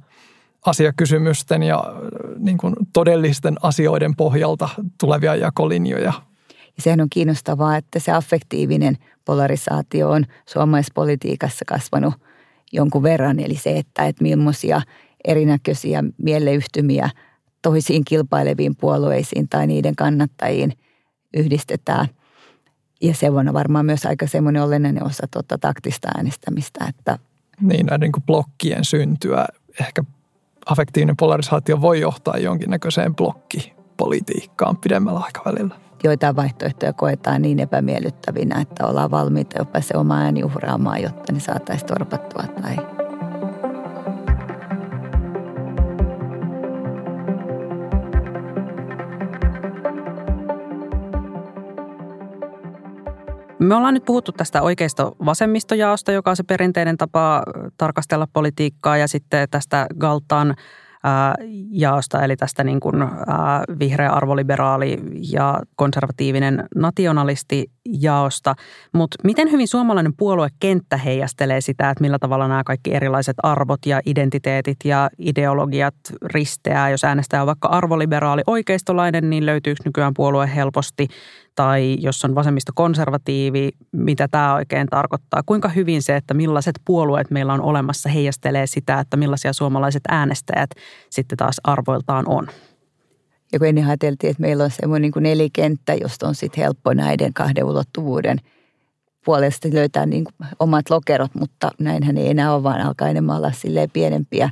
asiakysymysten 0.67 1.63
ja 1.63 1.85
niin 2.39 2.59
kuin 2.59 2.75
todellisten 2.93 3.57
asioiden 3.63 4.17
pohjalta 4.17 4.69
tulevia 5.01 5.37
jakolinjoja. 5.37 6.13
Ja 6.77 6.83
sehän 6.83 7.01
on 7.01 7.11
kiinnostavaa, 7.11 7.77
että 7.77 7.99
se 7.99 8.13
affektiivinen 8.13 8.99
polarisaatio 9.25 10.11
on 10.11 10.25
suomalaispolitiikassa 10.47 11.65
kasvanut 11.65 12.15
jonkun 12.73 13.03
verran. 13.03 13.41
Eli 13.41 13.55
se, 13.55 13.79
että, 13.79 14.07
että 14.07 14.23
millaisia 14.23 14.83
erinäköisiä 15.25 16.05
mieleyhtymiä 16.19 17.11
toisiin 17.63 18.05
kilpaileviin 18.05 18.77
puolueisiin 18.77 19.49
tai 19.49 19.67
niiden 19.67 19.97
kannattajiin 19.97 20.73
yhdistetään. 21.37 22.07
Ja 23.03 23.15
se 23.15 23.31
on 23.31 23.53
varmaan 23.53 23.87
myös 23.87 24.07
aika 24.07 24.27
semmoinen 24.27 24.63
olennainen 24.63 25.07
osa 25.07 25.27
tuota 25.31 25.59
taktista 25.59 26.09
äänestämistä. 26.17 26.85
Että 26.89 27.19
niin, 27.61 27.87
näiden 27.87 28.11
niin 28.11 28.27
blokkien 28.27 28.85
syntyä. 28.85 29.47
Ehkä 29.81 30.05
affektiivinen 30.67 31.17
polarisaatio 31.17 31.81
voi 31.81 32.01
johtaa 32.01 32.39
jonkinnäköiseen 32.39 33.15
blokkipolitiikkaan 33.15 34.77
pidemmällä 34.77 35.21
aikavälillä. 35.21 35.86
Joitain 36.05 36.37
vaihtoehtoja 36.37 36.93
koetaan 36.93 37.43
niin 37.43 37.61
epämiellyttävinä, 37.61 38.61
että 38.61 38.87
ollaan 38.87 39.11
valmiita 39.11 39.59
jopa 39.59 39.81
se 39.81 39.97
oma 39.97 40.19
ääni 40.19 40.45
uhraamaan, 40.45 41.03
jotta 41.03 41.33
ne 41.33 41.41
saataisiin 41.41 41.89
torpattua 41.89 42.43
tai 42.43 42.77
Me 53.59 53.75
ollaan 53.75 53.95
nyt 53.95 54.05
puhuttu 54.05 54.33
tästä 54.33 54.63
oikeisto-vasemmistojaosta, 54.63 56.13
joka 56.13 56.31
on 56.31 56.37
se 56.37 56.43
perinteinen 56.43 56.97
tapa 56.97 57.43
tarkastella 57.79 58.29
politiikkaa 58.33 58.97
ja 58.97 59.09
sitten 59.09 59.49
tästä 59.51 59.87
Galtan 59.99 60.55
jaosta, 61.71 62.25
eli 62.25 62.37
tästä 62.37 62.65
niin 62.65 62.81
kuin, 62.81 62.97
vihreä 63.79 64.11
arvoliberaali 64.11 64.99
ja 65.33 65.61
konservatiivinen 65.77 66.65
nationalisti 66.75 67.71
jaosta. 68.01 68.55
Mutta 68.93 69.17
miten 69.25 69.53
hyvin 69.53 69.69
suomalainen 69.69 70.17
puoluekenttä 70.17 70.97
heijastelee 70.97 71.61
sitä, 71.61 71.91
että 71.91 72.03
millä 72.03 72.19
tavalla 72.19 72.49
nämä 72.49 72.65
kaikki 72.65 72.95
erilaiset 72.95 73.37
arvot 73.43 73.87
ja 73.87 74.01
identiteetit 74.07 74.77
ja 74.85 75.11
ideologiat 75.19 75.95
risteää? 76.23 76.91
Jos 76.91 77.05
äänestäjä 77.05 77.43
on 77.43 77.47
vaikka 77.47 77.69
arvoliberaali 77.69 78.43
oikeistolainen, 78.47 79.31
niin 79.31 79.47
löytyykö 79.47 79.83
nykyään 79.85 80.15
puolue 80.15 80.51
helposti 80.55 81.09
tai 81.57 81.97
jos 82.01 82.25
on 82.25 82.35
vasemmisto 82.35 82.73
konservatiivi, 82.75 83.71
mitä 83.93 84.29
tämä 84.29 84.55
oikein 84.55 84.87
tarkoittaa? 84.87 85.43
Kuinka 85.47 85.69
hyvin 85.69 86.03
se, 86.03 86.17
että 86.17 86.35
millaiset 86.35 86.81
puolueet 86.85 87.31
meillä 87.31 87.53
on 87.53 87.61
olemassa, 87.61 88.09
heijastelee 88.09 88.67
sitä, 88.67 89.01
että 89.01 89.17
millaisia 89.17 89.53
suomalaiset 89.53 90.03
äänestäjät 90.09 90.71
sitten 91.11 91.39
taas 91.39 91.61
arvoiltaan 91.65 92.25
on? 92.29 92.49
Ja 93.53 93.59
kun 93.59 93.69
ennen 93.69 93.87
ajateltiin, 93.87 94.31
että 94.31 94.41
meillä 94.41 94.65
on 94.65 94.71
semmoinen 94.71 95.03
niin 95.03 95.13
kuin 95.13 95.23
nelikenttä, 95.23 95.95
josta 95.95 96.29
on 96.29 96.35
sitten 96.35 96.63
helppo 96.63 96.95
näiden 96.95 97.35
kahden 97.35 97.65
ulottuvuuden 97.65 98.39
puolesta 99.25 99.69
löytää 99.73 100.07
niin 100.07 100.25
kuin 100.25 100.49
omat 100.59 100.91
lokerot, 100.91 101.35
mutta 101.35 101.71
näinhän 101.79 102.17
ei 102.17 102.31
enää 102.31 102.55
ole, 102.55 102.63
vaan 102.63 102.81
alkaa 102.81 103.09
enemmän 103.09 103.37
olla 103.37 103.53
pienempiä 103.93 104.51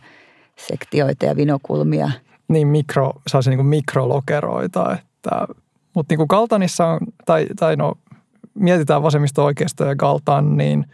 sektioita 0.56 1.26
ja 1.26 1.36
vinokulmia. 1.36 2.10
Niin, 2.48 2.68
mikro, 2.68 3.12
saisi 3.26 3.50
niin 3.50 3.58
kuin 3.58 3.66
mikrolokeroita, 3.66 4.92
että 4.92 5.30
mutta 5.94 6.12
niin 6.12 6.18
kuin 6.18 6.26
Galtanissa 6.30 6.86
on, 6.86 7.00
tai, 7.24 7.46
tai 7.58 7.76
no 7.76 7.94
mietitään 8.54 9.02
vasemmisto 9.02 9.44
oikeasta 9.44 9.84
ja 9.84 9.96
Galtan, 9.96 10.56
niin... 10.56 10.86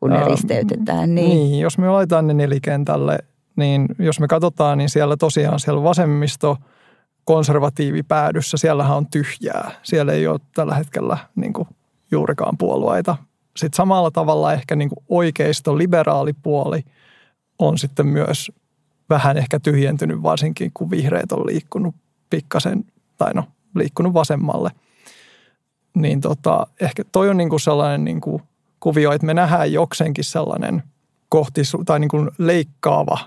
Kun 0.00 0.10
ne 0.10 0.24
risteytetään, 0.24 1.14
niin. 1.14 1.28
Niin, 1.28 1.60
jos 1.60 1.78
me 1.78 1.90
laitetaan 1.90 2.26
ne 2.26 2.34
nelikentälle, 2.34 3.18
niin 3.56 3.88
jos 3.98 4.20
me 4.20 4.28
katsotaan, 4.28 4.78
niin 4.78 4.90
siellä 4.90 5.16
tosiaan 5.16 5.60
siellä 5.60 5.82
vasemmisto 5.82 6.56
konservatiivi 7.24 8.02
päädyssä, 8.02 8.56
siellähän 8.56 8.96
on 8.96 9.06
tyhjää. 9.06 9.70
Siellä 9.82 10.12
ei 10.12 10.26
ole 10.26 10.40
tällä 10.54 10.74
hetkellä 10.74 11.18
niin 11.36 11.52
kuin 11.52 11.68
juurikaan 12.10 12.58
puolueita. 12.58 13.16
Sitten 13.56 13.76
samalla 13.76 14.10
tavalla 14.10 14.52
ehkä 14.52 14.76
niin 14.76 14.88
kuin 14.88 15.04
oikeisto, 15.08 15.78
liberaalipuoli 15.78 16.84
on 17.58 17.78
sitten 17.78 18.06
myös 18.06 18.52
vähän 19.10 19.36
ehkä 19.36 19.60
tyhjentynyt, 19.60 20.22
varsinkin 20.22 20.70
kun 20.74 20.90
vihreät 20.90 21.32
on 21.32 21.46
liikkunut 21.46 21.94
pikkasen, 22.30 22.84
tai 23.18 23.34
no 23.34 23.44
liikkunut 23.74 24.14
vasemmalle. 24.14 24.70
Niin 25.94 26.20
tota, 26.20 26.66
ehkä 26.80 27.02
toi 27.12 27.28
on 27.28 27.36
niin 27.36 27.50
kuin 27.50 27.60
sellainen 27.60 28.04
niin 28.04 28.20
kuin 28.20 28.42
kuvio, 28.80 29.12
että 29.12 29.26
me 29.26 29.34
nähdään 29.34 29.72
jokseenkin 29.72 30.24
sellainen 30.24 30.82
kohti 31.28 31.60
tai 31.86 32.00
niin 32.00 32.08
kuin 32.08 32.30
leikkaava, 32.38 33.18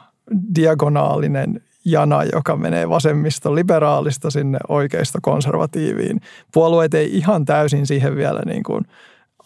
diagonaalinen 0.55 1.61
jana, 1.85 2.23
joka 2.23 2.55
menee 2.55 2.89
vasemmista 2.89 3.55
liberaalista 3.55 4.31
sinne 4.31 4.59
oikeista 4.67 5.19
konservatiiviin. 5.21 6.21
Puolueet 6.53 6.93
ei 6.93 7.17
ihan 7.17 7.45
täysin 7.45 7.87
siihen 7.87 8.15
vielä 8.15 8.41
niin 8.45 8.63
kuin 8.63 8.85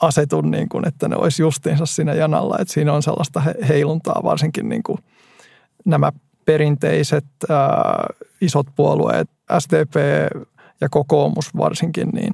asetu, 0.02 0.41
niin 0.41 0.70
kuin, 0.70 0.88
että 0.88 1.08
ne 1.08 1.16
olisi 1.16 1.41
justiinsa 1.41 1.86
siinä 1.86 2.14
janalla. 2.14 2.58
Että 2.60 2.74
siinä 2.74 2.93
on 2.93 3.04
sellaista 3.04 3.43
heiluntaa, 3.68 4.22
varsinkin 4.24 4.70
niin 4.70 4.84
kuin 4.84 4.97
nämä 5.86 6.12
perinteiset 6.45 7.26
ää, 7.49 8.06
isot 8.41 8.68
puolueet, 8.76 9.30
SDP, 9.60 9.95
ja 10.82 10.89
kokoomus 10.89 11.57
varsinkin, 11.57 12.09
niin 12.09 12.34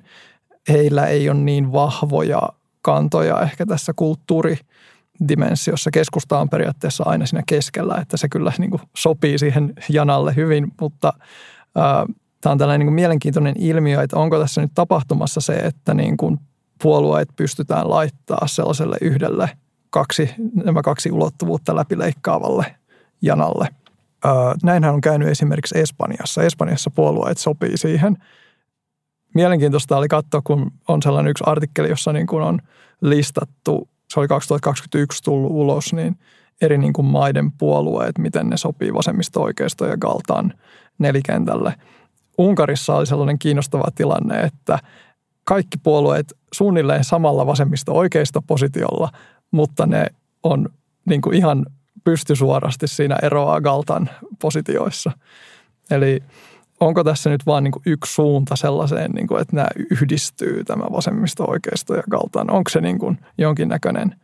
heillä 0.70 1.06
ei 1.06 1.30
ole 1.30 1.40
niin 1.40 1.72
vahvoja 1.72 2.42
kantoja 2.82 3.42
ehkä 3.42 3.66
tässä 3.66 3.94
kulttuuridimensiossa. 3.96 5.92
Keskusta 5.92 6.40
on 6.40 6.50
periaatteessa 6.50 7.04
aina 7.08 7.26
siinä 7.26 7.44
keskellä, 7.48 7.96
että 8.02 8.18
se 8.18 8.30
kyllä 8.30 8.52
niin 8.58 8.70
kuin 8.72 8.82
sopii 8.98 9.38
siihen 9.38 9.74
janalle 9.90 10.36
hyvin, 10.36 10.68
mutta 10.82 11.14
ää, 11.76 12.06
tämä 12.42 12.52
on 12.52 12.58
tällainen 12.58 12.80
niin 12.80 12.88
kuin 12.88 12.96
mielenkiintoinen 12.96 13.56
ilmiö, 13.58 14.02
että 14.02 14.18
onko 14.18 14.40
tässä 14.40 14.62
nyt 14.62 14.72
tapahtumassa 14.76 15.42
se, 15.42 15.54
että 15.54 15.94
niin 15.94 16.18
kuin 16.18 16.40
puolueet 16.84 17.30
pystytään 17.36 17.90
laittaa 17.90 18.48
sellaiselle 18.48 18.98
yhdelle 19.02 19.50
kaksi, 19.90 20.30
nämä 20.54 20.82
kaksi 20.82 21.12
ulottuvuutta 21.12 21.76
läpileikkaavalle 21.76 22.76
janalle– 23.22 23.68
Näinhän 24.64 24.94
on 24.94 25.02
käynyt 25.02 25.28
esimerkiksi 25.28 25.80
Espanjassa. 25.80 26.44
Espanjassa 26.44 26.90
puolueet 26.90 27.38
sopii 27.38 27.78
siihen. 27.78 28.18
Mielenkiintoista 29.34 29.98
oli 29.98 30.08
katsoa, 30.08 30.42
kun 30.44 30.72
on 30.88 31.02
sellainen 31.02 31.32
yksi 31.32 31.44
artikkeli, 31.48 31.90
jossa 31.90 32.14
niin 32.14 32.28
kuin 32.28 32.44
on 32.44 32.60
listattu, 33.02 33.90
se 34.14 34.20
oli 34.20 34.28
2021 34.28 35.24
tullut 35.24 35.52
ulos, 35.52 35.94
niin 35.94 36.20
eri 36.62 36.78
niin 36.78 36.94
kuin 36.94 37.06
maiden 37.06 37.52
puolueet, 37.52 38.18
miten 38.18 38.50
ne 38.50 38.58
sopii 38.58 38.94
vasemmisto 38.94 39.42
oikeisto 39.42 39.86
ja 39.86 39.98
galtaan 39.98 40.54
nelikentälle. 40.98 41.74
Unkarissa 42.38 42.96
oli 42.96 43.06
sellainen 43.06 43.40
kiinnostava 43.40 43.92
tilanne, 43.96 44.40
että 44.40 44.80
kaikki 45.44 45.78
puolueet 45.84 46.34
suunnilleen 46.54 47.04
samalla 47.04 47.46
vasemmisto-oikeisto-positiolla, 47.46 49.10
mutta 49.52 49.86
ne 49.86 50.08
on 50.44 50.70
niin 51.06 51.22
kuin 51.22 51.36
ihan 51.36 51.66
pystysuorasti 52.04 52.88
siinä 52.88 53.16
eroaa 53.22 53.62
Galtan 53.62 54.10
positioissa. 54.42 55.12
Eli 55.92 56.24
onko 56.80 57.04
tässä 57.04 57.30
nyt 57.30 57.46
vain 57.46 57.64
niin 57.64 57.74
yksi 57.86 58.14
suunta 58.14 58.56
sellaiseen, 58.56 59.12
niin 59.12 59.28
kuin, 59.28 59.42
että 59.42 59.56
nämä 59.56 59.68
yhdistyy, 59.92 60.64
tämä 60.64 60.84
vasemmisto-oikeisto 60.92 61.96
ja 61.96 62.04
Galtan? 62.12 62.52
Onko 62.52 62.70
se 62.70 62.82
niin 62.82 63.00
kuin 63.00 63.18
jonkinnäköinen 63.38 64.16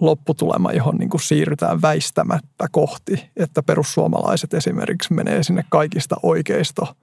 lopputulema, 0.00 0.72
johon 0.72 0.96
niin 0.96 1.10
kuin 1.10 1.20
siirrytään 1.20 1.82
väistämättä 1.82 2.66
kohti, 2.72 3.30
että 3.36 3.62
perussuomalaiset 3.62 4.54
esimerkiksi 4.54 5.14
menee 5.14 5.42
sinne 5.42 5.64
kaikista 5.70 6.16
oikeisto 6.22 6.96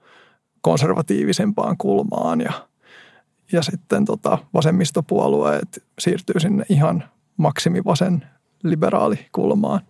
konservatiivisempaan 0.60 1.76
kulmaan 1.78 2.40
ja, 2.40 2.52
ja 3.52 3.62
sitten 3.62 4.04
tota 4.04 4.38
vasemmistopuolueet 4.54 5.84
siirtyy 5.98 6.40
sinne 6.40 6.64
ihan 6.68 7.04
maksimivasen 7.36 8.26
liberaalikulmaan. 8.62 9.80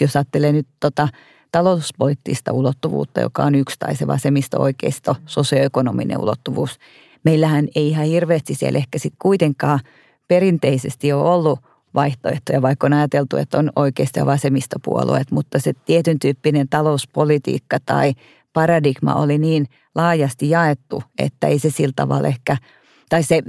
Jos 0.00 0.16
ajattelee 0.16 0.52
nyt 0.52 0.66
tota 0.80 1.08
talouspoliittista 1.52 2.52
ulottuvuutta, 2.52 3.20
joka 3.20 3.42
on 3.44 3.54
yksi, 3.54 3.78
tai 3.78 3.96
se 3.96 4.06
vasemmisto-oikeisto, 4.06 5.16
sosioekonominen 5.26 6.18
ulottuvuus. 6.18 6.78
Meillähän 7.24 7.68
ei 7.74 7.88
ihan 7.88 8.06
hirveästi 8.06 8.54
siellä 8.54 8.78
ehkä 8.78 8.98
sitten 8.98 9.18
kuitenkaan 9.22 9.80
perinteisesti 10.28 11.12
ole 11.12 11.30
ollut 11.30 11.60
vaihtoehtoja, 11.94 12.62
vaikka 12.62 12.86
on 12.86 12.92
ajateltu, 12.92 13.36
että 13.36 13.58
on 13.58 13.72
oikeisto- 13.76 14.18
ja 14.18 14.26
vasemmistopuolueet, 14.26 15.30
mutta 15.30 15.58
se 15.58 15.72
tietyn 15.84 16.18
tyyppinen 16.18 16.68
talouspolitiikka 16.68 17.78
tai 17.86 18.12
paradigma 18.52 19.14
oli 19.14 19.38
niin 19.38 19.66
laajasti 19.94 20.50
jaettu, 20.50 21.02
että 21.18 21.46
ei 21.46 21.58
se 21.58 21.70
sillä 21.70 21.92
tavalla 21.96 22.28
ehkä– 22.28 22.56
tai 23.12 23.22
se 23.22 23.42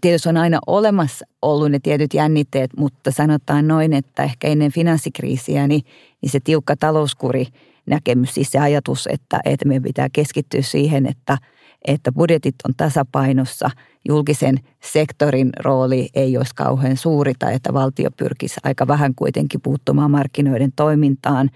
tietysti 0.00 0.28
on 0.28 0.36
aina 0.36 0.58
olemassa 0.66 1.26
ollut 1.42 1.70
ne 1.70 1.78
tietyt 1.78 2.14
jännitteet, 2.14 2.70
mutta 2.76 3.10
sanotaan 3.10 3.68
noin, 3.68 3.92
että 3.92 4.22
ehkä 4.22 4.48
ennen 4.48 4.72
finanssikriisiä 4.72 5.66
niin, 5.66 5.82
niin 6.22 6.30
se 6.30 6.40
tiukka 6.40 6.76
talouskuri 6.76 7.46
näkemys, 7.86 8.34
siis 8.34 8.50
se 8.50 8.58
ajatus, 8.58 9.08
että, 9.12 9.40
että 9.44 9.68
meidän 9.68 9.82
pitää 9.82 10.08
keskittyä 10.12 10.62
siihen, 10.62 11.06
että, 11.06 11.38
että 11.84 12.12
budjetit 12.12 12.54
on 12.68 12.74
tasapainossa, 12.76 13.70
julkisen 14.08 14.56
sektorin 14.82 15.50
rooli 15.58 16.08
ei 16.14 16.36
olisi 16.36 16.54
kauhean 16.54 16.96
suuri 16.96 17.32
tai 17.38 17.54
että 17.54 17.74
valtio 17.74 18.10
pyrkisi 18.16 18.60
aika 18.64 18.86
vähän 18.86 19.14
kuitenkin 19.14 19.60
puuttumaan 19.60 20.10
markkinoiden 20.10 20.72
toimintaan. 20.76 21.50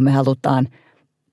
Me 0.00 0.10
halutaan 0.10 0.68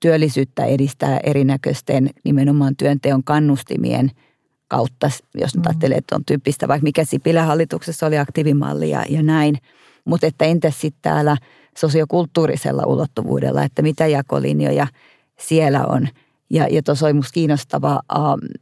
työllisyyttä 0.00 0.64
edistää 0.64 1.18
erinäköisten 1.18 2.10
nimenomaan 2.24 2.76
työnteon 2.76 3.24
kannustimien– 3.24 4.10
kautta, 4.68 5.10
jos 5.34 5.54
nyt 5.54 5.64
mm. 5.64 5.68
ajattelee, 5.68 5.98
että 5.98 6.16
on 6.16 6.24
tyyppistä, 6.24 6.68
vaikka 6.68 6.84
mikä 6.84 7.04
Sipilän 7.04 7.46
hallituksessa 7.46 8.06
oli 8.06 8.18
aktiivimalli 8.18 8.90
ja, 8.90 9.04
ja 9.08 9.22
näin. 9.22 9.58
Mutta 10.04 10.26
että 10.26 10.44
entäs 10.44 10.80
sitten 10.80 11.02
täällä 11.02 11.36
sosiokulttuurisella 11.78 12.86
ulottuvuudella, 12.86 13.62
että 13.62 13.82
mitä 13.82 14.06
jakolinjoja 14.06 14.86
siellä 15.38 15.86
on. 15.86 16.08
Ja, 16.50 16.66
ja 16.70 16.82
tuossa 16.82 17.06
oli 17.06 17.12
musta 17.12 17.32
kiinnostavaa, 17.32 18.02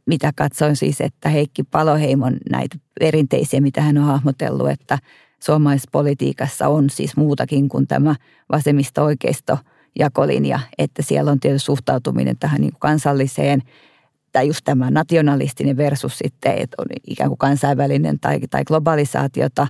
mitä 0.05 0.31
katsoin 0.35 0.75
siis, 0.75 1.01
että 1.01 1.29
Heikki 1.29 1.63
Paloheimon 1.63 2.37
näitä 2.49 2.77
perinteisiä, 2.99 3.61
mitä 3.61 3.81
hän 3.81 3.97
on 3.97 4.03
hahmotellut, 4.03 4.69
että 4.69 4.99
suomalaispolitiikassa 5.39 6.67
on 6.67 6.89
siis 6.89 7.17
muutakin 7.17 7.69
kuin 7.69 7.87
tämä 7.87 8.15
vasemmisto-oikeisto 8.51 9.57
jakolinja, 9.99 10.59
että 10.77 11.01
siellä 11.01 11.31
on 11.31 11.39
tietysti 11.39 11.65
suhtautuminen 11.65 12.37
tähän 12.37 12.61
niin 12.61 12.73
kansalliseen– 12.79 13.61
tai 14.33 14.47
just 14.47 14.61
tämä 14.63 14.91
nationalistinen 14.91 15.77
versus 15.77 16.17
sitten, 16.17 16.57
että 16.57 16.75
on 16.79 16.85
ikään 17.07 17.29
kuin 17.29 17.37
kansainvälinen 17.37 18.19
tai, 18.19 18.39
tai 18.49 18.63
globalisaatiota 18.63 19.67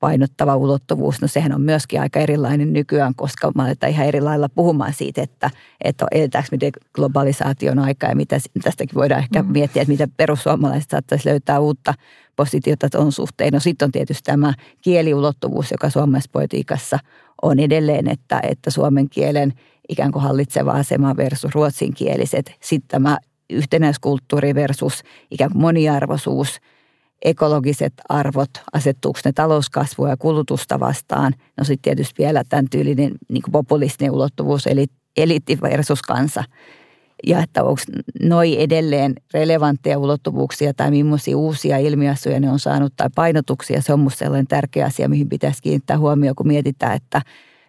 painottava 0.00 0.56
ulottuvuus, 0.56 1.20
no 1.20 1.28
sehän 1.28 1.54
on 1.54 1.60
myöskin 1.60 2.00
aika 2.00 2.20
erilainen 2.20 2.72
nykyään, 2.72 3.14
koska 3.14 3.52
mä 3.54 3.64
aletaan 3.64 3.92
ihan 3.92 4.06
eri 4.06 4.20
lailla 4.20 4.48
puhumaan 4.48 4.92
siitä, 4.92 5.22
että, 5.22 5.50
että 5.84 6.06
eletäänkö 6.10 6.48
miten 6.50 6.72
globalisaation 6.94 7.78
aika 7.78 8.06
ja 8.06 8.16
mitä 8.16 8.38
tästäkin 8.62 8.94
voidaan 8.94 9.20
ehkä 9.20 9.42
mm. 9.42 9.52
miettiä, 9.52 9.82
että 9.82 9.92
mitä 9.92 10.08
perussuomalaiset 10.16 10.90
saattaisi 10.90 11.28
löytää 11.28 11.60
uutta 11.60 11.94
positiota 12.36 12.90
tuon 12.90 13.12
suhteen. 13.12 13.52
No 13.52 13.60
sitten 13.60 13.86
on 13.86 13.92
tietysti 13.92 14.22
tämä 14.24 14.54
kieliulottuvuus, 14.80 15.70
joka 15.70 15.90
suomalaispolitiikassa 15.90 16.98
on 17.42 17.58
edelleen, 17.58 18.08
että, 18.08 18.40
että 18.42 18.70
suomen 18.70 19.08
kielen 19.08 19.52
ikään 19.88 20.12
kuin 20.12 20.22
hallitseva 20.22 20.72
asema 20.72 21.16
versus 21.16 21.54
ruotsinkieliset. 21.54 22.56
Sitten 22.60 22.88
tämä 22.88 23.18
yhtenäiskulttuuri 23.52 24.54
versus 24.54 25.02
ikään 25.30 25.52
kuin 25.52 25.62
moniarvoisuus, 25.62 26.60
ekologiset 27.24 27.92
arvot, 28.08 28.50
asettuuko 28.72 29.20
ne 29.24 29.32
talouskasvua 29.32 30.08
ja 30.08 30.16
kulutusta 30.16 30.80
vastaan. 30.80 31.34
No 31.58 31.64
sitten 31.64 31.82
tietysti 31.82 32.22
vielä 32.22 32.42
tämän 32.48 32.66
tyylinen 32.70 33.12
niin 33.28 33.42
populistinen 33.52 34.12
ulottuvuus, 34.12 34.66
eli 34.66 34.86
eliitti 35.16 35.58
versus 35.62 36.02
kansa. 36.02 36.44
Ja 37.26 37.42
että 37.42 37.64
onko 37.64 37.80
noi 38.22 38.62
edelleen 38.62 39.14
relevantteja 39.34 39.98
ulottuvuuksia 39.98 40.74
tai 40.74 40.90
millaisia 40.90 41.36
uusia 41.36 41.78
ilmiöasuja 41.78 42.40
ne 42.40 42.50
on 42.50 42.58
saanut 42.58 42.92
tai 42.96 43.08
painotuksia. 43.14 43.82
Se 43.82 43.92
on 43.92 44.00
minusta 44.00 44.18
sellainen 44.18 44.46
tärkeä 44.46 44.86
asia, 44.86 45.08
mihin 45.08 45.28
pitäisi 45.28 45.62
kiinnittää 45.62 45.98
huomioon, 45.98 46.36
kun 46.36 46.46
mietitään, 46.46 46.96
että 46.96 47.22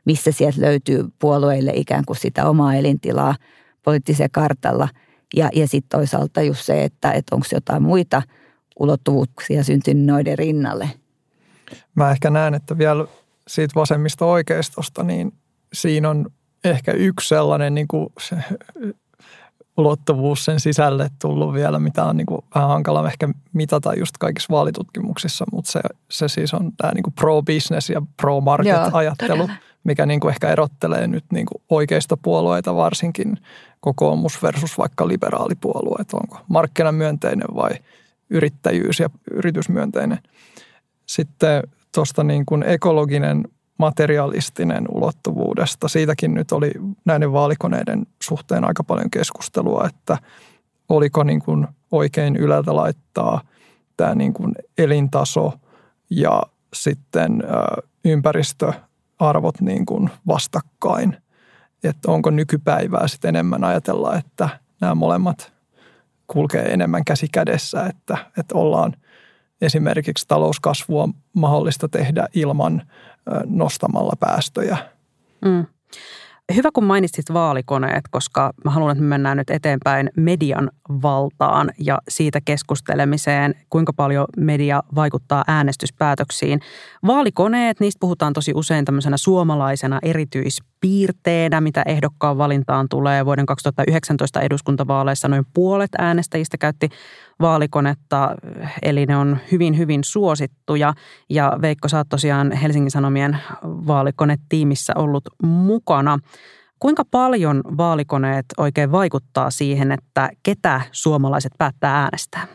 missä 0.05 0.31
sieltä 0.31 0.61
löytyy 0.61 1.05
puolueille 1.19 1.71
ikään 1.75 2.05
kuin 2.05 2.17
sitä 2.17 2.49
omaa 2.49 2.75
elintilaa 2.75 3.35
poliittisella 3.83 4.29
kartalla– 4.31 4.87
ja, 5.33 5.49
ja 5.53 5.67
sitten 5.67 5.99
toisaalta 5.99 6.41
just 6.41 6.65
se, 6.65 6.83
että, 6.83 7.11
että 7.11 7.35
onko 7.35 7.47
jotain 7.51 7.83
muita 7.83 8.21
ulottuvuuksia 8.79 9.63
syntynyt 9.63 10.05
noiden 10.05 10.37
rinnalle. 10.37 10.89
Mä 11.95 12.11
ehkä 12.11 12.29
näen, 12.29 12.53
että 12.53 12.77
vielä 12.77 13.07
siitä 13.47 13.75
vasemmista 13.75 14.25
oikeistosta, 14.25 15.03
niin 15.03 15.33
siinä 15.73 16.09
on 16.09 16.25
ehkä 16.63 16.91
yksi 16.91 17.27
sellainen 17.27 17.75
niin 17.75 17.87
kuin 17.87 18.09
se, 18.19 18.35
ulottuvuus 19.77 20.45
sen 20.45 20.59
sisälle 20.59 21.09
tullut 21.21 21.53
vielä, 21.53 21.79
mitä 21.79 22.03
on 22.03 22.17
niin 22.17 22.25
kuin 22.25 22.41
vähän 22.55 22.69
hankala 22.69 23.07
ehkä 23.07 23.29
mitata 23.53 23.93
just 23.93 24.17
kaikissa 24.17 24.53
vaalitutkimuksissa, 24.53 25.45
mutta 25.51 25.71
se, 25.71 25.81
se 26.11 26.27
siis 26.27 26.53
on 26.53 26.71
tämä 26.77 26.91
niin 26.93 27.03
kuin 27.03 27.13
pro-business 27.13 27.89
ja 27.89 28.01
pro-market-ajattelu, 28.17 29.49
mikä 29.83 30.05
niin 30.05 30.19
kuin 30.19 30.29
ehkä 30.29 30.49
erottelee 30.49 31.07
nyt 31.07 31.25
niin 31.31 31.45
kuin 31.45 31.61
oikeista 31.69 32.17
puolueita 32.17 32.75
varsinkin 32.75 33.37
kokoomus 33.83 34.43
versus 34.43 34.77
vaikka 34.77 35.07
liberaalipuolue, 35.07 35.97
että 36.01 36.17
onko 36.17 36.37
markkinamyönteinen 36.47 37.47
vai 37.55 37.71
yrittäjyys 38.29 38.99
ja 38.99 39.09
yritysmyönteinen. 39.31 40.19
Sitten 41.05 41.63
tuosta 41.95 42.23
niin 42.23 42.45
kuin 42.45 42.63
ekologinen 42.63 43.47
materialistinen 43.77 44.85
ulottuvuudesta. 44.89 45.87
Siitäkin 45.87 46.33
nyt 46.33 46.51
oli 46.51 46.71
näiden 47.05 47.33
vaalikoneiden 47.33 48.07
suhteen 48.21 48.65
aika 48.65 48.83
paljon 48.83 49.09
keskustelua, 49.09 49.87
että 49.87 50.17
oliko 50.89 51.23
niin 51.23 51.41
kuin 51.41 51.67
oikein 51.91 52.35
ylältä 52.35 52.75
laittaa 52.75 53.41
tämä 53.97 54.15
niin 54.15 54.33
kuin 54.33 54.55
elintaso 54.77 55.53
ja 56.09 56.43
sitten 56.73 57.43
ympäristöarvot 58.05 59.61
niin 59.61 59.85
kuin 59.85 60.09
vastakkain 60.27 61.22
että 61.83 62.11
onko 62.11 62.29
nykypäivää 62.29 63.07
sitten 63.07 63.29
enemmän 63.29 63.63
ajatella, 63.63 64.15
että 64.15 64.49
nämä 64.81 64.95
molemmat 64.95 65.53
kulkee 66.27 66.73
enemmän 66.73 67.05
käsi 67.05 67.27
kädessä, 67.31 67.85
että, 67.85 68.17
että 68.37 68.55
ollaan 68.55 68.93
esimerkiksi 69.61 70.27
talouskasvua 70.27 71.09
mahdollista 71.33 71.87
tehdä 71.87 72.27
ilman 72.33 72.81
nostamalla 73.45 74.13
päästöjä. 74.19 74.77
Mm. 75.45 75.65
Hyvä, 76.55 76.69
kun 76.73 76.83
mainitsit 76.83 77.33
vaalikoneet, 77.33 78.03
koska 78.11 78.53
mä 78.65 78.71
haluan, 78.71 78.91
että 78.91 79.03
me 79.03 79.07
mennään 79.07 79.37
nyt 79.37 79.49
eteenpäin 79.49 80.09
median 80.17 80.71
valtaan 81.01 81.71
ja 81.79 81.99
siitä 82.09 82.39
keskustelemiseen, 82.45 83.55
kuinka 83.69 83.93
paljon 83.93 84.25
media 84.37 84.83
vaikuttaa 84.95 85.43
äänestyspäätöksiin. 85.47 86.59
Vaalikoneet, 87.07 87.79
niistä 87.79 87.99
puhutaan 87.99 88.33
tosi 88.33 88.51
usein 88.55 88.85
tämmöisenä 88.85 89.17
suomalaisena 89.17 89.99
erityispiirteenä, 90.83 91.61
mitä 91.61 91.83
ehdokkaan 91.85 92.37
valintaan 92.37 92.89
tulee. 92.89 93.25
Vuoden 93.25 93.45
2019 93.45 94.41
eduskuntavaaleissa 94.41 95.27
noin 95.27 95.45
puolet 95.53 95.91
äänestäjistä 95.97 96.57
käytti 96.57 96.89
vaalikonetta, 97.41 98.35
eli 98.81 99.05
ne 99.05 99.17
on 99.17 99.37
hyvin, 99.51 99.77
hyvin 99.77 100.03
suosittuja. 100.03 100.93
Ja 101.29 101.57
Veikko, 101.61 101.87
sä 101.87 101.97
oot 101.97 102.09
tosiaan 102.09 102.51
Helsingin 102.51 102.91
Sanomien 102.91 103.37
vaalikonetiimissä 103.63 104.93
ollut 104.95 105.23
mukana. 105.43 106.19
Kuinka 106.79 107.03
paljon 107.11 107.61
vaalikoneet 107.77 108.45
oikein 108.57 108.91
vaikuttaa 108.91 109.51
siihen, 109.51 109.91
että 109.91 110.29
ketä 110.43 110.81
suomalaiset 110.91 111.51
päättää 111.57 112.01
äänestää? 112.01 112.47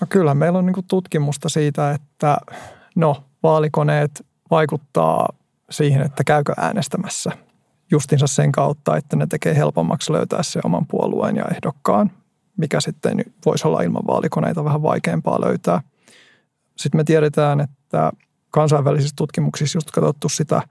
No 0.00 0.06
kyllä, 0.08 0.34
meillä 0.34 0.58
on 0.58 0.66
niin 0.66 0.86
tutkimusta 0.88 1.48
siitä, 1.48 1.90
että 1.90 2.38
no, 2.96 3.16
vaalikoneet 3.42 4.26
vaikuttaa 4.50 5.28
siihen, 5.70 6.02
että 6.02 6.24
käykö 6.24 6.52
äänestämässä 6.56 7.30
justinsa 7.90 8.26
sen 8.26 8.52
kautta, 8.52 8.96
että 8.96 9.16
ne 9.16 9.26
tekee 9.26 9.56
helpommaksi 9.56 10.12
löytää 10.12 10.42
se 10.42 10.60
oman 10.64 10.86
puolueen 10.86 11.36
ja 11.36 11.44
ehdokkaan 11.44 12.10
mikä 12.58 12.80
sitten 12.80 13.24
voisi 13.46 13.68
olla 13.68 13.82
ilman 13.82 14.06
vaalikoneita 14.06 14.64
vähän 14.64 14.82
vaikeampaa 14.82 15.40
löytää. 15.40 15.80
Sitten 16.76 16.98
me 16.98 17.04
tiedetään, 17.04 17.60
että 17.60 18.12
kansainvälisissä 18.50 19.14
tutkimuksissa 19.16 19.76
just 19.76 19.90
katsottu 19.90 20.28
sitä 20.28 20.62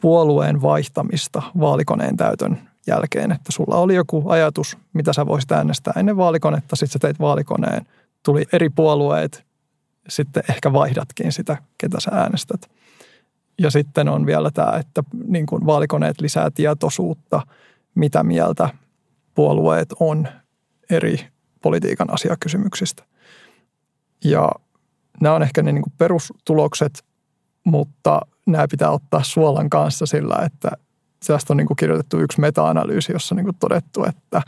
puolueen 0.00 0.62
vaihtamista 0.62 1.42
vaalikoneen 1.60 2.16
täytön 2.16 2.68
jälkeen, 2.86 3.32
että 3.32 3.52
sulla 3.52 3.76
oli 3.76 3.94
joku 3.94 4.28
ajatus, 4.28 4.78
mitä 4.92 5.12
sä 5.12 5.26
voisit 5.26 5.52
äänestää 5.52 5.94
ennen 5.96 6.16
vaalikonetta, 6.16 6.76
sitten 6.76 6.92
sä 6.92 6.98
teit 6.98 7.20
vaalikoneen, 7.20 7.86
tuli 8.22 8.44
eri 8.52 8.68
puolueet, 8.68 9.46
sitten 10.08 10.42
ehkä 10.50 10.72
vaihdatkin 10.72 11.32
sitä, 11.32 11.56
ketä 11.78 12.00
sä 12.00 12.10
äänestät. 12.14 12.70
Ja 13.58 13.70
sitten 13.70 14.08
on 14.08 14.26
vielä 14.26 14.50
tämä, 14.50 14.76
että 14.76 15.02
niin 15.26 15.46
kuin 15.46 15.66
vaalikoneet 15.66 16.20
lisää 16.20 16.50
tietoisuutta, 16.50 17.46
mitä 17.94 18.22
mieltä 18.22 18.68
puolueet 19.34 19.88
on 20.00 20.28
eri 20.90 21.26
politiikan 21.62 22.12
asiakysymyksistä. 22.12 23.04
Ja 24.24 24.50
nämä 25.20 25.34
on 25.34 25.42
ehkä 25.42 25.62
ne 25.62 25.72
niin 25.72 25.82
kuin 25.82 25.94
perustulokset, 25.98 27.04
mutta 27.64 28.20
nämä 28.46 28.66
pitää 28.70 28.90
ottaa 28.90 29.22
suolan 29.22 29.70
kanssa 29.70 30.06
sillä, 30.06 30.42
että 30.44 30.70
tästä 31.26 31.52
on 31.52 31.56
niin 31.56 31.66
kuin 31.66 31.76
kirjoitettu 31.76 32.18
yksi 32.18 32.40
meta-analyysi, 32.40 33.12
jossa 33.12 33.34
on 33.34 33.36
niin 33.36 33.44
kuin 33.44 33.56
todettu, 33.58 34.04
että, 34.04 34.42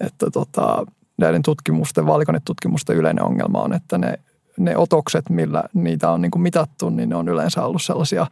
että 0.00 0.30
tota, 0.32 0.86
näiden 1.18 1.42
tutkimusten, 1.42 2.06
vaalikonetutkimusten 2.06 2.96
yleinen 2.96 3.24
ongelma 3.24 3.62
on, 3.62 3.72
että 3.72 3.98
ne, 3.98 4.18
ne 4.58 4.76
otokset, 4.76 5.30
millä 5.30 5.64
niitä 5.74 6.10
on 6.10 6.22
niin 6.22 6.30
kuin 6.30 6.42
mitattu, 6.42 6.90
niin 6.90 7.08
ne 7.08 7.16
on 7.16 7.28
yleensä 7.28 7.64
ollut 7.64 7.82
sellaisia 7.82 8.26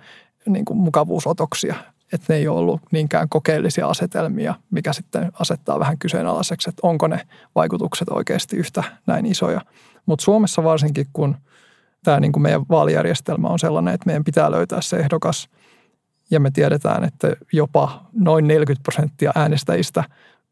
niin 0.46 0.64
kuin 0.64 0.78
mukavuusotoksia, 0.78 1.74
että 2.12 2.32
ne 2.32 2.36
ei 2.36 2.48
ole 2.48 2.58
ollut 2.58 2.80
niinkään 2.90 3.28
kokeellisia 3.28 3.86
asetelmia, 3.86 4.54
mikä 4.70 4.92
sitten 4.92 5.32
asettaa 5.40 5.78
vähän 5.78 5.98
kyseenalaiseksi, 5.98 6.68
että 6.68 6.86
onko 6.86 7.06
ne 7.06 7.20
vaikutukset 7.54 8.08
oikeasti 8.08 8.56
yhtä 8.56 8.84
näin 9.06 9.26
isoja. 9.26 9.60
Mutta 10.06 10.24
Suomessa 10.24 10.64
varsinkin, 10.64 11.06
kun 11.12 11.36
tämä 12.04 12.20
niin 12.20 12.32
kuin 12.32 12.42
meidän 12.42 12.64
vaalijärjestelmä 12.70 13.48
on 13.48 13.58
sellainen, 13.58 13.94
että 13.94 14.06
meidän 14.06 14.24
pitää 14.24 14.50
löytää 14.50 14.80
se 14.80 14.96
ehdokas, 14.96 15.48
ja 16.30 16.40
me 16.40 16.50
tiedetään, 16.50 17.04
että 17.04 17.36
jopa 17.52 18.06
noin 18.12 18.48
40 18.48 18.82
prosenttia 18.82 19.32
äänestäjistä 19.34 20.04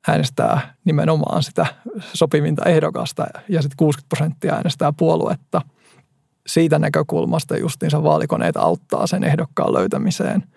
äänestää 0.09 0.75
nimenomaan 0.85 1.43
sitä 1.43 1.67
sopivinta 2.15 2.65
ehdokasta 2.65 3.27
ja 3.49 3.63
sitten 3.63 3.77
60 3.77 4.09
prosenttia 4.09 4.55
äänestää 4.55 4.93
puoluetta. 4.93 5.63
Siitä 6.47 6.79
näkökulmasta 6.79 7.57
justiinsa 7.57 8.03
vaalikoneet 8.03 8.57
auttaa 8.57 9.07
sen 9.07 9.25
ehdokkaan 9.25 9.73
löytämiseen– 9.73 10.45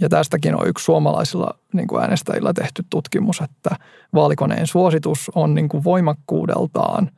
ja 0.00 0.08
tästäkin 0.08 0.60
on 0.60 0.68
yksi 0.68 0.84
suomalaisilla 0.84 1.58
niin 1.72 1.88
kuin 1.88 2.02
äänestäjillä 2.02 2.52
tehty 2.52 2.84
tutkimus, 2.90 3.40
että 3.40 3.70
vaalikoneen 4.14 4.66
suositus 4.66 5.30
on 5.34 5.54
niin 5.54 5.68
kuin 5.68 5.84
voimakkuudeltaan 5.84 7.10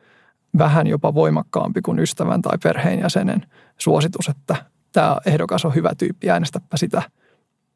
vähän 0.58 0.86
jopa 0.86 1.14
voimakkaampi 1.14 1.82
kuin 1.82 1.98
ystävän 1.98 2.42
tai 2.42 2.58
perheenjäsenen 2.62 3.46
suositus, 3.78 4.28
että 4.28 4.56
tämä 4.92 5.16
ehdokas 5.26 5.64
on 5.64 5.74
hyvä 5.74 5.90
tyyppi, 5.98 6.30
äänestäpä 6.30 6.76
sitä. 6.76 7.02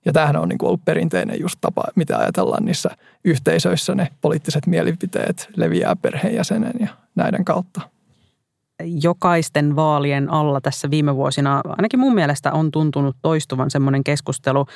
Ja 0.04 0.12
tämähän 0.12 0.36
on 0.36 0.48
niin 0.48 0.58
kuin 0.58 0.68
ollut 0.68 0.84
perinteinen 0.84 1.40
just 1.40 1.58
tapa, 1.60 1.82
mitä 1.94 2.18
ajatellaan 2.18 2.64
niissä 2.64 2.90
yhteisöissä, 3.24 3.94
ne 3.94 4.08
poliittiset 4.20 4.66
mielipiteet 4.66 5.48
leviää 5.56 5.96
perheenjäsenen 5.96 6.74
ja 6.80 6.88
näiden 7.14 7.44
kautta. 7.44 7.80
Jokaisten 9.02 9.76
vaalien 9.76 10.30
alla 10.30 10.60
tässä 10.60 10.90
viime 10.90 11.16
vuosina, 11.16 11.60
ainakin 11.68 12.00
mun 12.00 12.14
mielestä 12.14 12.52
on 12.52 12.70
tuntunut 12.70 13.16
toistuvan 13.22 13.70
semmoinen 13.70 14.04
keskustelu 14.04 14.66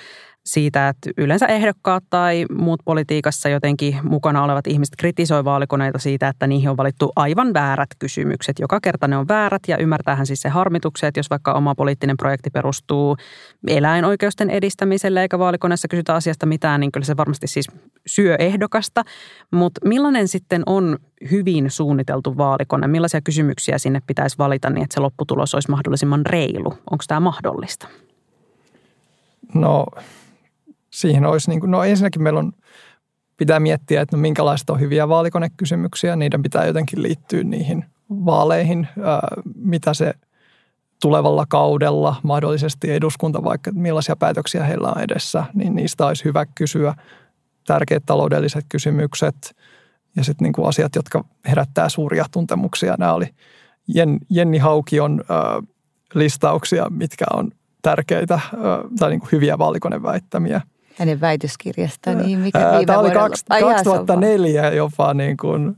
siitä, 0.49 0.88
että 0.88 1.11
yleensä 1.16 1.46
ehdokkaat 1.46 2.05
tai 2.11 2.46
muut 2.51 2.80
politiikassa 2.84 3.49
jotenkin 3.49 3.96
mukana 4.03 4.44
olevat 4.44 4.66
ihmiset 4.66 4.94
kritisoi 4.99 5.44
vaalikoneita 5.44 5.99
siitä, 5.99 6.28
että 6.28 6.46
niihin 6.46 6.70
on 6.70 6.76
valittu 6.76 7.12
aivan 7.16 7.55
väärät 7.55 7.88
kysymykset. 7.99 8.59
Joka 8.59 8.80
kerta 8.80 9.09
ne 9.09 9.16
on 9.16 9.28
väärät 9.28 9.62
ja 9.68 9.76
ymmärtäähän 9.76 10.26
siis 10.26 10.40
se 10.40 10.49
harmitukset, 10.49 11.16
jos 11.16 11.30
vaikka 11.30 11.53
oma 11.53 11.74
poliittinen 11.74 12.16
projekti 12.16 12.51
perustuu 12.51 13.16
eläinoikeusten 13.66 14.51
edistämiselle 14.51 15.22
eikä 15.22 15.38
vaalikoneessa 15.38 15.88
kysytä 15.88 16.14
asiasta 16.14 16.46
mitään, 16.46 16.80
niin 16.80 16.92
kyllä 16.92 17.07
se 17.07 17.16
varmasti 17.16 17.46
siis 17.46 17.66
syö 18.07 18.36
ehdokasta. 18.38 19.03
Mutta 19.51 19.88
millainen 19.88 20.28
sitten 20.28 20.62
on 20.66 20.99
hyvin 21.30 21.70
suunniteltu 21.70 22.36
vaalikone? 22.36 22.86
Millaisia 22.86 23.20
kysymyksiä 23.20 23.78
sinne 23.78 24.03
pitäisi 24.07 24.38
valita 24.38 24.70
niin, 24.70 24.84
että 24.84 24.94
se 24.94 25.01
lopputulos 25.01 25.55
olisi 25.55 25.70
mahdollisimman 25.70 26.26
reilu? 26.26 26.74
Onko 26.90 27.05
tämä 27.09 27.20
mahdollista? 27.20 27.88
No 29.55 29.86
siihen 31.01 31.26
olisi, 31.26 31.51
niin 31.51 31.61
kuin, 31.61 31.70
no 31.70 31.84
ensinnäkin 31.84 32.22
meillä 32.22 32.40
on, 32.40 32.53
pitää 33.36 33.61
miettiä, 33.61 34.01
että 34.01 34.16
no 34.16 34.20
minkälaista 34.20 34.72
on 34.72 34.80
hyviä 34.80 35.09
vaalikonekysymyksiä. 35.09 36.16
Niiden 36.16 36.42
pitää 36.42 36.66
jotenkin 36.66 37.03
liittyä 37.03 37.44
niihin 37.44 37.84
vaaleihin, 38.11 38.88
mitä 39.55 39.94
se 39.94 40.14
tulevalla 41.03 41.46
kaudella, 41.49 42.16
mahdollisesti 42.22 42.92
eduskunta, 42.92 43.44
vaikka 43.44 43.70
millaisia 43.72 44.16
päätöksiä 44.16 44.64
heillä 44.64 44.88
on 44.88 45.03
edessä, 45.03 45.44
niin 45.55 45.74
niistä 45.74 46.07
olisi 46.07 46.24
hyvä 46.24 46.46
kysyä. 46.46 46.94
Tärkeät 47.66 48.03
taloudelliset 48.07 48.64
kysymykset 48.68 49.57
ja 50.16 50.24
sitten 50.24 50.44
niin 50.44 50.53
kuin 50.53 50.68
asiat, 50.68 50.94
jotka 50.96 51.24
herättää 51.49 51.88
suuria 51.88 52.24
tuntemuksia. 52.30 52.94
Nämä 52.99 53.12
oli 53.12 53.28
Jenni 54.30 54.59
Haukion 54.59 55.24
listauksia, 56.14 56.86
mitkä 56.90 57.24
on 57.32 57.51
tärkeitä 57.82 58.40
tai 58.99 59.11
niin 59.11 59.20
kuin 59.20 59.32
hyviä 59.32 59.59
vaalikoneväittämiä– 59.59 60.61
hänen 60.99 61.20
väitöskirjastaan, 61.20 62.18
niin 62.18 62.38
mikä 62.38 62.59
viime 62.59 62.84
Tämä 62.84 62.99
oli 62.99 63.11
kaksi, 63.11 63.44
2004 63.61 64.70
jopa 64.70 65.14
niin 65.14 65.36
kuin, 65.36 65.76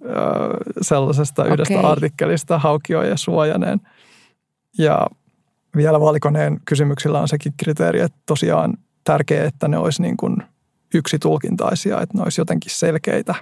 sellaisesta 0.81 1.43
okay. 1.43 1.53
yhdestä 1.55 1.81
artikkelista 1.81 2.59
Haukio 2.59 3.03
ja 3.03 3.17
Suojanen. 3.17 3.81
Ja 4.79 5.07
vielä 5.77 6.01
vaalikoneen 6.01 6.61
kysymyksillä 6.65 7.21
on 7.21 7.29
sekin 7.29 7.53
kriteeri, 7.57 8.01
että 8.01 8.19
tosiaan 8.27 8.75
tärkeää, 9.05 9.47
että 9.47 9.69
ne 9.69 9.79
olisi 9.79 10.03
niin 10.03 10.17
kuin 10.17 10.37
yksi 10.95 11.19
tulkintaisia, 11.19 12.01
että 12.01 12.19
ne 12.19 12.25
olisi 12.25 12.41
jotenkin 12.41 12.71
selkeitä. 12.75 13.35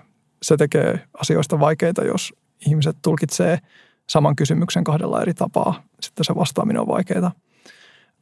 Se 0.43 0.57
tekee 0.57 1.01
asioista 1.15 1.61
vaikeita, 1.61 2.05
jos 2.05 2.35
ihmiset 2.67 2.97
tulkitsee 3.03 3.59
saman 4.09 4.37
kysymyksen 4.37 4.85
kahdella 4.85 5.23
eri 5.23 5.35
tapaa. 5.35 5.83
Sitten 6.01 6.25
se 6.25 6.35
vastaaminen 6.35 6.81
on 6.81 6.89
vaikeaa. 6.89 7.33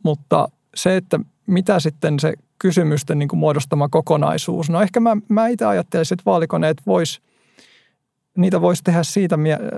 Mutta 0.02 0.48
se, 0.74 0.96
että 0.96 1.20
mitä 1.46 1.80
sitten 1.80 2.20
se 2.20 2.34
kysymysten 2.58 3.18
niin 3.18 3.28
kuin 3.28 3.40
muodostama 3.40 3.88
kokonaisuus. 3.88 4.70
No 4.70 4.82
ehkä 4.82 5.00
mä, 5.00 5.16
mä 5.28 5.48
itse 5.48 5.64
ajattelisin, 5.64 6.14
että 6.14 6.30
vaalikoneet 6.30 6.76
vois, 6.86 7.20
niitä 8.36 8.60
voisi 8.60 8.84
tehdä 8.84 9.02
siitä 9.02 9.36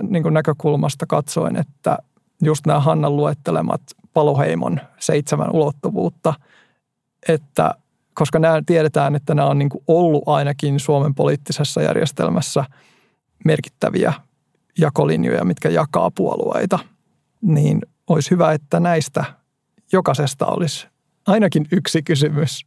niin 0.09 0.23
kuin 0.23 0.33
näkökulmasta 0.33 1.05
katsoen, 1.05 1.55
että 1.55 1.97
just 2.41 2.65
nämä 2.67 2.79
Hannan 2.79 3.15
luettelemat 3.15 3.81
paloheimon 4.13 4.81
seitsemän 4.99 5.51
ulottuvuutta, 5.51 6.33
että 7.27 7.75
koska 8.13 8.39
nämä 8.39 8.61
tiedetään, 8.65 9.15
että 9.15 9.35
nämä 9.35 9.47
on 9.47 9.59
niin 9.59 9.69
kuin 9.69 9.83
ollut 9.87 10.23
ainakin 10.25 10.79
Suomen 10.79 11.15
poliittisessa 11.15 11.81
järjestelmässä 11.81 12.65
merkittäviä 13.45 14.13
jakolinjoja, 14.77 15.45
mitkä 15.45 15.69
jakaa 15.69 16.11
puolueita, 16.15 16.79
niin 17.41 17.81
olisi 18.07 18.31
hyvä, 18.31 18.53
että 18.53 18.79
näistä 18.79 19.23
jokaisesta 19.91 20.45
olisi 20.45 20.87
ainakin 21.27 21.67
yksi 21.71 22.03
kysymys 22.03 22.65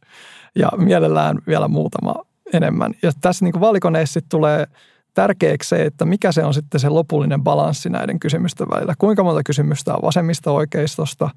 ja 0.55 0.69
mielellään 0.77 1.37
vielä 1.47 1.67
muutama 1.67 2.13
enemmän. 2.53 2.93
Ja 3.01 3.11
tässä 3.21 3.45
niin 3.45 3.59
valikoneessa 3.59 4.19
tulee 4.29 4.65
tärkeäksi 5.13 5.69
se, 5.69 5.85
että 5.85 6.05
mikä 6.05 6.31
se 6.31 6.43
on 6.43 6.53
sitten 6.53 6.79
se 6.79 6.89
lopullinen 6.89 7.43
balanssi 7.43 7.89
näiden 7.89 8.19
kysymysten 8.19 8.67
välillä. 8.69 8.93
Kuinka 8.97 9.23
monta 9.23 9.43
kysymystä 9.43 9.93
on 9.93 10.01
vasemmista 10.01 10.51
oikeistosta, 10.51 11.29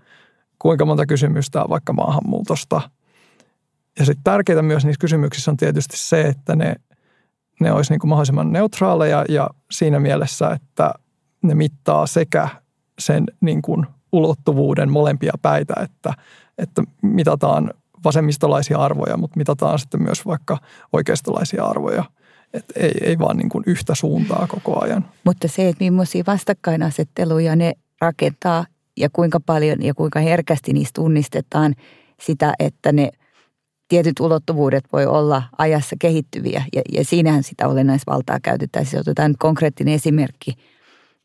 kuinka 0.58 0.84
monta 0.84 1.06
kysymystä 1.06 1.62
on 1.62 1.70
vaikka 1.70 1.92
maahanmuutosta. 1.92 2.90
Ja 3.98 4.04
sitten 4.04 4.24
tärkeää 4.24 4.62
myös 4.62 4.84
niissä 4.84 5.00
kysymyksissä 5.00 5.50
on 5.50 5.56
tietysti 5.56 5.96
se, 5.96 6.20
että 6.20 6.56
ne, 6.56 6.74
ne 7.60 7.72
olisi 7.72 7.92
niin 7.92 8.00
kuin 8.00 8.08
mahdollisimman 8.08 8.52
neutraaleja 8.52 9.24
ja 9.28 9.50
siinä 9.70 10.00
mielessä, 10.00 10.50
että 10.50 10.94
ne 11.42 11.54
mittaa 11.54 12.06
sekä 12.06 12.48
sen 12.98 13.24
niin 13.40 13.62
kuin 13.62 13.86
ulottuvuuden 14.16 14.90
molempia 14.90 15.32
päitä, 15.42 15.74
että 15.82 16.14
että 16.58 16.82
mitataan 17.02 17.70
vasemmistolaisia 18.04 18.78
arvoja, 18.78 19.16
mutta 19.16 19.36
mitataan 19.36 19.78
sitten 19.78 20.02
myös 20.02 20.26
vaikka 20.26 20.58
oikeistolaisia 20.92 21.64
arvoja. 21.64 22.04
Että 22.54 22.74
ei, 22.76 22.92
ei 23.02 23.18
vaan 23.18 23.36
niin 23.36 23.48
kuin 23.48 23.64
yhtä 23.66 23.94
suuntaa 23.94 24.46
koko 24.46 24.84
ajan. 24.84 25.08
Mutta 25.24 25.48
se, 25.48 25.68
että 25.68 25.84
millaisia 25.84 26.24
vastakkainasetteluja 26.26 27.56
ne 27.56 27.72
rakentaa 28.00 28.66
ja 28.96 29.08
kuinka 29.12 29.40
paljon 29.40 29.82
ja 29.82 29.94
kuinka 29.94 30.20
herkästi 30.20 30.72
niistä 30.72 31.00
tunnistetaan 31.00 31.74
sitä, 32.20 32.54
että 32.58 32.92
ne 32.92 33.10
tietyt 33.88 34.20
ulottuvuudet 34.20 34.84
voi 34.92 35.06
olla 35.06 35.42
ajassa 35.58 35.96
kehittyviä. 35.98 36.64
Ja, 36.74 36.82
ja 36.92 37.04
siinähän 37.04 37.42
sitä 37.42 37.68
olennaisvaltaa 37.68 38.38
käytetään. 38.42 38.86
Siis 38.86 39.00
otetaan 39.00 39.30
nyt 39.30 39.36
konkreettinen 39.38 39.94
esimerkki, 39.94 40.54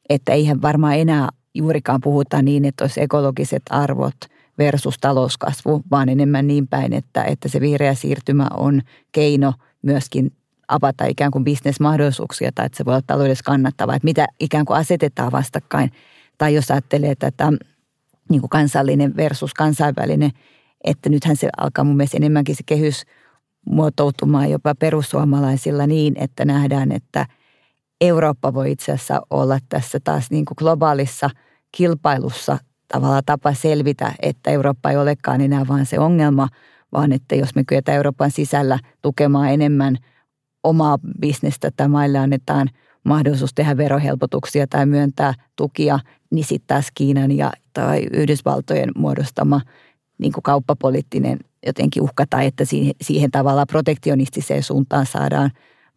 että 0.09 0.31
eihän 0.31 0.61
varmaan 0.61 0.95
enää 0.95 1.29
juurikaan 1.53 2.01
puhuta 2.03 2.41
niin, 2.41 2.65
että 2.65 2.83
olisi 2.83 3.01
ekologiset 3.01 3.63
arvot– 3.69 4.15
versus 4.57 4.97
talouskasvu, 5.01 5.81
vaan 5.91 6.09
enemmän 6.09 6.47
niin 6.47 6.67
päin, 6.67 6.93
että, 6.93 7.23
että 7.23 7.47
se 7.47 7.61
vihreä 7.61 7.93
siirtymä 7.93 8.47
on 8.57 8.81
keino 9.11 9.53
myöskin 9.81 10.31
avata 10.67 11.05
ikään 11.05 11.31
kuin 11.31 11.43
bisnesmahdollisuuksia 11.43 12.51
tai 12.55 12.65
että 12.65 12.77
se 12.77 12.85
voi 12.85 12.93
olla 12.93 13.03
taloudessa 13.07 13.43
kannattavaa, 13.43 13.95
että 13.95 14.05
mitä 14.05 14.27
ikään 14.39 14.65
kuin 14.65 14.77
asetetaan 14.77 15.31
vastakkain. 15.31 15.91
Tai 16.37 16.53
jos 16.55 16.71
ajattelee 16.71 17.15
tätä 17.15 17.53
niin 18.29 18.41
kuin 18.41 18.49
kansallinen 18.49 19.17
versus 19.17 19.53
kansainvälinen, 19.53 20.31
että 20.83 21.09
nythän 21.09 21.35
se 21.35 21.49
alkaa 21.57 21.83
mun 21.83 21.97
mielestä 21.97 22.17
enemmänkin 22.17 22.55
se 22.55 22.63
kehys 22.65 23.03
muotoutumaan 23.65 24.49
jopa 24.49 24.75
perussuomalaisilla 24.75 25.87
niin, 25.87 26.13
että 26.17 26.45
nähdään, 26.45 26.91
että 26.91 27.25
Eurooppa 28.01 28.53
voi 28.53 28.71
itse 28.71 28.91
asiassa 28.91 29.21
olla 29.29 29.59
tässä 29.69 29.99
taas 30.03 30.31
niin 30.31 30.45
kuin 30.45 30.55
globaalissa 30.57 31.29
kilpailussa 31.71 32.57
tavallaan 32.87 33.23
tapa 33.25 33.53
selvitä, 33.53 34.13
että 34.21 34.51
Eurooppa 34.51 34.89
ei 34.89 34.97
olekaan 34.97 35.41
enää 35.41 35.67
vaan 35.67 35.85
se 35.85 35.99
ongelma, 35.99 36.47
vaan 36.91 37.11
että 37.11 37.35
jos 37.35 37.55
me 37.55 37.63
kyetään 37.67 37.95
Euroopan 37.95 38.31
sisällä 38.31 38.79
tukemaan 39.01 39.49
enemmän 39.49 39.97
omaa 40.63 40.97
bisnestä 41.21 41.71
tai 41.75 41.87
maille 41.87 42.17
annetaan 42.17 42.67
mahdollisuus 43.03 43.53
tehdä 43.53 43.77
verohelpotuksia 43.77 44.67
tai 44.67 44.85
myöntää 44.85 45.33
tukia, 45.55 45.99
niin 46.31 46.45
sitten 46.45 46.67
taas 46.67 46.87
Kiinan 46.95 47.31
ja 47.31 47.51
tai 47.73 48.07
Yhdysvaltojen 48.13 48.91
muodostama 48.95 49.61
niin 50.17 50.33
kuin 50.33 50.43
kauppapoliittinen 50.43 51.39
jotenkin 51.65 52.03
uhka 52.03 52.25
tai 52.29 52.45
että 52.45 52.65
siihen, 52.65 52.93
siihen 53.01 53.31
tavallaan 53.31 53.67
protektionistiseen 53.67 54.63
suuntaan 54.63 55.05
saadaan 55.05 55.51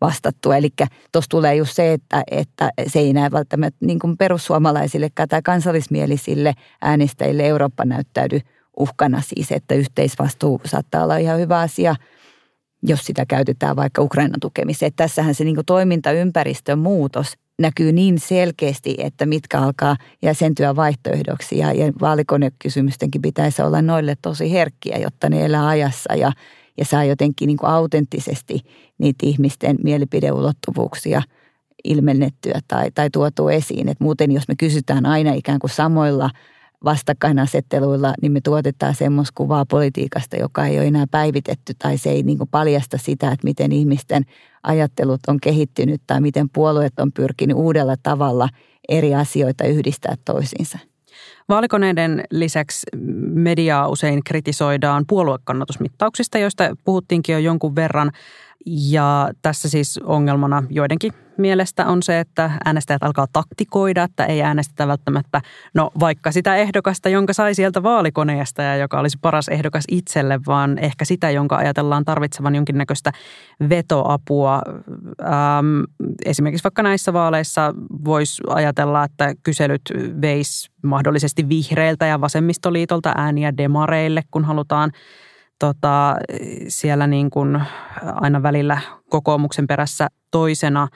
vastattua. 0.07 0.57
Eli 0.57 0.68
tuossa 1.12 1.28
tulee 1.28 1.55
just 1.55 1.72
se, 1.72 1.92
että, 1.92 2.22
että 2.30 2.70
se 2.86 2.98
ei 2.98 3.12
näe 3.12 3.30
välttämättä 3.30 3.86
niin 3.86 3.98
kuin 3.98 4.16
perussuomalaisille 4.16 5.09
tai 5.28 5.42
kansallismielisille 5.42 6.55
äänestäjille 6.82 7.46
Eurooppa 7.46 7.84
näyttäydy 7.84 8.40
uhkana 8.76 9.20
siis, 9.20 9.52
että 9.52 9.74
yhteisvastuu 9.74 10.61
saattaa 10.64 11.05
olla 11.05 11.16
ihan 11.16 11.40
hyvä 11.40 11.61
asia, 11.61 11.94
jos 12.82 13.00
sitä 13.05 13.26
käytetään 13.26 13.76
vaikka 13.76 14.02
Ukrainan 14.02 14.40
tukemiseen. 14.40 14.88
Että 14.88 15.05
tässähän 15.05 15.34
se 15.34 15.44
niin 15.44 15.55
kuin 15.55 15.66
toimintaympäristön 15.66 16.78
muutos 16.78 17.34
näkyy 17.59 17.92
niin 17.92 18.18
selkeästi, 18.18 18.94
että 18.98 19.26
mitkä 19.26 19.61
alkaa 19.61 19.96
jäsentyä 20.22 20.76
vaihtoehdoksi. 20.76 21.59
Ja, 21.59 21.72
ja 21.72 21.92
vaalikonekysymystenkin 22.00 23.22
pitäisi 23.22 23.62
olla 23.62 23.82
noille 23.82 24.16
tosi 24.22 24.52
herkkiä, 24.52 24.98
jotta 24.98 25.28
ne 25.28 25.44
elää 25.44 25.66
ajassa 25.66 26.14
ja, 26.14 26.32
ja 26.79 26.85
saa 26.85 27.05
jotenkin 27.05 27.47
niin 27.47 27.57
kuin 27.57 27.70
autenttisesti 27.70 28.61
niitä 28.99 29.27
ihmisten 29.27 29.77
mielipideulottuvuuksia 29.85 31.22
ilmennettyä 31.85 32.61
tai, 32.68 32.91
tai 32.95 33.11
tuotua 33.11 33.53
esiin. 33.53 33.89
Et 33.89 34.01
muuten 34.01 34.33
jos 34.33 34.49
me 34.49 34.55
kysytään 34.57 35.07
aina 35.07 35.33
ikään 35.33 35.59
kuin 35.59 35.70
samoilla 35.70 36.31
vastakkainasetteluilla, 36.85 38.14
niin 38.22 38.33
me 38.33 38.41
tuotetaan 38.41 38.95
semmoista 38.95 39.33
kuvaa 39.35 39.66
politiikasta, 39.66 40.37
joka 40.37 40.66
ei 40.66 40.79
ole 40.79 40.87
enää 40.87 41.07
päivitetty 41.11 41.72
tai 41.79 41.99
se 41.99 42.11
ei 42.11 42.22
niin 42.22 42.39
kuin 42.39 42.51
paljasta 42.51 42.99
sitä, 42.99 43.27
että 43.27 43.45
miten 43.45 43.72
ihmisten 43.72 44.22
ajattelut 44.62 45.20
on 45.27 45.41
kehittynyt 45.41 46.03
tai 46.07 46.20
miten 46.20 46.51
puolueet 46.51 46.93
on 47.01 47.12
pyrkinyt 47.12 47.57
uudella 47.57 47.95
tavalla 48.03 48.49
eri 48.89 49.14
asioita 49.14 49.64
yhdistää 49.64 50.14
toisiinsa. 50.25 50.79
Vaalikoneiden 51.49 52.24
lisäksi 52.30 52.86
mediaa 53.34 53.88
usein 53.88 54.24
kritisoidaan 54.24 55.05
puoluekannatusmittauksista, 55.09 56.38
joista 56.38 56.76
puhuttiinkin 56.84 57.32
jo 57.32 57.38
jonkun 57.38 57.76
verran. 57.76 58.12
Ja 58.66 59.30
tässä 59.42 59.68
siis 59.68 60.00
ongelmana 60.04 60.62
joidenkin 60.70 61.12
mielestä 61.38 61.86
on 61.86 62.02
se, 62.02 62.20
että 62.20 62.50
äänestäjät 62.64 63.02
alkaa 63.02 63.26
taktikoida, 63.32 64.02
että 64.02 64.24
ei 64.24 64.42
äänestetä 64.42 64.88
välttämättä, 64.88 65.40
no 65.74 65.90
vaikka 66.00 66.32
sitä 66.32 66.56
ehdokasta, 66.56 67.08
jonka 67.08 67.32
sai 67.32 67.54
sieltä 67.54 67.82
vaalikoneesta 67.82 68.62
ja 68.62 68.76
joka 68.76 69.00
olisi 69.00 69.18
paras 69.22 69.48
ehdokas 69.48 69.84
itselle, 69.88 70.40
vaan 70.46 70.78
ehkä 70.78 71.04
sitä, 71.04 71.30
jonka 71.30 71.56
ajatellaan 71.56 72.04
tarvitsevan 72.04 72.54
jonkinnäköistä 72.54 73.12
vetoapua. 73.68 74.62
Ähm, 75.22 75.82
esimerkiksi 76.24 76.64
vaikka 76.64 76.82
näissä 76.82 77.12
vaaleissa 77.12 77.74
voisi 78.04 78.42
ajatella, 78.48 79.04
että 79.04 79.34
kyselyt 79.42 79.82
veisi 80.20 80.70
mahdollisesti 80.82 81.48
vihreiltä 81.48 82.06
ja 82.06 82.20
vasemmistoliitolta 82.20 83.12
ääniä 83.16 83.56
demareille, 83.56 84.22
kun 84.30 84.44
halutaan 84.44 84.92
tota, 85.59 86.16
siellä 86.68 87.07
niin 87.07 87.30
kuin 87.30 87.62
aina 88.02 88.42
välillä 88.42 88.80
kokoomuksen 89.11 89.66
perässä 89.66 90.09
toisena 90.30 90.88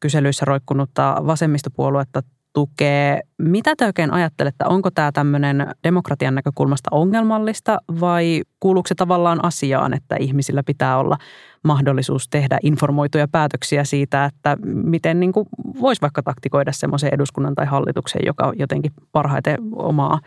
kyselyissä 0.00 0.44
roikkunutta 0.44 1.16
vasemmistopuoluetta 1.26 2.22
tukee. 2.52 3.20
Mitä 3.38 3.76
te 3.76 3.86
oikein 3.86 4.12
ajattelette, 4.12 4.64
onko 4.68 4.90
tämä 4.90 5.12
tämmöinen 5.12 5.66
demokratian 5.84 6.34
näkökulmasta 6.34 6.88
ongelmallista 6.92 7.78
vai 8.00 8.42
kuuluuko 8.60 8.86
se 8.86 8.94
tavallaan 8.94 9.44
asiaan, 9.44 9.94
että 9.94 10.16
ihmisillä 10.20 10.62
pitää 10.66 10.98
olla 10.98 11.16
mahdollisuus 11.64 12.28
tehdä 12.28 12.58
informoituja 12.62 13.28
päätöksiä 13.28 13.84
siitä, 13.84 14.24
että 14.24 14.56
miten 14.64 15.20
niin 15.20 15.32
kuin 15.32 15.48
voisi 15.80 16.02
vaikka 16.02 16.22
taktikoida 16.22 16.72
semmoisen 16.72 17.14
eduskunnan 17.14 17.54
tai 17.54 17.66
hallituksen, 17.66 18.22
joka 18.26 18.52
jotenkin 18.56 18.92
parhaiten 19.12 19.58
omaa 19.76 20.20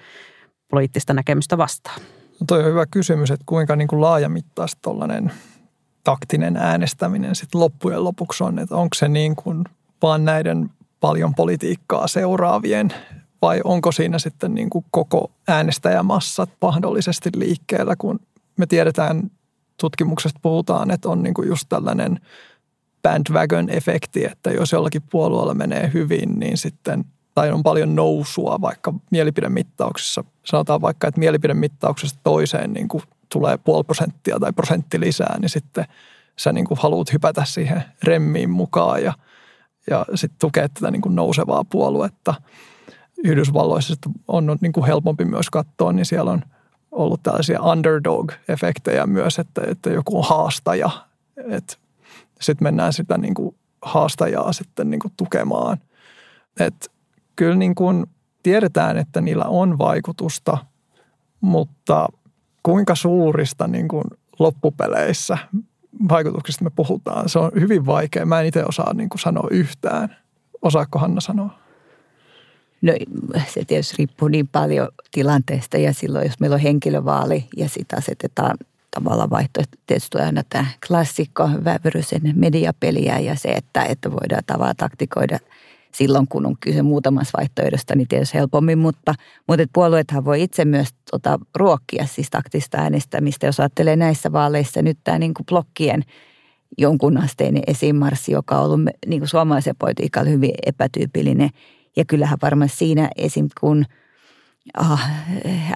poliittista 0.70 1.14
näkemystä 1.14 1.58
vastaan? 1.58 2.02
No 2.40 2.46
toi 2.48 2.60
on 2.60 2.66
hyvä 2.66 2.86
kysymys, 2.86 3.32
että 3.32 3.44
kuinka 3.46 3.76
niin 3.76 3.88
kuin 3.88 4.02
laajamittaista 4.02 4.80
tuollainen 4.82 5.32
taktinen 6.04 6.58
äänestäminen 6.58 7.36
sitten 7.36 7.62
loppujen 7.62 8.04
lopuksi 8.04 8.44
on, 8.44 8.60
että 8.60 8.76
onko 8.76 8.94
se 8.96 9.08
niin 9.08 9.36
kuin 9.36 9.64
vaan 10.02 10.26
näiden 10.26 10.70
paljon 11.00 11.36
politiikkaa 11.36 12.08
seuraavien 12.08 12.94
vai 13.42 13.62
onko 13.64 13.92
siinä 13.92 14.20
sitten 14.20 14.54
niin 14.54 14.70
kuin 14.70 14.86
koko 14.92 15.32
äänestäjämassat 15.48 16.50
mahdollisesti 16.62 17.30
liikkeellä, 17.36 17.96
kun 17.96 18.20
me 18.58 18.66
tiedetään 18.66 19.32
tutkimuksesta 19.80 20.40
puhutaan, 20.44 20.92
että 20.92 21.10
on 21.10 21.24
niin 21.24 21.34
kuin 21.34 21.48
just 21.48 21.66
tällainen 21.70 22.20
bandwagon-efekti, 23.08 24.32
että 24.32 24.52
jos 24.52 24.72
jollakin 24.72 25.02
puolueella 25.12 25.54
menee 25.54 25.92
hyvin, 25.94 26.40
niin 26.40 26.58
sitten 26.58 27.06
tai 27.36 27.52
on 27.52 27.64
paljon 27.64 27.96
nousua 27.96 28.62
vaikka 28.62 28.94
mielipidemittauksissa. 29.12 30.24
Sanotaan 30.46 30.82
vaikka, 30.82 31.08
että 31.08 31.20
mielipidemittauksesta 31.20 32.20
toiseen 32.24 32.74
niin 32.74 32.88
kuin 32.88 33.04
tulee 33.30 33.58
puoli 33.58 33.84
prosenttia 33.84 34.40
tai 34.40 34.54
prosentti 34.54 35.00
lisää, 35.00 35.40
niin 35.40 35.50
sitten 35.50 35.86
sä 36.40 36.52
niin 36.52 36.66
kuin 36.66 36.80
haluat 36.82 37.14
hypätä 37.14 37.46
siihen 37.46 37.84
remmiin 38.04 38.50
mukaan 38.50 39.04
ja, 39.04 39.14
ja 39.90 40.06
sitten 40.16 40.40
tukea 40.40 40.70
tätä 40.70 40.92
niin 40.92 41.02
kuin 41.02 41.16
nousevaa 41.16 41.64
puoluetta. 41.64 42.34
Yhdysvalloissa 43.24 43.96
on 44.28 44.58
niin 44.62 44.74
kuin 44.74 44.86
helpompi 44.86 45.26
myös 45.26 45.50
katsoa, 45.50 45.94
niin 45.94 46.06
siellä 46.06 46.32
on 46.32 46.42
ollut 46.92 47.24
tällaisia 47.24 47.60
underdog-efektejä 47.60 49.06
myös, 49.08 49.40
että, 49.40 49.62
että 49.68 49.90
joku 49.90 50.18
on 50.18 50.24
haastaja. 50.28 50.90
Sitten 52.42 52.66
mennään 52.66 52.94
sitä 52.94 53.18
niin 53.18 53.34
kuin 53.34 53.56
haastajaa 53.82 54.54
sitten 54.54 54.90
niin 54.90 55.00
kuin 55.00 55.14
tukemaan. 55.18 55.78
Et 56.60 56.92
kyllä 57.36 57.56
niin 57.56 57.76
kuin 57.76 58.06
tiedetään, 58.44 58.98
että 58.98 59.22
niillä 59.22 59.46
on 59.46 59.78
vaikutusta, 59.78 60.58
mutta 61.42 62.08
kuinka 62.64 62.96
suurista 62.96 63.68
niin 63.68 63.88
kuin 63.88 64.04
loppupeleissä 64.40 65.38
vaikutuksista 66.10 66.64
me 66.64 66.70
puhutaan, 66.76 67.30
se 67.30 67.40
on 67.40 67.52
hyvin 67.60 67.86
vaikea. 67.86 68.26
Mä 68.26 68.40
en 68.40 68.46
itse 68.46 68.66
osaa 68.66 68.94
niin 68.94 69.10
kuin 69.10 69.20
sanoa 69.20 69.48
yhtään. 69.52 70.16
Osaako 70.62 71.00
Hanna 71.00 71.22
sanoa? 71.22 71.60
No 72.82 72.94
se 73.48 73.66
tietysti 73.66 73.96
riippuu 73.98 74.28
niin 74.28 74.48
paljon 74.48 74.88
tilanteesta 75.12 75.78
ja 75.78 75.94
silloin, 75.94 76.26
jos 76.26 76.40
meillä 76.40 76.54
on 76.54 76.60
henkilövaali 76.60 77.46
ja 77.58 77.70
sitä 77.70 77.98
asetetaan 77.98 78.58
tavallaan 78.92 79.30
vaihtoehto. 79.30 79.78
Tietysti 79.88 80.18
aina 80.18 80.44
tämä 80.50 80.66
klassikko, 80.88 81.50
vävyrysen 81.64 82.22
mediapeliä 82.36 83.20
ja 83.20 83.36
se, 83.36 83.50
että, 83.50 83.84
että 83.84 84.12
voidaan 84.12 84.44
tavallaan 84.46 84.76
taktikoida– 84.76 85.40
silloin, 85.96 86.28
kun 86.28 86.46
on 86.46 86.56
kyse 86.60 86.82
muutamassa 86.82 87.38
vaihtoehdosta, 87.38 87.96
niin 87.96 88.08
tietysti 88.08 88.38
helpommin, 88.38 88.80
mutta, 88.80 89.14
mutta 89.48 89.66
puolueethan 89.74 90.26
voi 90.26 90.44
itse 90.44 90.66
myös 90.66 90.88
tota, 91.12 91.40
ruokkia 91.56 92.06
siis 92.06 92.30
taktista 92.30 92.78
äänestämistä, 92.78 93.46
jos 93.46 93.60
ajattelee 93.60 93.96
näissä 93.96 94.32
vaaleissa 94.32 94.82
nyt 94.82 94.98
tämä 95.04 95.20
niin 95.20 95.34
kuin 95.34 95.46
blokkien 95.46 96.04
jonkunasteinen 96.78 97.64
esimarssi, 97.68 98.32
joka 98.32 98.60
on 98.60 98.66
ollut 98.66 98.80
niin 99.08 99.20
kuin 99.20 99.30
suomalaisen 99.30 99.76
politiikalla 99.80 100.30
hyvin 100.30 100.54
epätyypillinen. 100.66 101.50
Ja 101.96 102.06
kyllähän 102.06 102.38
varmasti 102.42 102.78
siinä 102.78 103.10
esim. 103.18 103.48
kun 103.60 103.86
ah, 104.78 105.10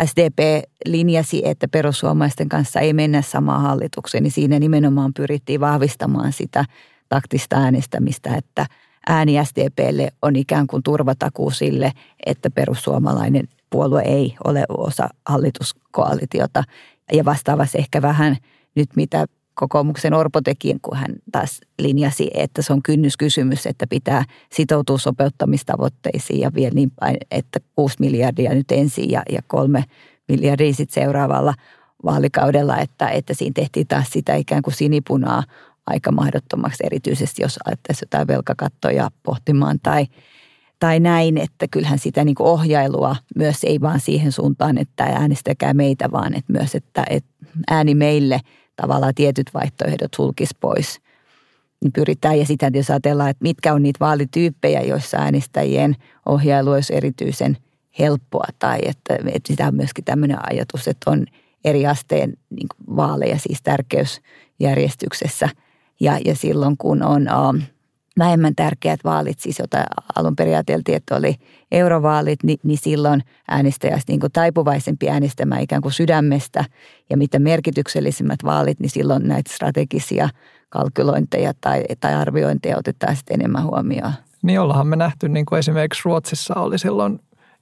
SDP 0.05 0.63
linjasi, 0.86 1.41
että 1.45 1.68
perussuomalaisten 1.68 2.49
kanssa 2.49 2.80
ei 2.80 2.93
mennä 2.93 3.22
samaan 3.22 3.61
hallitukseen, 3.61 4.24
niin 4.24 4.32
siinä 4.32 4.59
nimenomaan 4.59 5.13
pyrittiin 5.13 5.59
vahvistamaan 5.59 6.34
sitä 6.34 6.65
taktista 7.09 7.55
äänestämistä, 7.55 8.36
että– 8.36 8.65
ääni 9.10 9.45
SDPlle 9.45 10.10
on 10.22 10.36
ikään 10.36 10.68
kuin 10.68 10.84
turvatakuu 10.84 11.51
sille, 11.51 11.91
että 12.26 12.49
perussuomalainen 12.49 13.47
puolue 13.70 14.01
ei 14.01 14.36
ole 14.43 14.66
osa 14.70 15.10
hallituskoalitiota. 15.26 16.64
Ja 17.14 17.26
vastaavasti 17.26 17.78
ehkä 17.78 18.01
vähän 18.01 18.38
nyt 18.76 18.89
mitä 18.95 19.26
kokoomuksen 19.53 20.14
Orpo 20.14 20.41
teki, 20.41 20.76
kun 20.82 20.97
hän 20.97 21.16
taas 21.32 21.62
linjasi, 21.80 22.32
että 22.34 22.62
se 22.62 22.74
on 22.74 22.84
kynnyskysymys, 22.84 23.66
että 23.66 23.88
pitää 23.88 24.24
sitoutua 24.53 24.97
sopeuttamistavoitteisiin 24.97 26.39
ja 26.39 26.51
vielä 26.55 26.74
niin 26.74 26.91
päin, 26.99 27.18
että 27.32 27.60
6 27.76 27.95
miljardia 27.99 28.53
nyt 28.53 28.72
ensin 28.72 29.12
ja, 29.12 29.24
ja 29.32 29.41
kolme 29.47 29.84
miljardia 30.28 30.74
sitten 30.74 31.03
seuraavalla 31.03 31.53
vaalikaudella, 32.05 32.78
että, 32.78 33.10
että 33.10 33.34
siinä 33.34 33.53
tehtiin 33.53 33.88
taas 33.88 34.10
sitä 34.10 34.36
ikään 34.36 34.62
kuin 34.62 34.74
sinipunaa 34.74 35.43
aika 35.88 36.12
mahdottomaksi, 36.12 36.86
erityisesti 36.86 37.42
jos 37.42 37.60
ajattaisiin 37.66 38.08
jotain 38.08 38.28
velkakattoja 38.28 39.12
pohtimaan 39.24 39.80
tai, 39.84 40.08
tai 40.80 41.00
näin, 41.00 41.38
että 41.38 41.68
kyllähän 41.72 42.00
sitä 42.00 42.24
niin 42.24 42.36
ohjailua 42.40 43.16
myös 43.36 43.64
ei 43.64 43.82
vaan 43.82 44.00
siihen 44.00 44.32
suuntaan, 44.32 44.78
että 44.78 45.04
äänestäkää 45.04 45.74
meitä, 45.74 46.12
vaan 46.12 46.34
että 46.34 46.54
myös, 46.54 46.76
että, 46.76 47.04
että 47.10 47.30
ääni 47.68 47.96
meille 47.96 48.40
tavallaan 48.76 49.16
tietyt 49.16 49.54
vaihtoehdot 49.54 50.14
sulkisi 50.16 50.58
pois. 50.60 51.02
Niin 51.84 51.94
pyritään 51.94 52.40
ja 52.40 52.46
sitä, 52.46 52.72
jos 52.74 52.90
ajatellaan, 52.90 53.30
että 53.30 53.44
mitkä 53.44 53.74
on 53.74 53.84
niitä 53.84 54.00
vaalityyppejä, 54.00 54.82
joissa 54.82 55.18
äänestäjien 55.18 55.96
ohjailu 56.26 56.72
olisi 56.72 56.96
erityisen 56.96 57.58
helppoa 58.00 58.48
tai 58.60 58.80
että, 58.86 59.18
että 59.34 59.48
sitä 59.48 59.68
on 59.68 59.76
myöskin 59.76 60.06
tämmöinen 60.06 60.38
ajatus, 60.52 60.88
että 60.88 61.12
on 61.12 61.26
eri 61.66 61.88
asteen 61.88 62.34
niin 62.50 62.68
vaaleja 62.96 63.40
siis 63.40 63.60
tärkeysjärjestyksessä– 63.62 65.50
ja, 66.00 66.20
ja 66.26 66.36
silloin 66.36 66.78
kun 66.78 67.04
on 67.04 67.28
um, 67.50 67.62
vähemmän 68.18 68.56
tärkeät 68.56 69.00
vaalit, 69.04 69.39
siis 69.39 69.60
jota 69.60 69.84
alun 70.16 70.36
perin 70.36 70.54
ajateltiin, 70.54 70.95
että 70.95 71.16
oli 71.16 71.36
eurovaalit, 71.72 72.43
niin, 72.43 72.60
niin 72.64 72.78
silloin 72.78 73.24
äänestäjä 73.48 74.00
niin 74.08 74.20
kuin 74.20 74.32
taipuvaisempi 74.32 75.10
äänestämään 75.10 75.62
ikään 75.62 75.82
kuin 75.82 75.91
sydämestä. 75.91 76.66
Ja 77.10 77.18
mitä 77.18 77.39
merkityksellisimmät 77.39 78.39
vaalit, 78.43 78.80
niin 78.80 78.89
silloin 78.89 79.28
näitä 79.28 79.54
strategisia 79.54 80.30
kalkylointeja 80.70 81.54
tai, 81.62 81.84
tai 82.00 82.14
arviointeja 82.14 82.78
otetaan 82.78 83.16
sitten 83.16 83.41
enemmän 83.41 83.64
huomioon. 83.64 84.14
Niin 84.41 84.60
ollaanhan 84.60 84.88
me 84.88 84.95
nähty, 84.95 85.30
niin 85.30 85.45
kuin 85.45 85.60
esimerkiksi 85.60 86.02
Ruotsissa 86.06 86.56
oli 86.56 86.80
silloin 86.80 87.20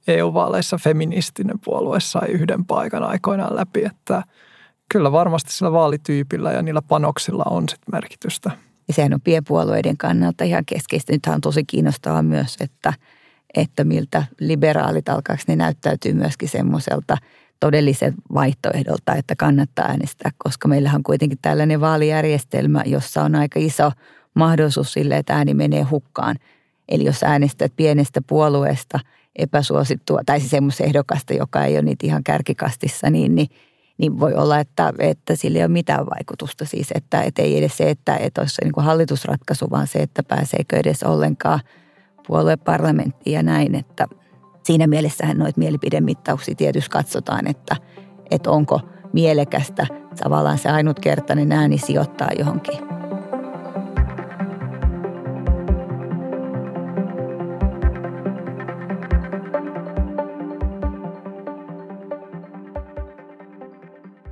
EU-vaaleissa 0.08 0.78
feministinen 0.78 1.58
puolue 1.64 2.00
sai 2.00 2.28
yhden 2.28 2.64
paikan 2.64 3.02
aikoinaan 3.02 3.56
läpi, 3.56 3.84
että– 3.84 4.22
kyllä 4.88 5.12
varmasti 5.12 5.52
sillä 5.52 5.72
vaalityypillä 5.72 6.52
ja 6.52 6.62
niillä 6.62 6.82
panoksilla 6.82 7.44
on 7.50 7.68
sit 7.68 7.80
merkitystä. 7.92 8.50
Ja 8.88 8.94
sehän 8.94 9.14
on 9.14 9.20
pienpuolueiden 9.20 9.96
kannalta 9.96 10.44
ihan 10.44 10.64
keskeistä. 10.64 11.12
Nythän 11.12 11.34
on 11.34 11.40
tosi 11.40 11.64
kiinnostavaa 11.64 12.22
myös, 12.22 12.56
että, 12.60 12.92
että 13.54 13.84
miltä 13.84 14.24
liberaalit 14.40 15.08
alkaako 15.08 15.42
ne 15.48 15.56
näyttäytyy 15.56 16.12
myöskin 16.12 16.48
semmoiselta 16.48 17.16
todellisen 17.60 18.14
vaihtoehdolta, 18.34 19.14
että 19.14 19.36
kannattaa 19.36 19.84
äänestää, 19.84 20.30
koska 20.38 20.68
meillähän 20.68 20.98
on 20.98 21.02
kuitenkin 21.02 21.38
tällainen 21.42 21.80
vaalijärjestelmä, 21.80 22.82
jossa 22.86 23.22
on 23.22 23.34
aika 23.34 23.60
iso 23.60 23.92
mahdollisuus 24.34 24.92
sille, 24.92 25.16
että 25.16 25.34
ääni 25.36 25.54
menee 25.54 25.82
hukkaan. 25.82 26.36
Eli 26.88 27.04
jos 27.04 27.22
äänestät 27.22 27.72
pienestä 27.76 28.20
puolueesta 28.26 29.00
epäsuosittua, 29.36 30.20
tai 30.26 30.40
siis 30.40 30.50
semmoista 30.50 30.84
ehdokasta, 30.84 31.34
joka 31.34 31.64
ei 31.64 31.74
ole 31.74 31.82
niitä 31.82 32.06
ihan 32.06 32.24
kärkikastissa, 32.24 33.10
niin, 33.10 33.34
niin 33.34 33.48
niin 33.98 34.20
voi 34.20 34.34
olla, 34.34 34.58
että, 34.58 34.92
että 34.98 35.36
sillä 35.36 35.58
ei 35.58 35.64
ole 35.64 35.72
mitään 35.72 36.06
vaikutusta. 36.06 36.64
Siis, 36.64 36.88
että, 36.94 37.22
että 37.22 37.42
ei 37.42 37.58
edes 37.58 37.76
se, 37.76 37.90
että, 37.90 38.16
että 38.16 38.40
olisi 38.40 38.64
niin 38.64 38.72
kuin 38.72 38.84
hallitusratkaisu, 38.84 39.70
vaan 39.70 39.86
se, 39.86 39.98
että 39.98 40.22
pääseekö 40.22 40.76
edes 40.76 41.02
ollenkaan 41.02 41.60
puolueparlamenttiin 42.26 43.34
ja 43.34 43.42
näin. 43.42 43.74
Että 43.74 44.06
siinä 44.62 44.86
mielessähän 44.86 45.38
noita 45.38 45.58
mielipidemittauksia 45.58 46.54
tietysti 46.54 46.90
katsotaan, 46.90 47.46
että, 47.46 47.76
että 48.30 48.50
onko 48.50 48.80
mielekästä 49.12 49.86
tavallaan 50.22 50.58
se 50.58 50.68
ainutkertainen 50.68 51.52
ääni 51.52 51.78
sijoittaa 51.78 52.28
johonkin 52.38 52.95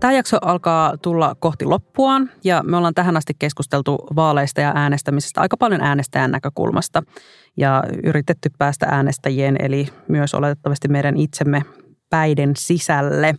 Tämä 0.05 0.13
jakso 0.13 0.39
alkaa 0.43 0.97
tulla 1.03 1.37
kohti 1.39 1.65
loppuaan 1.65 2.31
ja 2.45 2.63
me 2.63 2.77
ollaan 2.77 2.95
tähän 2.95 3.17
asti 3.17 3.33
keskusteltu 3.39 3.99
vaaleista 4.17 4.61
ja 4.61 4.73
äänestämisestä 4.75 5.41
aika 5.41 5.57
paljon 5.57 5.81
äänestäjän 5.81 6.31
näkökulmasta 6.31 7.03
ja 7.57 7.85
yritetty 8.03 8.51
päästä 8.59 8.87
äänestäjien 8.87 9.57
eli 9.59 9.89
myös 10.09 10.35
oletettavasti 10.35 10.89
meidän 10.89 11.17
itsemme 11.17 11.63
päiden 12.11 12.53
sisälle. 12.57 13.35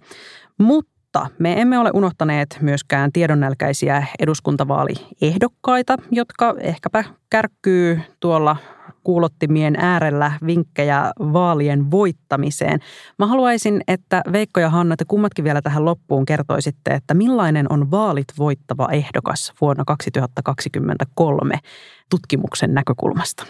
Mutta 0.60 1.28
me 1.40 1.62
emme 1.62 1.80
ole 1.80 1.92
unohtaneet 1.94 2.58
myöskään 2.62 3.12
tiedonnälkäisiä 3.12 4.04
eduskuntavaaliehdokkaita, 4.20 5.98
jotka 6.12 6.56
ehkäpä 6.60 7.04
kärkkyy 7.30 8.02
tuolla 8.20 8.58
kuulottimien 9.06 9.76
äärellä 9.78 10.32
vinkkejä 10.46 11.12
vaalien 11.20 11.92
voittamiseen. 11.92 12.80
Mä 13.20 13.28
haluaisin, 13.28 13.82
että 13.88 14.22
Veikko 14.32 14.60
ja 14.60 14.70
Hanna, 14.70 14.96
te 14.96 15.06
kummatkin 15.08 15.46
vielä 15.46 15.62
tähän 15.62 15.86
loppuun 15.86 16.26
kertoisitte, 16.26 16.92
että 16.92 17.14
millainen 17.14 17.72
on 17.72 17.92
vaalit 17.92 18.28
voittava 18.38 18.88
ehdokas 18.92 19.54
vuonna 19.62 19.84
2023 19.86 21.60
tutkimuksen 22.10 22.74
näkökulmasta? 22.74 23.46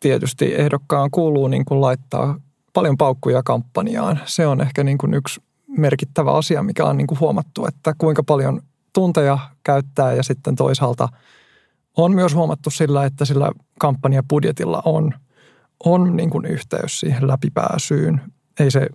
Tietysti 0.00 0.54
ehdokkaan 0.54 1.10
kuuluu 1.10 1.48
niin 1.48 1.64
kuin 1.64 1.80
laittaa 1.80 2.40
paljon 2.72 2.96
paukkuja 2.96 3.42
kampanjaan. 3.42 4.20
Se 4.24 4.46
on 4.46 4.60
ehkä 4.60 4.84
niin 4.84 4.98
kuin 4.98 5.14
yksi 5.14 5.40
merkittävä 5.68 6.32
asia, 6.32 6.62
mikä 6.62 6.84
on 6.84 6.96
niin 6.96 7.06
kuin 7.06 7.20
huomattu, 7.20 7.66
että 7.66 7.94
kuinka 7.98 8.22
paljon 8.22 8.62
tunteja 8.92 9.38
käyttää 9.62 10.12
ja 10.12 10.22
sitten 10.22 10.56
toisaalta– 10.56 11.08
on 11.98 12.14
myös 12.14 12.34
huomattu 12.34 12.70
sillä, 12.70 13.04
että 13.04 13.24
sillä 13.24 13.52
kampanjapudjetilla 13.78 14.82
on, 14.84 15.14
on 15.84 16.16
niin 16.16 16.30
kuin 16.30 16.46
yhteys 16.46 17.00
siihen 17.00 17.28
läpipääsyyn. 17.28 18.20
Ei 18.60 18.70
se 18.70 18.86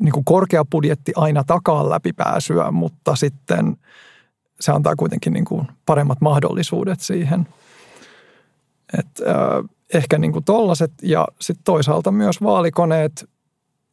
niin 0.00 0.12
kuin 0.12 0.24
korkea 0.24 0.64
budjetti 0.64 1.12
aina 1.16 1.44
takaa 1.44 1.90
läpipääsyä, 1.90 2.70
mutta 2.70 3.16
sitten 3.16 3.76
se 4.60 4.72
antaa 4.72 4.96
kuitenkin 4.96 5.32
niin 5.32 5.44
kuin 5.44 5.68
paremmat 5.86 6.20
mahdollisuudet 6.20 7.00
siihen. 7.00 7.48
Et, 8.98 9.06
äh, 9.28 9.68
ehkä 9.94 10.18
niin 10.18 10.32
kuin 10.32 10.44
tollaset 10.44 10.92
ja 11.02 11.26
sitten 11.40 11.64
toisaalta 11.64 12.12
myös 12.12 12.42
vaalikoneet, 12.42 13.28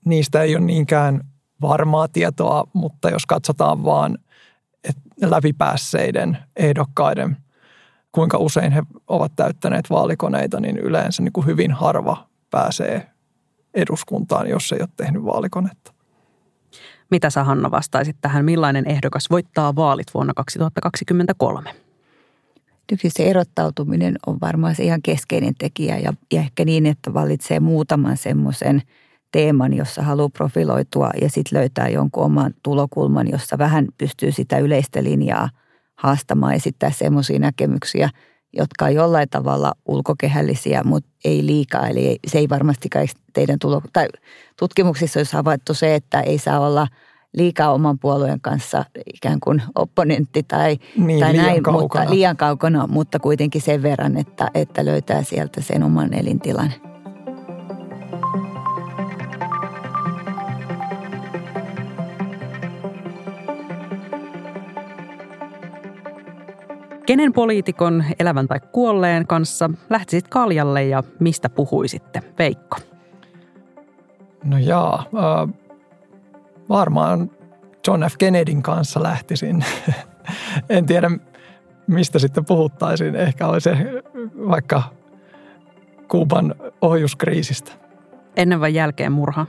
niistä 0.06 0.42
ei 0.42 0.56
ole 0.56 0.66
niinkään 0.66 1.22
varmaa 1.62 2.08
tietoa, 2.08 2.68
mutta 2.74 3.10
jos 3.10 3.26
katsotaan 3.26 3.84
vaan 3.84 4.18
läpipäässeiden 5.22 6.38
ehdokkaiden 6.56 7.38
kuinka 8.16 8.38
usein 8.38 8.72
he 8.72 8.84
ovat 9.08 9.32
täyttäneet 9.36 9.90
vaalikoneita, 9.90 10.60
niin 10.60 10.78
yleensä 10.78 11.24
niin 11.24 11.34
kuin 11.34 11.46
hyvin 11.46 11.72
harva 11.72 12.28
pääsee 12.52 13.10
eduskuntaan, 13.74 14.50
jos 14.50 14.72
ei 14.72 14.80
ole 14.82 14.90
tehnyt 14.98 15.26
vaalikonetta. 15.26 15.94
Mitä 17.12 17.30
sä 17.30 17.44
Hanna 17.44 17.72
vastaisit 17.72 18.18
tähän? 18.22 18.46
Millainen 18.46 18.90
ehdokas 18.90 19.30
voittaa 19.30 19.76
vaalit 19.76 20.08
vuonna 20.14 20.34
2023? 20.34 21.76
Yksi 22.92 23.10
se 23.10 23.26
erottautuminen 23.26 24.16
on 24.28 24.38
varmaan 24.42 24.76
se 24.76 24.84
ihan 24.84 25.02
keskeinen 25.02 25.54
tekijä 25.58 25.98
ja, 25.98 26.14
ja 26.34 26.42
ehkä 26.42 26.66
niin, 26.66 26.86
että 26.86 27.14
valitsee 27.14 27.60
muutaman 27.60 28.18
semmoisen 28.18 28.82
teeman, 29.32 29.74
jossa 29.74 30.02
haluaa 30.02 30.30
profiloitua 30.30 31.10
ja 31.22 31.30
sitten 31.30 31.60
löytää 31.60 31.90
jonkun 31.90 32.24
oman 32.24 32.54
tulokulman, 32.64 33.32
jossa 33.32 33.58
vähän 33.58 33.88
pystyy 33.98 34.32
sitä 34.32 34.58
yleistä 34.58 35.04
linjaa– 35.04 35.50
haastamaan 35.96 36.54
esittää 36.54 36.92
semmoisia 36.92 37.40
näkemyksiä, 37.40 38.10
jotka 38.54 38.86
on 38.86 38.94
jollain 38.94 39.30
tavalla 39.30 39.74
ulkokehällisiä, 39.86 40.84
mutta 40.84 41.10
ei 41.26 41.46
liikaa. 41.46 41.88
Eli 41.88 42.20
se 42.28 42.38
ei 42.38 42.50
varmasti 42.50 42.90
teidän 43.34 43.60
tulo, 43.60 43.82
tai 43.94 44.08
tutkimuksissa 44.60 45.20
olisi 45.20 45.34
havaittu 45.34 45.74
se, 45.74 45.96
että 45.96 46.22
ei 46.22 46.38
saa 46.38 46.60
olla 46.60 46.88
liikaa 47.38 47.74
oman 47.74 48.00
puolueen 48.00 48.42
kanssa 48.42 48.86
ikään 49.14 49.40
kuin 49.40 49.62
opponentti 49.76 50.44
tai, 50.44 50.78
niin, 50.98 51.20
tai 51.20 51.32
liian 51.32 51.46
näin, 51.46 51.64
kaukana. 51.64 51.82
mutta 51.82 52.16
liian 52.16 52.38
kaukana, 52.38 52.88
mutta 52.88 53.20
kuitenkin 53.20 53.62
sen 53.62 53.84
verran, 53.84 54.18
että, 54.18 54.52
että 54.54 54.86
löytää 54.86 55.24
sieltä 55.24 55.62
sen 55.62 55.84
oman 55.84 56.14
elintilan. 56.14 56.74
Kenen 67.06 67.34
poliitikon 67.34 68.04
elävän 68.20 68.48
tai 68.48 68.60
kuolleen 68.72 69.28
kanssa 69.28 69.70
lähtisit 69.90 70.28
kaljalle 70.28 70.84
ja 70.84 71.04
mistä 71.20 71.50
puhuisitte? 71.50 72.22
Veikko. 72.40 72.78
No 74.44 74.58
jaa, 74.58 75.00
äh, 75.00 75.54
varmaan 76.70 77.32
John 77.88 78.04
F. 78.04 78.18
Kennedyn 78.18 78.62
kanssa 78.62 79.04
lähtisin. 79.04 79.66
en 80.70 80.86
tiedä, 80.86 81.12
mistä 81.88 82.20
sitten 82.20 82.46
puhuttaisiin. 82.46 83.16
Ehkä 83.16 83.48
olisi 83.48 83.70
vaikka 84.50 84.84
Kuuban 86.08 86.56
ohjuskriisistä. 86.82 87.72
Ennen 88.38 88.60
vai 88.60 88.74
jälkeen 88.74 89.12
murha? 89.12 89.48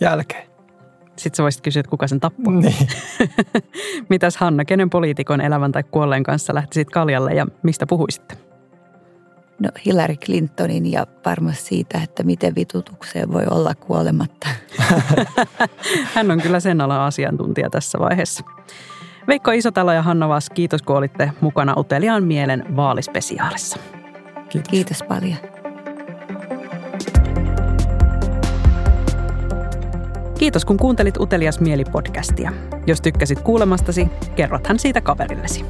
Jälkeen. 0.00 0.55
Sitten 1.16 1.36
sä 1.36 1.42
voisit 1.42 1.62
kysyä, 1.62 1.80
että 1.80 1.90
kuka 1.90 2.08
sen 2.08 2.20
tappoi. 2.20 2.54
Niin. 2.54 2.88
Mitäs 4.10 4.36
Hanna, 4.36 4.64
kenen 4.64 4.90
poliitikon 4.90 5.40
elävän 5.40 5.72
tai 5.72 5.82
kuolleen 5.90 6.22
kanssa 6.22 6.54
lähtisit 6.54 6.90
kaljalle 6.90 7.34
ja 7.34 7.46
mistä 7.62 7.86
puhuisitte? 7.86 8.36
No 9.58 9.68
Hillary 9.86 10.16
Clintonin 10.16 10.92
ja 10.92 11.06
varmasti 11.24 11.64
siitä, 11.64 12.00
että 12.02 12.22
miten 12.22 12.54
vitutukseen 12.54 13.32
voi 13.32 13.44
olla 13.50 13.74
kuolematta. 13.74 14.48
Hän 16.14 16.30
on 16.30 16.40
kyllä 16.40 16.60
sen 16.60 16.80
alan 16.80 17.00
asiantuntija 17.00 17.70
tässä 17.70 17.98
vaiheessa. 17.98 18.44
Veikko 19.28 19.50
Isotalo 19.50 19.92
ja 19.92 20.02
Hanna 20.02 20.28
Vaas, 20.28 20.50
kiitos 20.50 20.82
kun 20.82 20.96
olitte 20.96 21.32
mukana 21.40 21.74
Uteliaan 21.76 22.24
mielen 22.24 22.76
vaalispesiaalissa. 22.76 23.78
Kiitos. 24.48 24.70
Kiitos 24.70 25.02
paljon. 25.02 25.55
Kiitos 30.38 30.64
kun 30.64 30.76
kuuntelit 30.76 31.16
Utelias 31.16 31.60
mieli 31.60 31.84
podcastia. 31.84 32.52
Jos 32.86 33.00
tykkäsit 33.00 33.40
kuulemastasi, 33.40 34.06
kerrothan 34.36 34.78
siitä 34.78 35.00
kaverillesi. 35.00 35.64